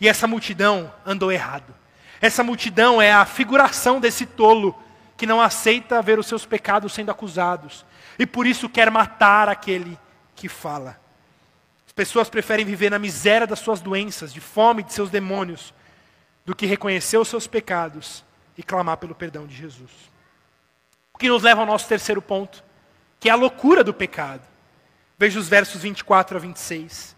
E 0.00 0.08
essa 0.08 0.26
multidão 0.26 0.92
andou 1.04 1.32
errado. 1.32 1.74
Essa 2.20 2.44
multidão 2.44 3.00
é 3.00 3.12
a 3.12 3.24
figuração 3.24 4.00
desse 4.00 4.26
tolo 4.26 4.76
que 5.16 5.26
não 5.26 5.40
aceita 5.40 6.02
ver 6.02 6.18
os 6.18 6.26
seus 6.26 6.44
pecados 6.44 6.92
sendo 6.92 7.10
acusados. 7.10 7.86
E 8.18 8.26
por 8.26 8.46
isso 8.46 8.68
quer 8.68 8.90
matar 8.90 9.48
aquele 9.48 9.98
que 10.34 10.48
fala. 10.48 11.00
As 11.86 11.92
pessoas 11.92 12.28
preferem 12.28 12.66
viver 12.66 12.90
na 12.90 12.98
miséria 12.98 13.46
das 13.46 13.60
suas 13.60 13.80
doenças, 13.80 14.32
de 14.32 14.40
fome 14.40 14.82
de 14.82 14.92
seus 14.92 15.08
demônios, 15.08 15.72
do 16.44 16.54
que 16.54 16.66
reconhecer 16.66 17.16
os 17.16 17.28
seus 17.28 17.46
pecados 17.46 18.25
e 18.56 18.62
clamar 18.62 18.96
pelo 18.96 19.14
perdão 19.14 19.46
de 19.46 19.54
Jesus. 19.54 19.90
O 21.14 21.18
que 21.18 21.28
nos 21.28 21.42
leva 21.42 21.60
ao 21.62 21.66
nosso 21.66 21.88
terceiro 21.88 22.20
ponto, 22.20 22.62
que 23.18 23.28
é 23.28 23.32
a 23.32 23.36
loucura 23.36 23.82
do 23.82 23.94
pecado. 23.94 24.46
Veja 25.18 25.38
os 25.38 25.48
versos 25.48 25.80
24 25.80 26.36
a 26.36 26.40
26. 26.40 27.16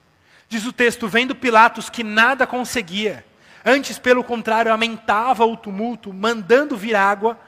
Diz 0.48 0.64
o 0.64 0.72
texto: 0.72 1.08
Vendo 1.08 1.34
Pilatos 1.34 1.90
que 1.90 2.04
nada 2.04 2.46
conseguia, 2.46 3.24
antes, 3.64 3.98
pelo 3.98 4.22
contrário, 4.22 4.70
aumentava 4.70 5.44
o 5.44 5.56
tumulto, 5.56 6.12
mandando 6.12 6.76
vir 6.76 6.94
água, 6.94 7.38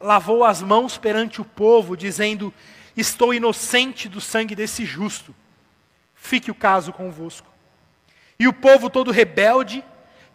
lavou 0.00 0.44
as 0.44 0.60
mãos 0.60 0.98
perante 0.98 1.40
o 1.40 1.44
povo, 1.44 1.96
dizendo: 1.96 2.52
Estou 2.96 3.32
inocente 3.32 4.08
do 4.08 4.20
sangue 4.20 4.54
desse 4.54 4.84
justo. 4.84 5.34
Fique 6.14 6.50
o 6.50 6.54
caso 6.54 6.92
convosco. 6.92 7.48
E 8.38 8.48
o 8.48 8.52
povo 8.52 8.90
todo 8.90 9.10
rebelde, 9.10 9.84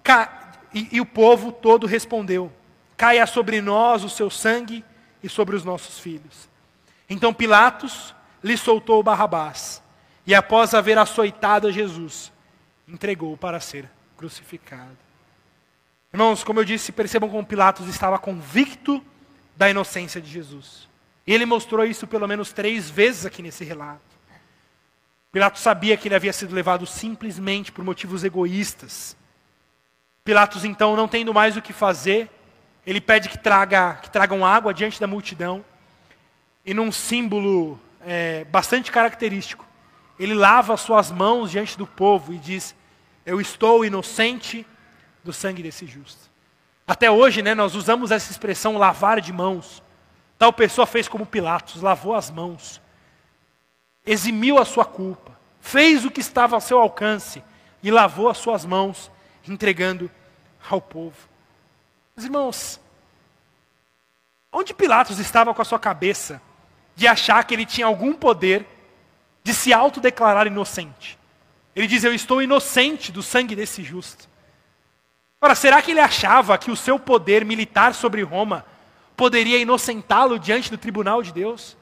ca... 0.02 0.54
e, 0.74 0.88
e 0.94 1.02
o 1.02 1.06
povo 1.06 1.52
todo 1.52 1.86
respondeu: 1.86 2.52
Caia 2.98 3.26
sobre 3.28 3.62
nós 3.62 4.04
o 4.04 4.10
seu 4.10 4.30
sangue 4.30 4.84
e 5.22 5.30
sobre 5.30 5.56
os 5.56 5.64
nossos 5.64 6.00
filhos. 6.00 6.50
Então 7.10 7.34
Pilatos 7.34 8.16
lhe 8.44 8.58
soltou 8.58 9.02
Barrabás, 9.02 9.82
e 10.26 10.34
após 10.34 10.74
haver 10.74 10.98
açoitado 10.98 11.68
a 11.68 11.72
Jesus, 11.72 12.32
entregou 12.88 13.36
para 13.36 13.60
ser 13.60 13.90
crucificado. 14.16 14.98
Irmãos, 16.14 16.44
como 16.44 16.60
eu 16.60 16.64
disse, 16.64 16.92
percebam 16.92 17.30
como 17.30 17.46
Pilatos 17.46 17.88
estava 17.88 18.18
convicto 18.18 19.04
da 19.58 19.70
inocência 19.70 20.22
de 20.22 20.30
Jesus. 20.30 20.88
E 21.28 21.34
ele 21.34 21.46
mostrou 21.46 21.84
isso 21.84 22.08
pelo 22.08 22.28
menos 22.28 22.54
três 22.54 22.90
vezes 22.90 23.26
aqui 23.26 23.42
nesse 23.42 23.64
relato. 23.64 24.16
Pilatos 25.32 25.62
sabia 25.62 25.98
que 25.98 26.08
ele 26.08 26.16
havia 26.16 26.32
sido 26.32 26.56
levado 26.56 26.86
simplesmente 26.86 27.72
por 27.72 27.84
motivos 27.84 28.24
egoístas. 28.24 29.18
Pilatos, 30.24 30.64
então, 30.64 30.96
não 30.96 31.08
tendo 31.08 31.34
mais 31.34 31.58
o 31.58 31.62
que 31.62 31.74
fazer, 31.74 32.30
ele 32.86 33.02
pede 33.02 33.30
que, 33.30 33.38
traga, 33.38 33.96
que 34.02 34.10
tragam 34.10 34.46
água 34.46 34.74
diante 34.74 35.00
da 35.00 35.08
multidão. 35.08 35.66
E 36.66 36.74
num 36.74 36.92
símbolo 36.92 37.80
é, 38.02 38.44
bastante 38.46 38.92
característico, 38.92 39.66
ele 40.20 40.34
lava 40.34 40.74
as 40.74 40.82
suas 40.82 41.12
mãos 41.12 41.52
diante 41.52 41.78
do 41.78 41.88
povo 41.88 42.34
e 42.34 42.38
diz: 42.38 42.76
Eu 43.26 43.42
estou 43.42 43.84
inocente 43.84 44.66
do 45.24 45.34
sangue 45.34 45.64
desse 45.64 45.86
justo. 45.86 46.30
Até 46.88 47.10
hoje, 47.10 47.42
né, 47.42 47.56
nós 47.56 47.74
usamos 47.74 48.12
essa 48.12 48.32
expressão 48.32 48.78
lavar 48.78 49.20
de 49.20 49.34
mãos. 49.34 49.82
Tal 50.38 50.54
pessoa 50.54 50.86
fez 50.86 51.08
como 51.08 51.26
Pilatos, 51.26 51.82
lavou 51.82 52.14
as 52.14 52.30
mãos, 52.30 52.82
eximiu 54.06 54.60
a 54.60 54.66
sua 54.66 54.86
culpa, 54.86 55.32
fez 55.60 56.06
o 56.06 56.12
que 56.12 56.20
estava 56.20 56.56
ao 56.56 56.62
seu 56.62 56.80
alcance 56.80 57.42
e 57.82 57.90
lavou 57.90 58.30
as 58.30 58.38
suas 58.38 58.66
mãos, 58.66 59.10
entregando 59.48 60.12
ao 60.70 60.82
povo. 60.82 61.35
Mas, 62.16 62.26
irmãos, 62.26 62.80
onde 64.52 64.74
Pilatos 64.74 65.20
estava 65.20 65.54
com 65.54 65.62
a 65.62 65.66
sua 65.66 65.80
cabeça 65.80 66.42
de 66.96 67.08
achar 67.08 67.44
que 67.44 67.54
ele 67.54 67.66
tinha 67.66 67.86
algum 67.86 68.14
poder 68.14 68.66
de 69.44 69.54
se 69.54 69.74
autodeclarar 69.74 70.48
inocente? 70.48 71.20
Ele 71.76 71.88
diz: 71.88 72.04
Eu 72.04 72.14
estou 72.14 72.42
inocente 72.42 73.12
do 73.12 73.22
sangue 73.22 73.56
desse 73.56 73.84
justo. 73.84 74.30
Ora, 75.42 75.54
será 75.56 75.82
que 75.82 75.92
ele 75.92 76.00
achava 76.00 76.58
que 76.58 76.72
o 76.72 76.76
seu 76.76 76.98
poder 76.98 77.44
militar 77.44 77.94
sobre 77.94 78.24
Roma 78.24 78.66
poderia 79.18 79.60
inocentá-lo 79.60 80.40
diante 80.40 80.72
do 80.72 80.78
tribunal 80.78 81.22
de 81.22 81.34
Deus? 81.34 81.76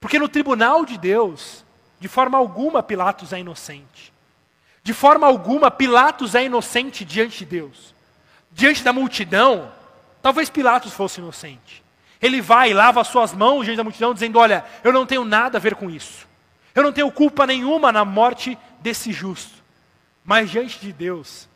Porque 0.00 0.18
no 0.18 0.28
tribunal 0.28 0.84
de 0.84 0.98
Deus, 0.98 1.64
de 2.00 2.08
forma 2.08 2.36
alguma 2.36 2.82
Pilatos 2.82 3.32
é 3.32 3.38
inocente. 3.38 4.12
De 4.82 4.92
forma 4.92 5.26
alguma 5.26 5.70
Pilatos 5.70 6.34
é 6.34 6.44
inocente 6.44 7.04
diante 7.04 7.38
de 7.38 7.44
Deus. 7.46 7.94
Diante 8.54 8.84
da 8.84 8.92
multidão, 8.92 9.72
talvez 10.22 10.48
Pilatos 10.48 10.92
fosse 10.92 11.20
inocente. 11.20 11.82
Ele 12.22 12.40
vai 12.40 12.72
lava 12.72 13.00
as 13.00 13.08
suas 13.08 13.34
mãos 13.34 13.64
diante 13.64 13.76
da 13.76 13.84
multidão, 13.84 14.14
dizendo: 14.14 14.38
Olha, 14.38 14.64
eu 14.84 14.92
não 14.92 15.04
tenho 15.04 15.24
nada 15.24 15.58
a 15.58 15.60
ver 15.60 15.74
com 15.74 15.90
isso. 15.90 16.26
Eu 16.72 16.84
não 16.84 16.92
tenho 16.92 17.10
culpa 17.10 17.46
nenhuma 17.46 17.90
na 17.90 18.04
morte 18.04 18.56
desse 18.80 19.12
justo. 19.12 19.62
Mas 20.24 20.50
diante 20.50 20.78
de 20.78 20.92
Deus, 20.92 21.48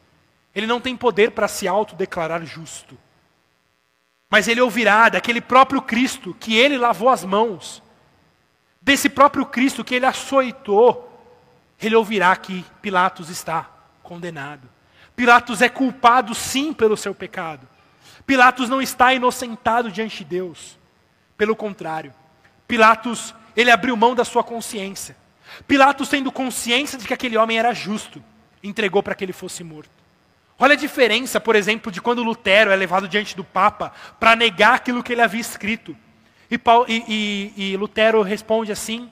ele 0.55 0.67
não 0.67 0.81
tem 0.81 0.97
poder 0.97 1.31
para 1.31 1.47
se 1.47 1.69
autodeclarar 1.69 2.45
justo. 2.45 2.99
Mas 4.29 4.49
ele 4.49 4.61
ouvirá 4.61 5.09
daquele 5.09 5.41
próprio 5.41 5.81
Cristo 5.81 6.37
que 6.39 6.57
ele 6.57 6.77
lavou 6.77 7.09
as 7.09 7.25
mãos, 7.25 7.81
desse 8.83 9.09
próprio 9.09 9.47
Cristo 9.47 9.85
que 9.85 9.95
ele 9.95 10.05
açoitou, 10.05 11.05
ele 11.81 11.95
ouvirá 11.95 12.35
que 12.35 12.65
Pilatos 12.83 13.31
está 13.31 13.71
condenado. 14.03 14.69
Pilatos 15.19 15.61
é 15.61 15.69
culpado 15.69 16.33
sim 16.33 16.73
pelo 16.73 16.97
seu 16.97 17.13
pecado. 17.13 17.69
Pilatos 18.25 18.69
não 18.69 18.81
está 18.81 19.13
inocentado 19.13 19.91
diante 19.91 20.19
de 20.19 20.27
Deus. 20.27 20.79
Pelo 21.37 21.57
contrário, 21.57 22.15
Pilatos, 22.69 23.35
ele 23.57 23.69
abriu 23.69 23.97
mão 23.97 24.15
da 24.15 24.25
sua 24.25 24.45
consciência. 24.45 25.17
Pilatos, 25.67 26.09
tendo 26.09 26.31
consciência 26.31 26.97
de 26.97 27.05
que 27.05 27.13
aquele 27.13 27.37
homem 27.37 27.59
era 27.59 27.75
justo, 27.75 28.23
entregou 28.63 29.03
para 29.03 29.13
que 29.17 29.25
ele 29.25 29.33
fosse 29.33 29.65
morto. 29.65 29.91
Olha 30.57 30.75
a 30.75 30.77
diferença, 30.77 31.41
por 31.41 31.57
exemplo, 31.57 31.91
de 31.91 32.01
quando 32.01 32.23
Lutero 32.23 32.71
é 32.71 32.77
levado 32.77 33.09
diante 33.09 33.35
do 33.35 33.43
Papa 33.43 33.93
para 34.21 34.37
negar 34.37 34.75
aquilo 34.75 35.03
que 35.03 35.13
ele 35.13 35.23
havia 35.23 35.41
escrito. 35.41 35.97
E, 36.49 36.57
Paulo, 36.57 36.87
e, 36.89 37.53
e, 37.57 37.73
e 37.73 37.77
Lutero 37.77 38.23
responde 38.23 38.71
assim: 38.71 39.11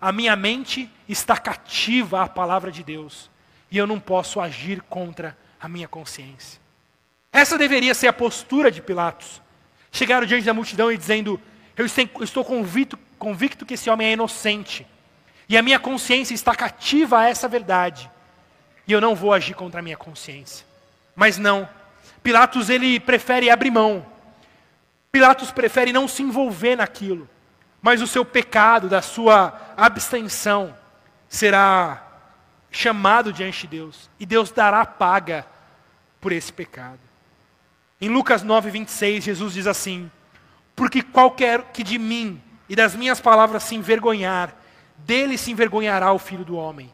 A 0.00 0.12
minha 0.12 0.36
mente 0.36 0.88
está 1.08 1.36
cativa 1.36 2.22
à 2.22 2.28
palavra 2.28 2.70
de 2.70 2.84
Deus, 2.84 3.28
e 3.72 3.76
eu 3.76 3.88
não 3.88 3.98
posso 3.98 4.40
agir 4.40 4.82
contra 4.82 5.36
a 5.60 5.68
minha 5.68 5.88
consciência. 5.88 6.60
Essa 7.32 7.58
deveria 7.58 7.94
ser 7.94 8.08
a 8.08 8.12
postura 8.12 8.70
de 8.70 8.80
Pilatos. 8.80 9.40
Chegaram 9.90 10.26
diante 10.26 10.44
da 10.44 10.54
multidão 10.54 10.90
e 10.90 10.96
dizendo: 10.96 11.40
Eu 11.76 11.86
estou 11.86 12.44
convicto, 12.44 12.98
convicto 13.18 13.66
que 13.66 13.74
esse 13.74 13.88
homem 13.90 14.08
é 14.08 14.12
inocente, 14.12 14.86
e 15.48 15.56
a 15.56 15.62
minha 15.62 15.78
consciência 15.78 16.34
está 16.34 16.54
cativa 16.54 17.20
a 17.20 17.28
essa 17.28 17.48
verdade, 17.48 18.10
e 18.86 18.92
eu 18.92 19.00
não 19.00 19.14
vou 19.14 19.32
agir 19.32 19.54
contra 19.54 19.80
a 19.80 19.82
minha 19.82 19.96
consciência. 19.96 20.66
Mas 21.14 21.38
não. 21.38 21.68
Pilatos 22.22 22.70
ele 22.70 23.00
prefere 23.00 23.50
abrir 23.50 23.70
mão. 23.70 24.04
Pilatos 25.10 25.50
prefere 25.50 25.92
não 25.92 26.06
se 26.06 26.22
envolver 26.22 26.76
naquilo. 26.76 27.28
Mas 27.80 28.02
o 28.02 28.06
seu 28.06 28.24
pecado, 28.24 28.88
da 28.88 29.00
sua 29.00 29.58
abstenção, 29.76 30.76
será 31.28 32.07
chamado 32.70 33.32
diante 33.32 33.62
de 33.62 33.78
Deus. 33.78 34.10
E 34.18 34.26
Deus 34.26 34.50
dará 34.50 34.84
paga 34.84 35.46
por 36.20 36.32
esse 36.32 36.52
pecado. 36.52 37.00
Em 38.00 38.08
Lucas 38.08 38.42
9, 38.42 38.70
26, 38.70 39.24
Jesus 39.24 39.54
diz 39.54 39.66
assim: 39.66 40.10
Porque 40.76 41.02
qualquer 41.02 41.62
que 41.72 41.82
de 41.82 41.98
mim 41.98 42.40
e 42.68 42.76
das 42.76 42.94
minhas 42.94 43.20
palavras 43.20 43.64
se 43.64 43.74
envergonhar, 43.74 44.54
dele 44.98 45.36
se 45.36 45.50
envergonhará 45.50 46.12
o 46.12 46.18
filho 46.18 46.44
do 46.44 46.56
homem, 46.56 46.92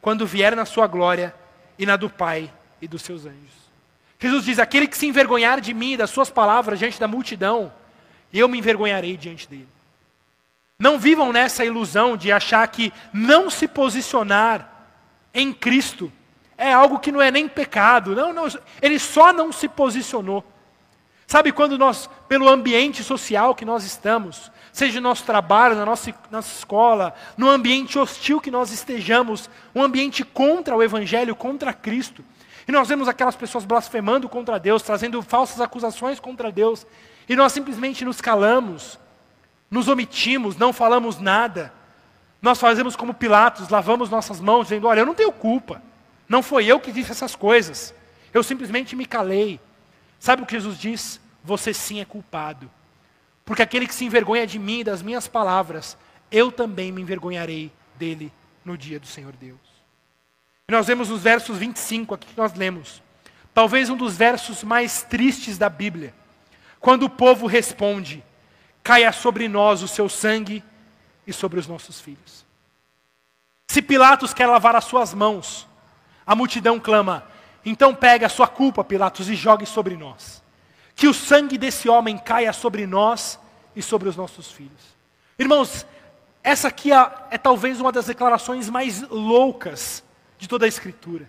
quando 0.00 0.26
vier 0.26 0.54
na 0.54 0.64
sua 0.64 0.86
glória 0.86 1.34
e 1.78 1.86
na 1.86 1.96
do 1.96 2.08
Pai 2.08 2.52
e 2.80 2.86
dos 2.86 3.02
seus 3.02 3.26
anjos. 3.26 3.64
Jesus 4.18 4.44
diz: 4.44 4.58
aquele 4.58 4.86
que 4.86 4.96
se 4.96 5.06
envergonhar 5.06 5.60
de 5.60 5.74
mim 5.74 5.92
e 5.92 5.96
das 5.96 6.10
suas 6.10 6.30
palavras 6.30 6.78
diante 6.78 7.00
da 7.00 7.08
multidão, 7.08 7.72
eu 8.32 8.48
me 8.48 8.58
envergonharei 8.58 9.16
diante 9.16 9.48
dele. 9.48 9.68
Não 10.78 10.98
vivam 10.98 11.32
nessa 11.32 11.64
ilusão 11.64 12.16
de 12.16 12.32
achar 12.32 12.66
que 12.68 12.92
não 13.12 13.48
se 13.48 13.68
posicionar 13.68 14.73
em 15.34 15.52
Cristo 15.52 16.12
é 16.56 16.72
algo 16.72 16.98
que 16.98 17.10
não 17.10 17.20
é 17.20 17.30
nem 17.30 17.48
pecado. 17.48 18.14
Não, 18.14 18.32
não, 18.32 18.46
ele 18.80 18.98
só 18.98 19.32
não 19.32 19.52
se 19.52 19.68
posicionou. 19.68 20.44
Sabe 21.26 21.52
quando 21.52 21.76
nós, 21.76 22.08
pelo 22.28 22.48
ambiente 22.48 23.02
social 23.02 23.54
que 23.54 23.64
nós 23.64 23.84
estamos, 23.84 24.52
seja 24.72 25.00
no 25.00 25.08
nosso 25.08 25.24
trabalho, 25.24 25.74
na 25.74 25.84
nossa, 25.84 26.14
nossa 26.30 26.52
escola, 26.56 27.14
no 27.36 27.48
ambiente 27.48 27.98
hostil 27.98 28.40
que 28.40 28.50
nós 28.50 28.70
estejamos, 28.70 29.48
um 29.74 29.82
ambiente 29.82 30.22
contra 30.22 30.76
o 30.76 30.82
Evangelho, 30.82 31.34
contra 31.34 31.72
Cristo. 31.72 32.24
E 32.68 32.72
nós 32.72 32.88
vemos 32.88 33.08
aquelas 33.08 33.36
pessoas 33.36 33.64
blasfemando 33.64 34.28
contra 34.28 34.58
Deus, 34.58 34.82
trazendo 34.82 35.20
falsas 35.22 35.60
acusações 35.60 36.20
contra 36.20 36.52
Deus, 36.52 36.86
e 37.28 37.34
nós 37.34 37.52
simplesmente 37.52 38.04
nos 38.04 38.20
calamos, 38.20 38.98
nos 39.70 39.88
omitimos, 39.88 40.56
não 40.56 40.72
falamos 40.72 41.18
nada. 41.18 41.72
Nós 42.44 42.60
fazemos 42.60 42.94
como 42.94 43.14
Pilatos, 43.14 43.70
lavamos 43.70 44.10
nossas 44.10 44.38
mãos, 44.38 44.64
dizendo: 44.64 44.86
Olha, 44.86 45.00
eu 45.00 45.06
não 45.06 45.14
tenho 45.14 45.32
culpa, 45.32 45.82
não 46.28 46.42
foi 46.42 46.66
eu 46.66 46.78
que 46.78 46.92
disse 46.92 47.10
essas 47.10 47.34
coisas, 47.34 47.94
eu 48.34 48.42
simplesmente 48.42 48.94
me 48.94 49.06
calei. 49.06 49.58
Sabe 50.20 50.42
o 50.42 50.46
que 50.46 50.52
Jesus 50.52 50.78
diz? 50.78 51.18
Você 51.42 51.72
sim 51.72 52.02
é 52.02 52.04
culpado. 52.04 52.70
Porque 53.46 53.62
aquele 53.62 53.86
que 53.86 53.94
se 53.94 54.04
envergonha 54.04 54.46
de 54.46 54.58
mim 54.58 54.80
e 54.80 54.84
das 54.84 55.00
minhas 55.00 55.26
palavras, 55.26 55.96
eu 56.30 56.52
também 56.52 56.92
me 56.92 57.00
envergonharei 57.00 57.72
dele 57.96 58.30
no 58.62 58.76
dia 58.76 59.00
do 59.00 59.06
Senhor 59.06 59.32
Deus. 59.32 59.58
E 60.68 60.72
nós 60.72 60.86
vemos 60.86 61.08
os 61.08 61.22
versos 61.22 61.56
25 61.56 62.14
aqui 62.14 62.26
que 62.26 62.36
nós 62.36 62.52
lemos. 62.52 63.02
Talvez 63.54 63.88
um 63.88 63.96
dos 63.96 64.18
versos 64.18 64.62
mais 64.62 65.02
tristes 65.02 65.56
da 65.56 65.70
Bíblia. 65.70 66.14
Quando 66.78 67.04
o 67.04 67.10
povo 67.10 67.46
responde: 67.46 68.22
Caia 68.82 69.12
sobre 69.12 69.48
nós 69.48 69.82
o 69.82 69.88
seu 69.88 70.10
sangue 70.10 70.62
e 71.26 71.32
sobre 71.32 71.58
os 71.58 71.66
nossos 71.66 72.00
filhos. 72.00 72.44
Se 73.68 73.82
Pilatos 73.82 74.34
quer 74.34 74.46
lavar 74.46 74.76
as 74.76 74.84
suas 74.84 75.14
mãos, 75.14 75.66
a 76.26 76.34
multidão 76.34 76.78
clama: 76.78 77.26
Então 77.64 77.94
pegue 77.94 78.24
a 78.24 78.28
sua 78.28 78.46
culpa, 78.46 78.84
Pilatos, 78.84 79.28
e 79.28 79.34
jogue 79.34 79.66
sobre 79.66 79.96
nós 79.96 80.44
que 80.94 81.08
o 81.08 81.14
sangue 81.14 81.58
desse 81.58 81.88
homem 81.88 82.16
caia 82.16 82.52
sobre 82.52 82.86
nós 82.86 83.38
e 83.74 83.82
sobre 83.82 84.08
os 84.08 84.16
nossos 84.16 84.50
filhos. 84.50 84.94
Irmãos, 85.38 85.84
essa 86.42 86.68
aqui 86.68 86.92
é, 86.92 87.12
é, 87.30 87.38
talvez 87.38 87.80
uma 87.80 87.90
das 87.90 88.06
declarações 88.06 88.70
mais 88.70 89.02
loucas 89.08 90.04
de 90.38 90.48
toda 90.48 90.64
a 90.64 90.68
Escritura. 90.68 91.28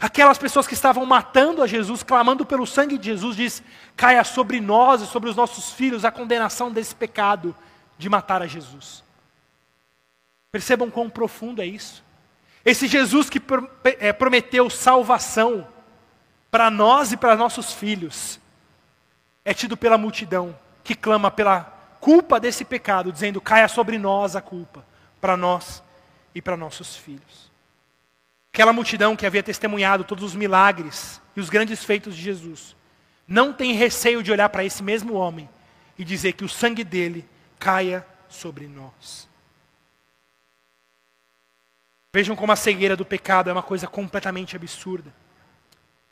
Aquelas 0.00 0.38
pessoas 0.38 0.66
que 0.66 0.74
estavam 0.74 1.04
matando 1.04 1.62
a 1.62 1.66
Jesus, 1.66 2.02
clamando 2.02 2.46
pelo 2.46 2.66
sangue 2.66 2.96
de 2.96 3.06
Jesus, 3.06 3.36
diz: 3.36 3.62
caia 3.96 4.22
sobre 4.24 4.60
nós 4.60 5.02
e 5.02 5.06
sobre 5.06 5.28
os 5.28 5.36
nossos 5.36 5.72
filhos 5.72 6.04
a 6.04 6.10
condenação 6.10 6.70
desse 6.70 6.94
pecado 6.94 7.54
de 7.98 8.08
matar 8.08 8.40
a 8.40 8.46
Jesus. 8.46 9.02
Percebam 10.50 10.90
quão 10.90 11.10
profundo 11.10 11.60
é 11.60 11.66
isso. 11.66 12.02
Esse 12.64 12.86
Jesus 12.86 13.28
que 13.28 13.40
é, 13.98 14.12
prometeu 14.12 14.70
salvação 14.70 15.66
para 16.50 16.70
nós 16.70 17.12
e 17.12 17.16
para 17.16 17.36
nossos 17.36 17.72
filhos, 17.72 18.40
é 19.44 19.52
tido 19.52 19.76
pela 19.76 19.98
multidão 19.98 20.58
que 20.82 20.94
clama 20.94 21.30
pela 21.30 21.64
culpa 22.00 22.40
desse 22.40 22.64
pecado, 22.64 23.12
dizendo: 23.12 23.40
caia 23.40 23.68
sobre 23.68 23.98
nós 23.98 24.36
a 24.36 24.40
culpa, 24.40 24.84
para 25.20 25.36
nós 25.36 25.82
e 26.34 26.40
para 26.40 26.56
nossos 26.56 26.96
filhos. 26.96 27.50
Aquela 28.52 28.72
multidão 28.72 29.14
que 29.14 29.26
havia 29.26 29.42
testemunhado 29.42 30.04
todos 30.04 30.24
os 30.24 30.34
milagres 30.34 31.20
e 31.36 31.40
os 31.40 31.50
grandes 31.50 31.84
feitos 31.84 32.16
de 32.16 32.22
Jesus, 32.22 32.74
não 33.26 33.52
tem 33.52 33.72
receio 33.72 34.22
de 34.22 34.32
olhar 34.32 34.48
para 34.48 34.64
esse 34.64 34.82
mesmo 34.82 35.14
homem 35.14 35.48
e 35.98 36.04
dizer 36.04 36.32
que 36.32 36.44
o 36.44 36.48
sangue 36.48 36.82
dele 36.82 37.28
caia 37.58 38.06
sobre 38.28 38.66
nós. 38.66 39.28
Vejam 42.12 42.34
como 42.34 42.52
a 42.52 42.56
cegueira 42.56 42.96
do 42.96 43.04
pecado 43.04 43.50
é 43.50 43.52
uma 43.52 43.62
coisa 43.62 43.86
completamente 43.86 44.56
absurda. 44.56 45.12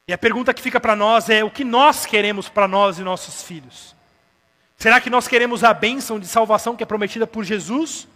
E 0.07 0.13
a 0.13 0.19
pergunta 0.19 0.55
que 0.55 0.63
fica 0.63 0.79
para 0.79 0.95
nós 0.95 1.29
é: 1.29 1.43
o 1.43 1.51
que 1.51 1.65
nós 1.65 2.07
queremos 2.07 2.49
para 2.49 2.69
nós 2.69 2.99
e 2.99 3.03
nossos 3.03 3.43
filhos? 3.43 3.97
Será 4.77 5.01
que 5.01 5.09
nós 5.09 5.27
queremos 5.27 5.65
a 5.65 5.73
bênção 5.73 6.21
de 6.21 6.27
salvação 6.27 6.77
que 6.77 6.83
é 6.83 6.87
prometida 6.87 7.27
por 7.27 7.45
Jesus? 7.45 8.07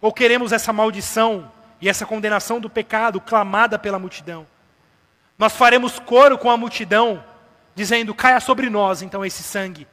Ou 0.00 0.12
queremos 0.12 0.52
essa 0.52 0.72
maldição 0.72 1.50
e 1.80 1.88
essa 1.88 2.06
condenação 2.06 2.60
do 2.60 2.70
pecado 2.70 3.20
clamada 3.20 3.78
pela 3.78 3.98
multidão? 3.98 4.46
Nós 5.38 5.52
faremos 5.52 5.98
coro 5.98 6.38
com 6.38 6.50
a 6.50 6.56
multidão, 6.56 7.22
dizendo: 7.74 8.14
caia 8.14 8.38
sobre 8.38 8.70
nós 8.70 9.02
então 9.02 9.24
esse 9.24 9.42
sangue, 9.42 9.86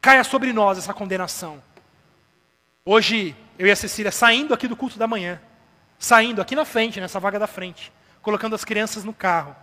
caia 0.00 0.24
sobre 0.24 0.52
nós 0.52 0.76
essa 0.76 0.92
condenação. 0.92 1.62
Hoje, 2.86 3.34
eu 3.58 3.66
e 3.66 3.70
a 3.70 3.76
Cecília 3.76 4.12
saindo 4.12 4.52
aqui 4.52 4.68
do 4.68 4.76
culto 4.76 4.98
da 4.98 5.06
manhã, 5.06 5.40
saindo 5.98 6.42
aqui 6.42 6.54
na 6.54 6.66
frente, 6.66 7.00
nessa 7.00 7.18
vaga 7.18 7.38
da 7.38 7.46
frente, 7.46 7.90
colocando 8.20 8.54
as 8.54 8.64
crianças 8.64 9.04
no 9.04 9.12
carro 9.12 9.56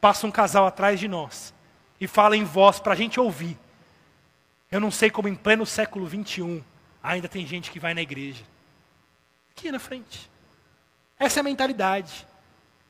passa 0.00 0.26
um 0.26 0.30
casal 0.30 0.66
atrás 0.66 0.98
de 0.98 1.08
nós 1.08 1.54
e 2.00 2.06
fala 2.06 2.36
em 2.36 2.44
voz 2.44 2.80
para 2.80 2.92
a 2.92 2.96
gente 2.96 3.18
ouvir. 3.18 3.56
Eu 4.70 4.80
não 4.80 4.90
sei 4.90 5.10
como 5.10 5.28
em 5.28 5.34
pleno 5.34 5.64
século 5.64 6.06
21 6.06 6.62
ainda 7.02 7.28
tem 7.28 7.46
gente 7.46 7.70
que 7.70 7.80
vai 7.80 7.94
na 7.94 8.02
igreja. 8.02 8.44
Aqui 9.50 9.70
na 9.70 9.78
frente. 9.78 10.30
Essa 11.18 11.38
é 11.38 11.42
a 11.42 11.44
mentalidade. 11.44 12.26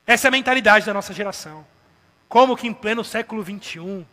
Essa 0.06 0.26
é 0.26 0.28
a 0.28 0.32
mentalidade 0.32 0.86
da 0.86 0.94
nossa 0.94 1.12
geração. 1.12 1.66
Como 2.28 2.56
que 2.56 2.66
em 2.66 2.74
pleno 2.74 3.04
século 3.04 3.42
21, 3.42 4.04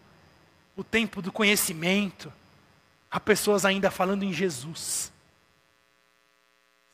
o 0.75 0.83
tempo 0.83 1.21
do 1.21 1.31
conhecimento, 1.31 2.31
há 3.09 3.19
pessoas 3.19 3.65
ainda 3.65 3.89
falando 3.89 4.23
em 4.23 4.31
Jesus. 4.33 5.14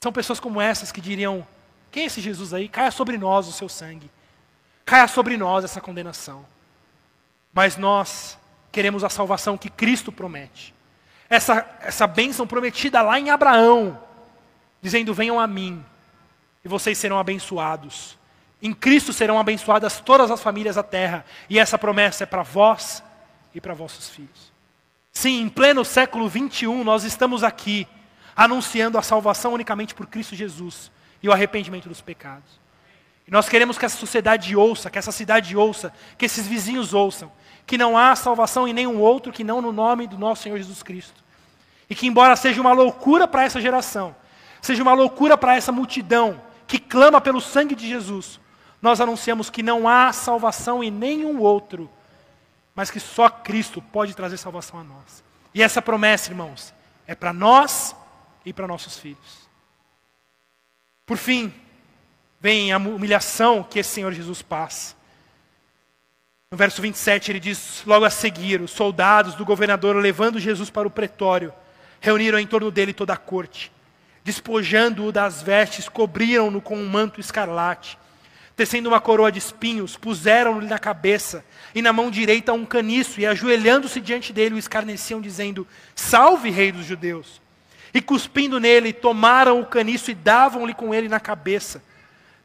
São 0.02 0.12
pessoas 0.12 0.40
como 0.40 0.60
essas 0.60 0.92
que 0.92 1.00
diriam: 1.00 1.48
quem 1.92 2.04
é 2.04 2.06
esse 2.08 2.20
Jesus 2.20 2.54
aí? 2.54 2.68
Caia 2.68 2.92
sobre 2.92 3.18
nós 3.18 3.48
o 3.48 3.52
seu 3.52 3.70
sangue 3.70 4.10
caia 4.92 5.08
sobre 5.08 5.38
nós 5.38 5.64
essa 5.64 5.80
condenação. 5.80 6.46
Mas 7.54 7.78
nós 7.78 8.38
queremos 8.74 9.06
a 9.06 9.10
salvação 9.10 9.58
que 9.58 9.70
Cristo 9.70 10.12
promete. 10.12 10.76
Essa, 11.30 11.66
essa 11.80 12.06
bênção 12.06 12.46
prometida 12.46 13.02
lá 13.02 13.18
em 13.18 13.30
Abraão, 13.30 13.98
dizendo: 14.82 15.14
Venham 15.14 15.40
a 15.40 15.48
mim, 15.48 15.84
e 16.64 16.68
vocês 16.68 16.98
serão 16.98 17.18
abençoados. 17.18 18.20
Em 18.62 18.74
Cristo 18.74 19.14
serão 19.14 19.40
abençoadas 19.40 20.02
todas 20.02 20.30
as 20.30 20.42
famílias 20.42 20.76
da 20.76 20.84
terra, 20.84 21.26
e 21.50 21.58
essa 21.58 21.78
promessa 21.78 22.24
é 22.24 22.28
para 22.28 22.44
vós 22.44 23.02
e 23.56 23.62
para 23.62 23.74
vossos 23.74 24.10
filhos. 24.10 24.52
Sim, 25.14 25.42
em 25.42 25.50
pleno 25.50 25.86
século 25.86 26.28
21, 26.28 26.84
nós 26.84 27.06
estamos 27.06 27.46
aqui 27.46 27.88
anunciando 28.36 28.98
a 28.98 29.02
salvação 29.02 29.54
unicamente 29.54 29.94
por 29.94 30.08
Cristo 30.08 30.36
Jesus 30.36 30.92
e 31.22 31.30
o 31.30 31.32
arrependimento 31.32 31.90
dos 31.90 32.02
pecados. 32.02 32.62
Nós 33.32 33.48
queremos 33.48 33.78
que 33.78 33.86
essa 33.86 33.98
sociedade 33.98 34.58
ouça, 34.58 34.90
que 34.90 35.00
essa 35.00 35.12
cidade 35.14 35.56
ouça, 35.56 35.94
que 36.18 36.26
esses 36.26 36.46
vizinhos 36.46 36.94
ouçam, 36.94 37.32
que 37.66 37.78
não 37.78 37.98
há 37.98 38.14
salvação 38.14 38.68
em 38.68 38.74
nenhum 38.74 39.00
outro 39.00 39.32
que 39.32 39.42
não 39.42 39.62
no 39.62 39.72
nome 39.72 40.06
do 40.06 40.18
nosso 40.18 40.44
Senhor 40.44 40.58
Jesus 40.58 40.84
Cristo. 40.84 41.24
E 41.90 41.96
que, 41.96 42.06
embora 42.06 42.36
seja 42.36 42.60
uma 42.60 42.74
loucura 42.74 43.26
para 43.26 43.46
essa 43.46 43.62
geração, 43.62 44.14
seja 44.62 44.84
uma 44.84 44.94
loucura 44.94 45.38
para 45.38 45.56
essa 45.56 45.72
multidão 45.72 46.42
que 46.68 46.78
clama 46.78 47.22
pelo 47.22 47.40
sangue 47.40 47.74
de 47.74 47.88
Jesus, 47.88 48.38
nós 48.82 49.00
anunciamos 49.00 49.50
que 49.50 49.64
não 49.64 49.88
há 49.88 50.12
salvação 50.12 50.84
em 50.84 50.92
nenhum 50.92 51.40
outro, 51.40 51.90
mas 52.76 52.92
que 52.92 53.00
só 53.00 53.30
Cristo 53.30 53.82
pode 53.82 54.14
trazer 54.14 54.36
salvação 54.36 54.78
a 54.78 54.84
nós. 54.84 55.24
E 55.54 55.64
essa 55.64 55.82
promessa, 55.82 56.32
irmãos, 56.32 56.74
é 57.08 57.16
para 57.16 57.32
nós 57.32 57.96
e 58.46 58.54
para 58.54 58.68
nossos 58.68 58.98
filhos. 58.98 59.50
Por 61.06 61.18
fim, 61.18 61.54
vem 62.40 62.72
a 62.72 62.78
humilhação 62.78 63.64
que 63.64 63.80
esse 63.80 63.90
Senhor 63.90 64.12
Jesus 64.14 64.42
passa. 64.42 64.96
No 66.50 66.58
verso 66.58 66.82
27 66.82 67.32
ele 67.32 67.40
diz: 67.40 67.84
Logo 67.86 68.06
a 68.06 68.10
seguir, 68.10 68.62
os 68.62 68.72
soldados 68.72 69.36
do 69.36 69.46
governador, 69.46 69.96
levando 69.96 70.40
Jesus 70.40 70.70
para 70.70 70.88
o 70.88 70.92
pretório, 70.92 71.54
reuniram 72.00 72.40
em 72.40 72.48
torno 72.48 72.72
dele 72.72 72.94
toda 72.94 73.14
a 73.14 73.18
corte. 73.18 73.72
Despojando-o 74.24 75.12
das 75.12 75.42
vestes, 75.42 75.90
cobriram-no 75.90 76.62
com 76.62 76.78
um 76.78 76.88
manto 76.88 77.20
escarlate. 77.20 77.98
Tecendo 78.56 78.90
uma 78.90 79.02
coroa 79.02 79.32
de 79.32 79.40
espinhos, 79.40 79.98
puseram-lhe 79.98 80.68
na 80.68 80.78
cabeça 80.78 81.44
e 81.74 81.82
na 81.82 81.92
mão 81.92 82.12
direita 82.12 82.54
um 82.54 82.66
caniço, 82.66 83.20
e 83.20 83.26
ajoelhando-se 83.26 84.00
diante 84.00 84.32
dele, 84.32 84.56
o 84.56 84.60
escarneciam, 84.60 85.20
dizendo: 85.20 85.68
Salve, 85.96 86.50
Rei 86.50 86.72
dos 86.72 86.86
Judeus! 86.86 87.41
E 87.94 88.02
cuspindo 88.02 88.60
nele, 88.60 88.94
tomaram 88.94 89.60
o 89.60 89.66
caniço 89.66 90.12
e 90.12 90.16
davam-lhe 90.16 90.74
com 90.74 90.94
ele 90.94 91.10
na 91.10 91.20
cabeça. 91.20 91.84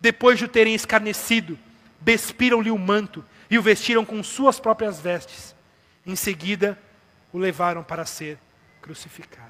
Depois 0.00 0.38
de 0.38 0.44
o 0.44 0.48
terem 0.48 0.74
escarnecido, 0.74 1.58
despiram-lhe 2.00 2.70
o 2.70 2.78
manto 2.78 3.24
e 3.50 3.58
o 3.58 3.62
vestiram 3.62 4.04
com 4.04 4.22
suas 4.22 4.58
próprias 4.58 5.00
vestes. 5.00 5.54
Em 6.04 6.16
seguida, 6.16 6.78
o 7.32 7.38
levaram 7.38 7.82
para 7.82 8.04
ser 8.04 8.38
crucificado. 8.80 9.46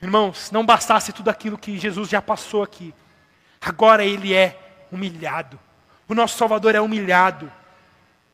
Irmãos, 0.00 0.50
não 0.50 0.66
bastasse 0.66 1.12
tudo 1.12 1.28
aquilo 1.28 1.56
que 1.56 1.78
Jesus 1.78 2.08
já 2.08 2.20
passou 2.20 2.62
aqui, 2.62 2.92
agora 3.60 4.04
ele 4.04 4.34
é 4.34 4.58
humilhado. 4.90 5.58
O 6.08 6.14
nosso 6.14 6.36
Salvador 6.36 6.74
é 6.74 6.80
humilhado. 6.80 7.50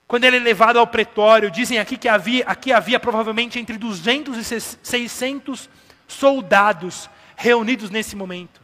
Quando 0.06 0.24
ele 0.24 0.38
é 0.38 0.40
levado 0.40 0.78
ao 0.78 0.86
pretório, 0.86 1.50
dizem 1.50 1.78
aqui 1.78 1.98
que 1.98 2.08
havia, 2.08 2.44
aqui 2.46 2.72
havia 2.72 2.98
provavelmente 2.98 3.58
entre 3.58 3.76
200 3.76 4.50
e 4.50 4.60
600 4.82 5.68
soldados 6.08 7.08
reunidos 7.36 7.90
nesse 7.90 8.16
momento 8.16 8.58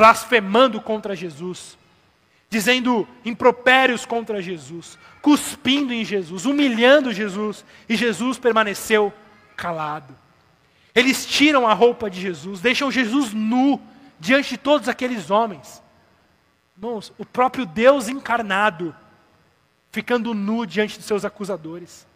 blasfemando 0.00 0.80
contra 0.80 1.14
Jesus, 1.14 1.76
dizendo 2.48 3.06
impropérios 3.22 4.06
contra 4.06 4.40
Jesus, 4.40 4.98
cuspindo 5.20 5.92
em 5.92 6.04
Jesus, 6.04 6.46
humilhando 6.46 7.12
Jesus, 7.12 7.64
e 7.86 7.94
Jesus 7.96 8.38
permaneceu 8.38 9.12
calado. 9.56 10.16
Eles 10.94 11.26
tiram 11.26 11.66
a 11.66 11.74
roupa 11.74 12.08
de 12.08 12.18
Jesus, 12.18 12.62
deixam 12.62 12.90
Jesus 12.90 13.34
nu 13.34 13.80
diante 14.18 14.50
de 14.50 14.56
todos 14.56 14.88
aqueles 14.88 15.30
homens. 15.30 15.82
Irmãos, 16.76 17.12
o 17.18 17.26
próprio 17.26 17.66
Deus 17.66 18.08
encarnado 18.08 18.96
ficando 19.92 20.32
nu 20.32 20.64
diante 20.64 20.96
de 20.96 21.04
seus 21.04 21.26
acusadores. 21.26 22.06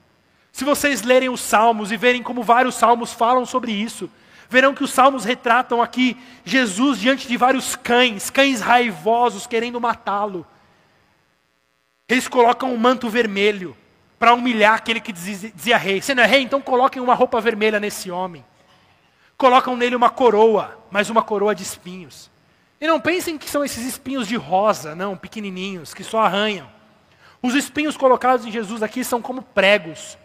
Se 0.50 0.64
vocês 0.64 1.02
lerem 1.02 1.28
os 1.28 1.40
salmos 1.40 1.92
e 1.92 1.98
verem 1.98 2.22
como 2.22 2.42
vários 2.42 2.76
salmos 2.76 3.12
falam 3.12 3.44
sobre 3.44 3.72
isso, 3.72 4.08
verão 4.48 4.74
que 4.74 4.84
os 4.84 4.92
salmos 4.92 5.24
retratam 5.24 5.82
aqui 5.82 6.16
Jesus 6.44 6.98
diante 6.98 7.26
de 7.26 7.36
vários 7.36 7.76
cães, 7.76 8.30
cães 8.30 8.60
raivosos 8.60 9.46
querendo 9.46 9.80
matá-lo. 9.80 10.46
Eles 12.08 12.28
colocam 12.28 12.72
um 12.72 12.76
manto 12.76 13.08
vermelho 13.08 13.76
para 14.18 14.34
humilhar 14.34 14.74
aquele 14.74 15.00
que 15.00 15.12
dizia, 15.12 15.76
rei. 15.76 16.00
Você 16.00 16.14
não 16.14 16.22
é 16.22 16.26
rei? 16.26 16.42
Então 16.42 16.60
coloquem 16.60 17.02
uma 17.02 17.14
roupa 17.14 17.40
vermelha 17.40 17.80
nesse 17.80 18.10
homem. 18.10 18.44
Colocam 19.36 19.76
nele 19.76 19.96
uma 19.96 20.10
coroa, 20.10 20.78
mas 20.90 21.10
uma 21.10 21.22
coroa 21.22 21.54
de 21.54 21.62
espinhos. 21.62 22.30
E 22.80 22.86
não 22.86 23.00
pensem 23.00 23.38
que 23.38 23.48
são 23.48 23.64
esses 23.64 23.84
espinhos 23.84 24.28
de 24.28 24.36
rosa, 24.36 24.94
não, 24.94 25.16
pequenininhos, 25.16 25.94
que 25.94 26.04
só 26.04 26.20
arranham. 26.20 26.68
Os 27.42 27.54
espinhos 27.54 27.96
colocados 27.96 28.46
em 28.46 28.50
Jesus 28.50 28.82
aqui 28.82 29.04
são 29.04 29.20
como 29.20 29.42
pregos, 29.42 30.16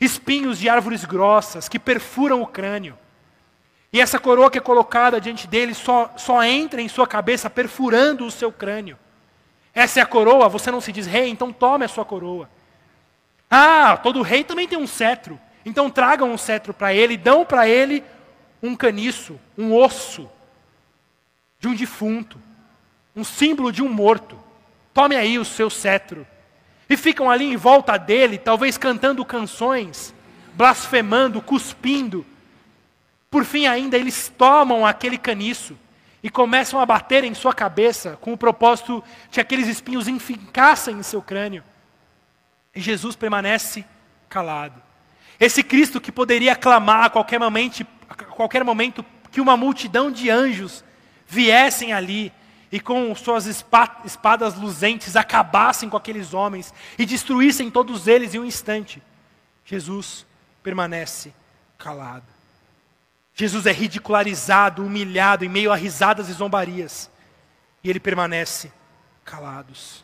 espinhos 0.00 0.58
de 0.58 0.68
árvores 0.68 1.04
grossas 1.04 1.68
que 1.68 1.78
perfuram 1.78 2.42
o 2.42 2.46
crânio. 2.46 2.96
E 3.92 4.00
essa 4.00 4.18
coroa 4.18 4.50
que 4.50 4.58
é 4.58 4.60
colocada 4.60 5.20
diante 5.20 5.46
dele 5.46 5.74
só, 5.74 6.12
só 6.16 6.42
entra 6.42 6.80
em 6.80 6.88
sua 6.88 7.06
cabeça 7.06 7.48
perfurando 7.48 8.26
o 8.26 8.30
seu 8.30 8.52
crânio. 8.52 8.98
Essa 9.74 10.00
é 10.00 10.02
a 10.02 10.06
coroa, 10.06 10.48
você 10.48 10.70
não 10.70 10.80
se 10.80 10.90
diz 10.92 11.06
rei, 11.06 11.28
então 11.28 11.52
tome 11.52 11.84
a 11.84 11.88
sua 11.88 12.04
coroa. 12.04 12.48
Ah, 13.50 13.96
todo 13.96 14.22
rei 14.22 14.42
também 14.42 14.66
tem 14.66 14.78
um 14.78 14.86
cetro. 14.86 15.38
Então 15.64 15.90
tragam 15.90 16.30
um 16.30 16.38
cetro 16.38 16.72
para 16.72 16.94
ele, 16.94 17.16
dão 17.16 17.44
para 17.44 17.68
ele 17.68 18.02
um 18.62 18.74
caniço, 18.74 19.38
um 19.56 19.74
osso 19.74 20.30
de 21.58 21.68
um 21.68 21.74
defunto, 21.74 22.40
um 23.14 23.24
símbolo 23.24 23.72
de 23.72 23.82
um 23.82 23.88
morto. 23.88 24.38
Tome 24.92 25.16
aí 25.16 25.38
o 25.38 25.44
seu 25.44 25.68
cetro. 25.68 26.26
E 26.88 26.96
ficam 26.96 27.30
ali 27.30 27.44
em 27.44 27.56
volta 27.56 27.96
dele, 27.96 28.38
talvez 28.38 28.78
cantando 28.78 29.24
canções, 29.24 30.14
blasfemando, 30.54 31.42
cuspindo. 31.42 32.24
Por 33.36 33.44
fim, 33.44 33.66
ainda, 33.66 33.98
eles 33.98 34.32
tomam 34.34 34.86
aquele 34.86 35.18
caniço 35.18 35.78
e 36.22 36.30
começam 36.30 36.80
a 36.80 36.86
bater 36.86 37.22
em 37.22 37.34
sua 37.34 37.52
cabeça 37.52 38.16
com 38.18 38.32
o 38.32 38.36
propósito 38.38 39.04
de 39.30 39.38
aqueles 39.42 39.68
espinhos 39.68 40.08
enfincassem 40.08 40.96
em 40.96 41.02
seu 41.02 41.20
crânio. 41.20 41.62
E 42.74 42.80
Jesus 42.80 43.14
permanece 43.14 43.84
calado. 44.26 44.82
Esse 45.38 45.62
Cristo 45.62 46.00
que 46.00 46.10
poderia 46.10 46.56
clamar 46.56 47.04
a 47.04 47.10
qualquer 47.10 47.38
momento, 47.38 47.86
a 48.08 48.14
qualquer 48.14 48.64
momento 48.64 49.04
que 49.30 49.42
uma 49.42 49.54
multidão 49.54 50.10
de 50.10 50.30
anjos 50.30 50.82
viessem 51.26 51.92
ali 51.92 52.32
e 52.72 52.80
com 52.80 53.14
suas 53.14 53.44
espadas 53.44 54.54
luzentes 54.54 55.14
acabassem 55.14 55.90
com 55.90 55.96
aqueles 55.98 56.32
homens 56.32 56.72
e 56.98 57.04
destruíssem 57.04 57.70
todos 57.70 58.08
eles 58.08 58.34
em 58.34 58.38
um 58.38 58.46
instante. 58.46 59.02
Jesus 59.62 60.24
permanece 60.62 61.34
calado. 61.76 62.35
Jesus 63.38 63.66
é 63.66 63.72
ridicularizado, 63.72 64.82
humilhado, 64.82 65.44
em 65.44 65.48
meio 65.48 65.70
a 65.70 65.76
risadas 65.76 66.30
e 66.30 66.32
zombarias. 66.32 67.10
E 67.84 67.90
ele 67.90 68.00
permanece 68.00 68.72
calados. 69.26 70.02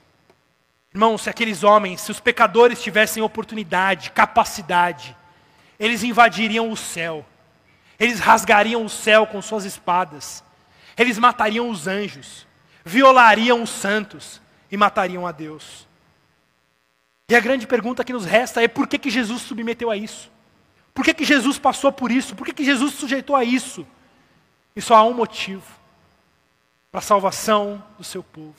Irmãos, 0.95 1.23
se 1.23 1.31
aqueles 1.31 1.65
homens, 1.65 2.03
se 2.03 2.11
os 2.11 2.21
pecadores 2.21 2.83
tivessem 2.83 3.23
oportunidade, 3.23 4.11
capacidade, 4.11 5.17
eles 5.81 6.03
invadiriam 6.03 6.71
o 6.71 6.77
céu. 6.77 7.25
Eles 7.99 8.21
rasgariam 8.21 8.85
o 8.85 8.91
céu 8.91 9.27
com 9.27 9.41
suas 9.41 9.65
espadas. 9.65 10.45
Eles 10.95 11.19
matariam 11.19 11.71
os 11.71 11.87
anjos, 11.87 12.47
violariam 12.85 13.63
os 13.63 13.71
santos 13.71 14.43
e 14.71 14.77
matariam 14.77 15.27
a 15.27 15.33
Deus. 15.33 15.89
E 17.31 17.35
a 17.35 17.41
grande 17.41 17.67
pergunta 17.67 18.05
que 18.05 18.13
nos 18.13 18.27
resta 18.27 18.63
é 18.63 18.69
por 18.69 18.87
que, 18.87 18.99
que 18.99 19.09
Jesus 19.09 19.41
submeteu 19.41 19.91
a 19.91 19.97
isso? 19.97 20.31
Por 20.95 21.05
que, 21.05 21.15
que 21.15 21.25
Jesus 21.25 21.59
passou 21.59 21.91
por 21.91 22.11
isso? 22.11 22.35
Por 22.35 22.47
que, 22.47 22.53
que 22.53 22.65
Jesus 22.65 22.95
sujeitou 22.95 23.35
a 23.35 23.45
isso? 23.45 23.87
E 24.77 24.81
só 24.81 24.95
há 24.97 25.05
um 25.05 25.15
motivo: 25.15 25.65
para 26.91 26.99
a 26.99 27.03
salvação 27.03 27.83
do 27.97 28.05
seu 28.05 28.23
povo. 28.23 28.55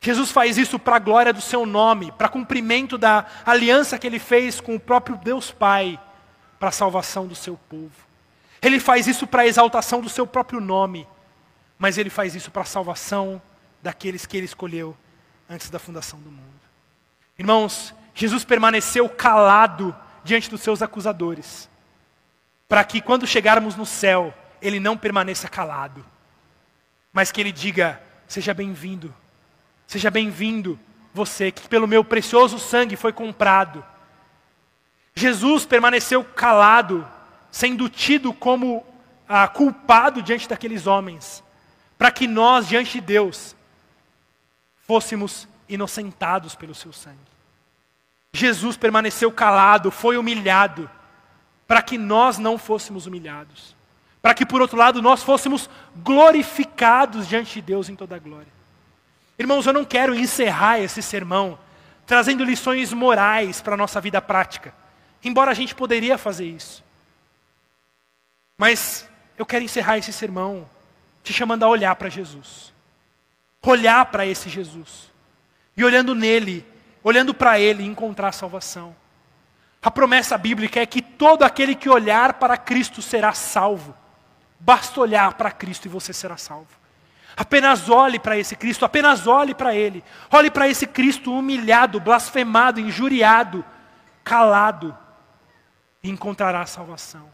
Jesus 0.00 0.30
faz 0.30 0.56
isso 0.56 0.78
para 0.78 0.96
a 0.96 1.00
glória 1.00 1.32
do 1.32 1.40
seu 1.40 1.66
nome, 1.66 2.12
para 2.12 2.28
cumprimento 2.28 2.96
da 2.96 3.26
aliança 3.44 3.98
que 3.98 4.06
ele 4.06 4.20
fez 4.20 4.60
com 4.60 4.76
o 4.76 4.80
próprio 4.80 5.16
Deus 5.16 5.50
Pai, 5.50 6.00
para 6.58 6.68
a 6.68 6.72
salvação 6.72 7.26
do 7.26 7.34
seu 7.34 7.58
povo. 7.68 7.90
Ele 8.62 8.78
faz 8.78 9.08
isso 9.08 9.26
para 9.26 9.42
a 9.42 9.46
exaltação 9.46 10.00
do 10.00 10.08
seu 10.08 10.26
próprio 10.26 10.60
nome, 10.60 11.06
mas 11.78 11.98
ele 11.98 12.10
faz 12.10 12.34
isso 12.34 12.50
para 12.50 12.62
a 12.62 12.66
salvação 12.66 13.42
daqueles 13.82 14.24
que 14.24 14.36
ele 14.36 14.46
escolheu 14.46 14.96
antes 15.48 15.68
da 15.70 15.78
fundação 15.78 16.20
do 16.20 16.30
mundo. 16.30 16.44
Irmãos, 17.36 17.94
Jesus 18.14 18.44
permaneceu 18.44 19.08
calado 19.08 19.94
diante 20.28 20.50
dos 20.50 20.60
seus 20.60 20.82
acusadores, 20.82 21.68
para 22.68 22.84
que 22.84 23.00
quando 23.00 23.26
chegarmos 23.26 23.74
no 23.74 23.86
céu, 23.86 24.32
ele 24.60 24.78
não 24.78 24.96
permaneça 24.96 25.48
calado, 25.48 26.04
mas 27.12 27.32
que 27.32 27.40
ele 27.40 27.50
diga: 27.50 28.00
Seja 28.28 28.52
bem-vindo, 28.52 29.12
seja 29.86 30.10
bem-vindo, 30.10 30.78
você 31.14 31.50
que 31.50 31.66
pelo 31.66 31.88
meu 31.88 32.04
precioso 32.04 32.58
sangue 32.58 32.94
foi 32.94 33.12
comprado. 33.12 33.82
Jesus 35.14 35.64
permaneceu 35.64 36.22
calado, 36.22 37.08
sendo 37.50 37.88
tido 37.88 38.32
como 38.32 38.86
ah, 39.26 39.48
culpado 39.48 40.22
diante 40.22 40.46
daqueles 40.46 40.86
homens, 40.86 41.42
para 41.96 42.12
que 42.12 42.28
nós, 42.28 42.68
diante 42.68 42.92
de 42.92 43.00
Deus, 43.00 43.56
fôssemos 44.86 45.48
inocentados 45.68 46.54
pelo 46.54 46.74
seu 46.74 46.92
sangue. 46.92 47.37
Jesus 48.32 48.76
permaneceu 48.76 49.32
calado, 49.32 49.90
foi 49.90 50.16
humilhado, 50.16 50.90
para 51.66 51.82
que 51.82 51.98
nós 51.98 52.38
não 52.38 52.56
fôssemos 52.58 53.06
humilhados. 53.06 53.76
Para 54.20 54.34
que, 54.34 54.44
por 54.44 54.60
outro 54.60 54.76
lado, 54.76 55.00
nós 55.00 55.22
fôssemos 55.22 55.70
glorificados 55.96 57.28
diante 57.28 57.54
de 57.54 57.62
Deus 57.62 57.88
em 57.88 57.96
toda 57.96 58.16
a 58.16 58.18
glória. 58.18 58.52
Irmãos, 59.38 59.66
eu 59.66 59.72
não 59.72 59.84
quero 59.84 60.14
encerrar 60.14 60.80
esse 60.80 61.00
sermão 61.00 61.58
trazendo 62.04 62.42
lições 62.42 62.92
morais 62.92 63.60
para 63.60 63.74
a 63.74 63.76
nossa 63.76 64.00
vida 64.00 64.20
prática, 64.20 64.74
embora 65.22 65.50
a 65.50 65.54
gente 65.54 65.74
poderia 65.74 66.16
fazer 66.16 66.46
isso. 66.46 66.82
Mas 68.56 69.08
eu 69.36 69.44
quero 69.46 69.64
encerrar 69.64 69.98
esse 69.98 70.12
sermão 70.12 70.68
te 71.22 71.32
chamando 71.32 71.64
a 71.64 71.68
olhar 71.68 71.94
para 71.96 72.08
Jesus. 72.08 72.72
Olhar 73.62 74.06
para 74.06 74.26
esse 74.26 74.48
Jesus. 74.48 75.12
E 75.76 75.84
olhando 75.84 76.14
nele, 76.14 76.66
olhando 77.08 77.32
para 77.32 77.58
Ele, 77.58 77.84
encontrar 77.84 78.32
salvação. 78.32 78.94
A 79.82 79.90
promessa 79.90 80.36
bíblica 80.36 80.80
é 80.80 80.84
que 80.84 81.00
todo 81.00 81.42
aquele 81.42 81.74
que 81.74 81.88
olhar 81.88 82.34
para 82.34 82.56
Cristo 82.56 83.00
será 83.00 83.32
salvo. 83.32 83.94
Basta 84.60 85.00
olhar 85.00 85.32
para 85.34 85.50
Cristo 85.50 85.86
e 85.86 85.88
você 85.88 86.12
será 86.12 86.36
salvo. 86.36 86.68
Apenas 87.34 87.88
olhe 87.88 88.18
para 88.18 88.36
esse 88.36 88.54
Cristo, 88.56 88.84
apenas 88.84 89.26
olhe 89.26 89.54
para 89.54 89.74
Ele. 89.74 90.04
Olhe 90.30 90.50
para 90.50 90.68
esse 90.68 90.86
Cristo 90.86 91.32
humilhado, 91.32 91.98
blasfemado, 91.98 92.78
injuriado, 92.78 93.64
calado, 94.22 94.96
e 96.02 96.10
encontrará 96.10 96.66
salvação. 96.66 97.30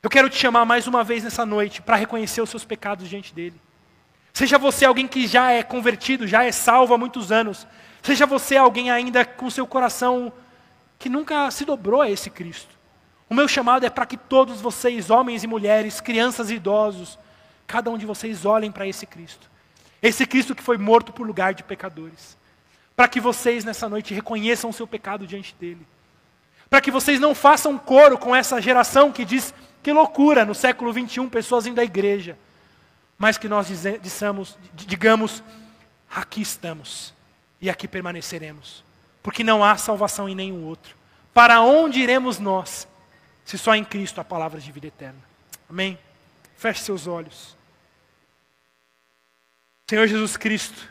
Eu 0.00 0.08
quero 0.08 0.30
te 0.30 0.36
chamar 0.36 0.64
mais 0.64 0.86
uma 0.86 1.02
vez 1.02 1.24
nessa 1.24 1.44
noite 1.44 1.82
para 1.82 1.96
reconhecer 1.96 2.40
os 2.40 2.50
seus 2.50 2.64
pecados 2.64 3.08
diante 3.08 3.34
dele. 3.34 3.60
Seja 4.32 4.58
você 4.58 4.84
alguém 4.84 5.08
que 5.08 5.26
já 5.26 5.50
é 5.50 5.64
convertido, 5.64 6.26
já 6.28 6.44
é 6.44 6.52
salvo 6.52 6.94
há 6.94 6.98
muitos 6.98 7.32
anos, 7.32 7.66
Seja 8.06 8.24
você 8.24 8.56
alguém 8.56 8.88
ainda 8.88 9.24
com 9.24 9.50
seu 9.50 9.66
coração 9.66 10.32
que 10.96 11.08
nunca 11.08 11.50
se 11.50 11.64
dobrou 11.64 12.00
a 12.00 12.08
esse 12.08 12.30
Cristo. 12.30 12.72
O 13.28 13.34
meu 13.34 13.48
chamado 13.48 13.84
é 13.84 13.90
para 13.90 14.06
que 14.06 14.16
todos 14.16 14.60
vocês, 14.60 15.10
homens 15.10 15.42
e 15.42 15.48
mulheres, 15.48 16.00
crianças 16.00 16.48
e 16.48 16.54
idosos, 16.54 17.18
cada 17.66 17.90
um 17.90 17.98
de 17.98 18.06
vocês 18.06 18.44
olhem 18.44 18.70
para 18.70 18.86
esse 18.86 19.06
Cristo. 19.06 19.50
Esse 20.00 20.24
Cristo 20.24 20.54
que 20.54 20.62
foi 20.62 20.78
morto 20.78 21.12
por 21.12 21.26
lugar 21.26 21.52
de 21.52 21.64
pecadores. 21.64 22.38
Para 22.94 23.08
que 23.08 23.18
vocês 23.18 23.64
nessa 23.64 23.88
noite 23.88 24.14
reconheçam 24.14 24.70
o 24.70 24.72
seu 24.72 24.86
pecado 24.86 25.26
diante 25.26 25.52
dele. 25.58 25.84
Para 26.70 26.80
que 26.80 26.92
vocês 26.92 27.18
não 27.18 27.34
façam 27.34 27.76
coro 27.76 28.16
com 28.16 28.36
essa 28.36 28.62
geração 28.62 29.10
que 29.10 29.24
diz 29.24 29.52
que 29.82 29.92
loucura 29.92 30.44
no 30.44 30.54
século 30.54 30.92
21 30.92 31.28
pessoas 31.28 31.66
indo 31.66 31.80
à 31.80 31.84
igreja. 31.84 32.38
Mas 33.18 33.36
que 33.36 33.48
nós 33.48 33.66
dizemos, 34.00 34.56
digamos, 34.76 35.42
aqui 36.08 36.40
estamos 36.40 37.15
e 37.60 37.70
aqui 37.70 37.88
permaneceremos, 37.88 38.84
porque 39.22 39.42
não 39.42 39.64
há 39.64 39.76
salvação 39.76 40.28
em 40.28 40.34
nenhum 40.34 40.64
outro. 40.64 40.96
Para 41.32 41.60
onde 41.60 42.00
iremos 42.00 42.38
nós, 42.38 42.88
se 43.44 43.58
só 43.58 43.74
em 43.74 43.84
Cristo 43.84 44.20
há 44.20 44.24
palavras 44.24 44.64
de 44.64 44.72
vida 44.72 44.86
eterna? 44.86 45.20
Amém? 45.68 45.98
Feche 46.56 46.82
seus 46.82 47.06
olhos. 47.06 47.56
Senhor 49.88 50.06
Jesus 50.06 50.36
Cristo, 50.36 50.88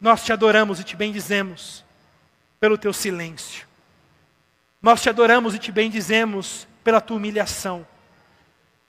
nós 0.00 0.24
te 0.24 0.32
adoramos 0.32 0.80
e 0.80 0.84
te 0.84 0.96
bendizemos 0.96 1.84
pelo 2.60 2.76
teu 2.76 2.92
silêncio. 2.92 3.66
Nós 4.82 5.00
te 5.00 5.08
adoramos 5.08 5.54
e 5.54 5.58
te 5.58 5.72
bendizemos 5.72 6.66
pela 6.82 7.00
tua 7.00 7.16
humilhação. 7.16 7.86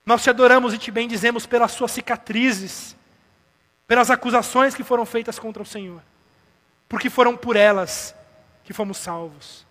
Nós 0.04 0.22
te 0.22 0.28
adoramos 0.28 0.74
e 0.74 0.78
te 0.78 0.90
bendizemos 0.90 1.46
pelas 1.46 1.72
suas 1.72 1.90
cicatrizes, 1.90 2.94
pelas 3.86 4.10
acusações 4.10 4.74
que 4.74 4.84
foram 4.84 5.06
feitas 5.06 5.38
contra 5.38 5.62
o 5.62 5.66
Senhor, 5.66 6.02
porque 6.88 7.10
foram 7.10 7.36
por 7.36 7.56
elas 7.56 8.14
que 8.64 8.72
fomos 8.72 8.98
salvos. 8.98 9.66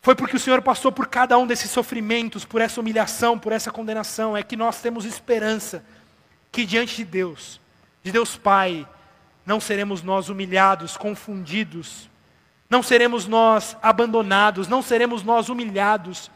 Foi 0.00 0.14
porque 0.14 0.36
o 0.36 0.38
Senhor 0.38 0.62
passou 0.62 0.92
por 0.92 1.08
cada 1.08 1.36
um 1.36 1.46
desses 1.46 1.70
sofrimentos, 1.70 2.44
por 2.44 2.60
essa 2.60 2.80
humilhação, 2.80 3.38
por 3.38 3.52
essa 3.52 3.72
condenação, 3.72 4.36
é 4.36 4.42
que 4.42 4.56
nós 4.56 4.80
temos 4.80 5.04
esperança 5.04 5.84
que 6.52 6.64
diante 6.64 6.96
de 6.96 7.04
Deus, 7.04 7.60
de 8.02 8.12
Deus 8.12 8.36
Pai, 8.36 8.86
não 9.44 9.60
seremos 9.60 10.02
nós 10.02 10.28
humilhados, 10.28 10.96
confundidos, 10.96 12.08
não 12.70 12.82
seremos 12.82 13.26
nós 13.26 13.76
abandonados, 13.82 14.68
não 14.68 14.80
seremos 14.80 15.22
nós 15.22 15.48
humilhados, 15.48 16.30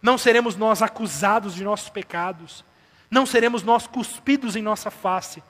não 0.00 0.16
seremos 0.16 0.54
nós 0.56 0.80
acusados 0.80 1.54
de 1.54 1.64
nossos 1.64 1.88
pecados, 1.88 2.64
não 3.10 3.26
seremos 3.26 3.62
nós 3.62 3.86
cuspidos 3.86 4.54
em 4.54 4.62
nossa 4.62 4.90
face, 4.90 5.42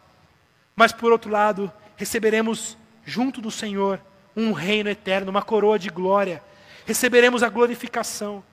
mas 0.74 0.92
por 0.92 1.12
outro 1.12 1.30
lado, 1.30 1.72
receberemos 1.96 2.78
junto 3.08 3.40
do 3.40 3.50
Senhor 3.50 4.00
um 4.36 4.52
reino 4.52 4.88
eterno, 4.88 5.30
uma 5.30 5.42
coroa 5.42 5.78
de 5.78 5.88
glória, 5.88 6.42
receberemos 6.86 7.42
a 7.42 7.48
glorificação. 7.48 8.44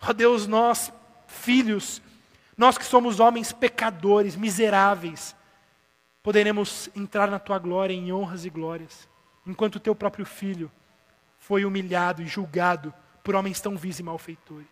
Ó 0.00 0.12
Deus, 0.12 0.46
nós, 0.46 0.92
filhos, 1.26 2.02
nós 2.56 2.76
que 2.76 2.84
somos 2.84 3.20
homens 3.20 3.52
pecadores, 3.52 4.34
miseráveis, 4.34 5.36
poderemos 6.22 6.88
entrar 6.96 7.30
na 7.30 7.38
tua 7.38 7.58
glória 7.58 7.94
em 7.94 8.12
honras 8.12 8.44
e 8.44 8.50
glórias, 8.50 9.08
enquanto 9.46 9.76
o 9.76 9.80
teu 9.80 9.94
próprio 9.94 10.24
filho 10.24 10.70
foi 11.38 11.64
humilhado 11.64 12.22
e 12.22 12.26
julgado 12.26 12.92
por 13.22 13.34
homens 13.34 13.60
tão 13.60 13.76
vis 13.76 13.98
e 13.98 14.02
malfeitores. 14.02 14.66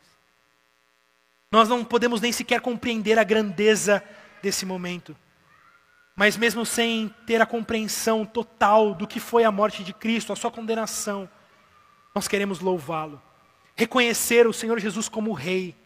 Nós 1.52 1.68
não 1.68 1.84
podemos 1.84 2.20
nem 2.20 2.32
sequer 2.32 2.60
compreender 2.60 3.18
a 3.18 3.24
grandeza 3.24 4.02
desse 4.42 4.66
momento. 4.66 5.16
Mas 6.18 6.36
mesmo 6.36 6.66
sem 6.66 7.14
ter 7.24 7.40
a 7.40 7.46
compreensão 7.46 8.26
total 8.26 8.92
do 8.92 9.06
que 9.06 9.20
foi 9.20 9.44
a 9.44 9.52
morte 9.52 9.84
de 9.84 9.92
Cristo, 9.92 10.32
a 10.32 10.36
sua 10.36 10.50
condenação, 10.50 11.30
nós 12.12 12.26
queremos 12.26 12.58
louvá-lo. 12.58 13.22
Reconhecer 13.76 14.44
o 14.44 14.52
Senhor 14.52 14.80
Jesus 14.80 15.08
como 15.08 15.32
Rei. 15.32 15.76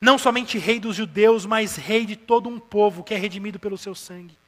Não 0.00 0.16
somente 0.16 0.56
Rei 0.56 0.80
dos 0.80 0.96
judeus, 0.96 1.44
mas 1.44 1.76
Rei 1.76 2.06
de 2.06 2.16
todo 2.16 2.48
um 2.48 2.58
povo 2.58 3.04
que 3.04 3.12
é 3.12 3.18
redimido 3.18 3.58
pelo 3.58 3.76
seu 3.76 3.94
sangue. 3.94 4.38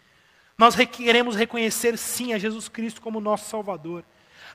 Nós 0.56 0.74
queremos 0.74 1.36
reconhecer 1.36 1.98
sim 1.98 2.32
a 2.32 2.38
Jesus 2.38 2.66
Cristo 2.70 3.02
como 3.02 3.20
nosso 3.20 3.50
Salvador. 3.50 4.06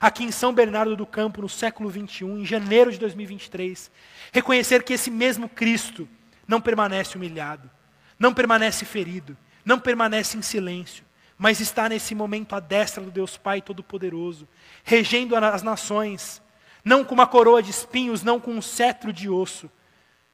Aqui 0.02 0.24
em 0.24 0.32
São 0.32 0.52
Bernardo 0.52 0.96
do 0.96 1.06
Campo, 1.06 1.44
no 1.44 1.50
século 1.50 1.92
21, 1.92 2.40
em 2.40 2.46
janeiro 2.46 2.92
de 2.92 2.98
2023, 2.98 3.92
reconhecer 4.32 4.82
que 4.82 4.94
esse 4.94 5.12
mesmo 5.12 5.48
Cristo 5.48 6.10
não 6.48 6.60
permanece 6.60 7.18
humilhado, 7.18 7.70
não 8.18 8.34
permanece 8.34 8.84
ferido, 8.84 9.38
não 9.64 9.80
permanece 9.80 10.38
em 10.38 10.42
silêncio, 10.42 11.04
mas 11.38 11.60
está 11.60 11.88
nesse 11.88 12.14
momento 12.14 12.56
à 12.56 12.60
destra 12.60 13.04
do 13.04 13.12
Deus 13.12 13.38
Pai 13.38 13.62
Todo-Poderoso, 13.62 14.48
regendo 14.84 15.36
as 15.36 15.64
nações, 15.64 16.42
não 16.84 17.04
com 17.04 17.14
uma 17.14 17.28
coroa 17.28 17.62
de 17.62 17.72
espinhos, 17.72 18.24
não 18.24 18.40
com 18.40 18.52
um 18.52 18.62
cetro 18.62 19.14
de 19.14 19.30
osso, 19.30 19.70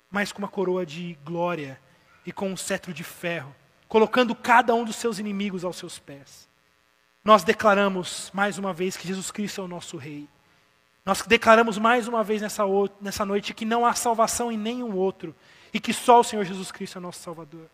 mas 0.10 0.32
com 0.32 0.40
uma 0.40 0.48
coroa 0.48 0.86
de 0.86 1.18
glória 1.24 1.80
e 2.26 2.32
com 2.32 2.50
um 2.50 2.58
cetro 2.58 2.94
de 2.94 3.04
ferro 3.04 3.54
colocando 3.88 4.36
cada 4.36 4.74
um 4.74 4.84
dos 4.84 4.96
seus 4.96 5.20
inimigos 5.20 5.64
aos 5.64 5.78
seus 5.78 6.00
pés. 6.00 6.50
Nós 7.24 7.44
declaramos 7.44 8.30
mais 8.34 8.58
uma 8.58 8.74
vez 8.74 8.98
que 8.98 9.08
Jesus 9.08 9.32
Cristo 9.32 9.62
é 9.62 9.64
o 9.64 9.68
nosso 9.68 9.98
Rei. 9.98 10.28
Nós 11.06 11.22
declaramos 11.22 11.78
mais 11.78 12.08
uma 12.08 12.24
vez 12.24 12.42
nessa, 12.42 12.64
nessa 13.00 13.26
noite 13.26 13.54
que 13.54 13.66
não 13.66 13.86
há 13.86 13.94
salvação 13.94 14.52
em 14.52 14.58
nenhum 14.58 14.96
outro 14.96 15.36
e 15.74 15.80
que 15.80 15.94
só 15.94 16.20
o 16.20 16.24
Senhor 16.24 16.44
Jesus 16.44 16.72
Cristo 16.72 16.98
é 16.98 17.02
nosso 17.02 17.22
Salvador. 17.22 17.70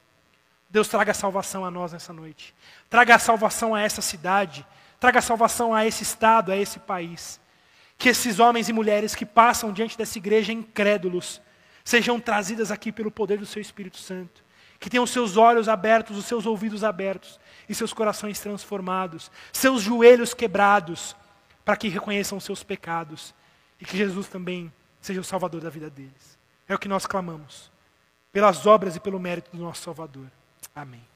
Deus 0.72 0.88
traga 0.88 1.14
salvação 1.14 1.66
a 1.66 1.70
nós 1.70 1.92
nessa 1.92 2.12
noite. 2.12 2.56
Traga 2.90 3.20
salvação 3.20 3.76
a 3.76 3.82
essa 3.82 4.02
cidade. 4.02 4.66
Traga 5.00 5.22
salvação 5.22 5.76
a 5.76 5.86
esse 5.86 6.02
estado, 6.02 6.52
a 6.52 6.58
esse 6.58 6.80
país. 6.80 7.40
Que 7.98 8.10
esses 8.10 8.40
homens 8.40 8.70
e 8.70 8.74
mulheres 8.74 9.14
que 9.14 9.26
passam 9.26 9.72
diante 9.72 9.98
dessa 9.98 10.18
igreja 10.18 10.52
incrédulos 10.52 11.42
sejam 11.84 12.20
trazidas 12.20 12.72
aqui 12.72 12.92
pelo 12.92 13.12
poder 13.12 13.38
do 13.38 13.46
Seu 13.46 13.62
Espírito 13.62 13.98
Santo 13.98 14.44
que 14.82 14.90
tenham 14.90 15.06
seus 15.06 15.38
olhos 15.38 15.70
abertos, 15.70 16.18
os 16.18 16.26
seus 16.26 16.48
ouvidos 16.48 16.84
abertos 16.84 17.40
e 17.70 17.76
seus 17.76 17.94
corações 17.94 18.40
transformados, 18.40 19.32
seus 19.54 19.84
joelhos 19.84 20.34
quebrados, 20.34 21.16
para 21.64 21.78
que 21.78 21.88
reconheçam 21.88 22.40
os 22.40 22.44
seus 22.44 22.64
pecados 22.64 23.32
e 23.80 23.86
que 23.86 23.96
Jesus 23.96 24.28
também 24.28 24.74
seja 25.00 25.22
o 25.22 25.24
Salvador 25.24 25.62
da 25.62 25.70
vida 25.70 25.88
deles. 25.88 26.36
É 26.68 26.74
o 26.74 26.80
que 26.80 26.88
nós 26.88 27.06
clamamos, 27.06 27.72
pelas 28.32 28.66
obras 28.66 28.96
e 28.96 29.00
pelo 29.00 29.20
mérito 29.20 29.56
do 29.56 29.62
nosso 29.62 29.84
Salvador. 29.84 30.26
Amém. 30.76 31.11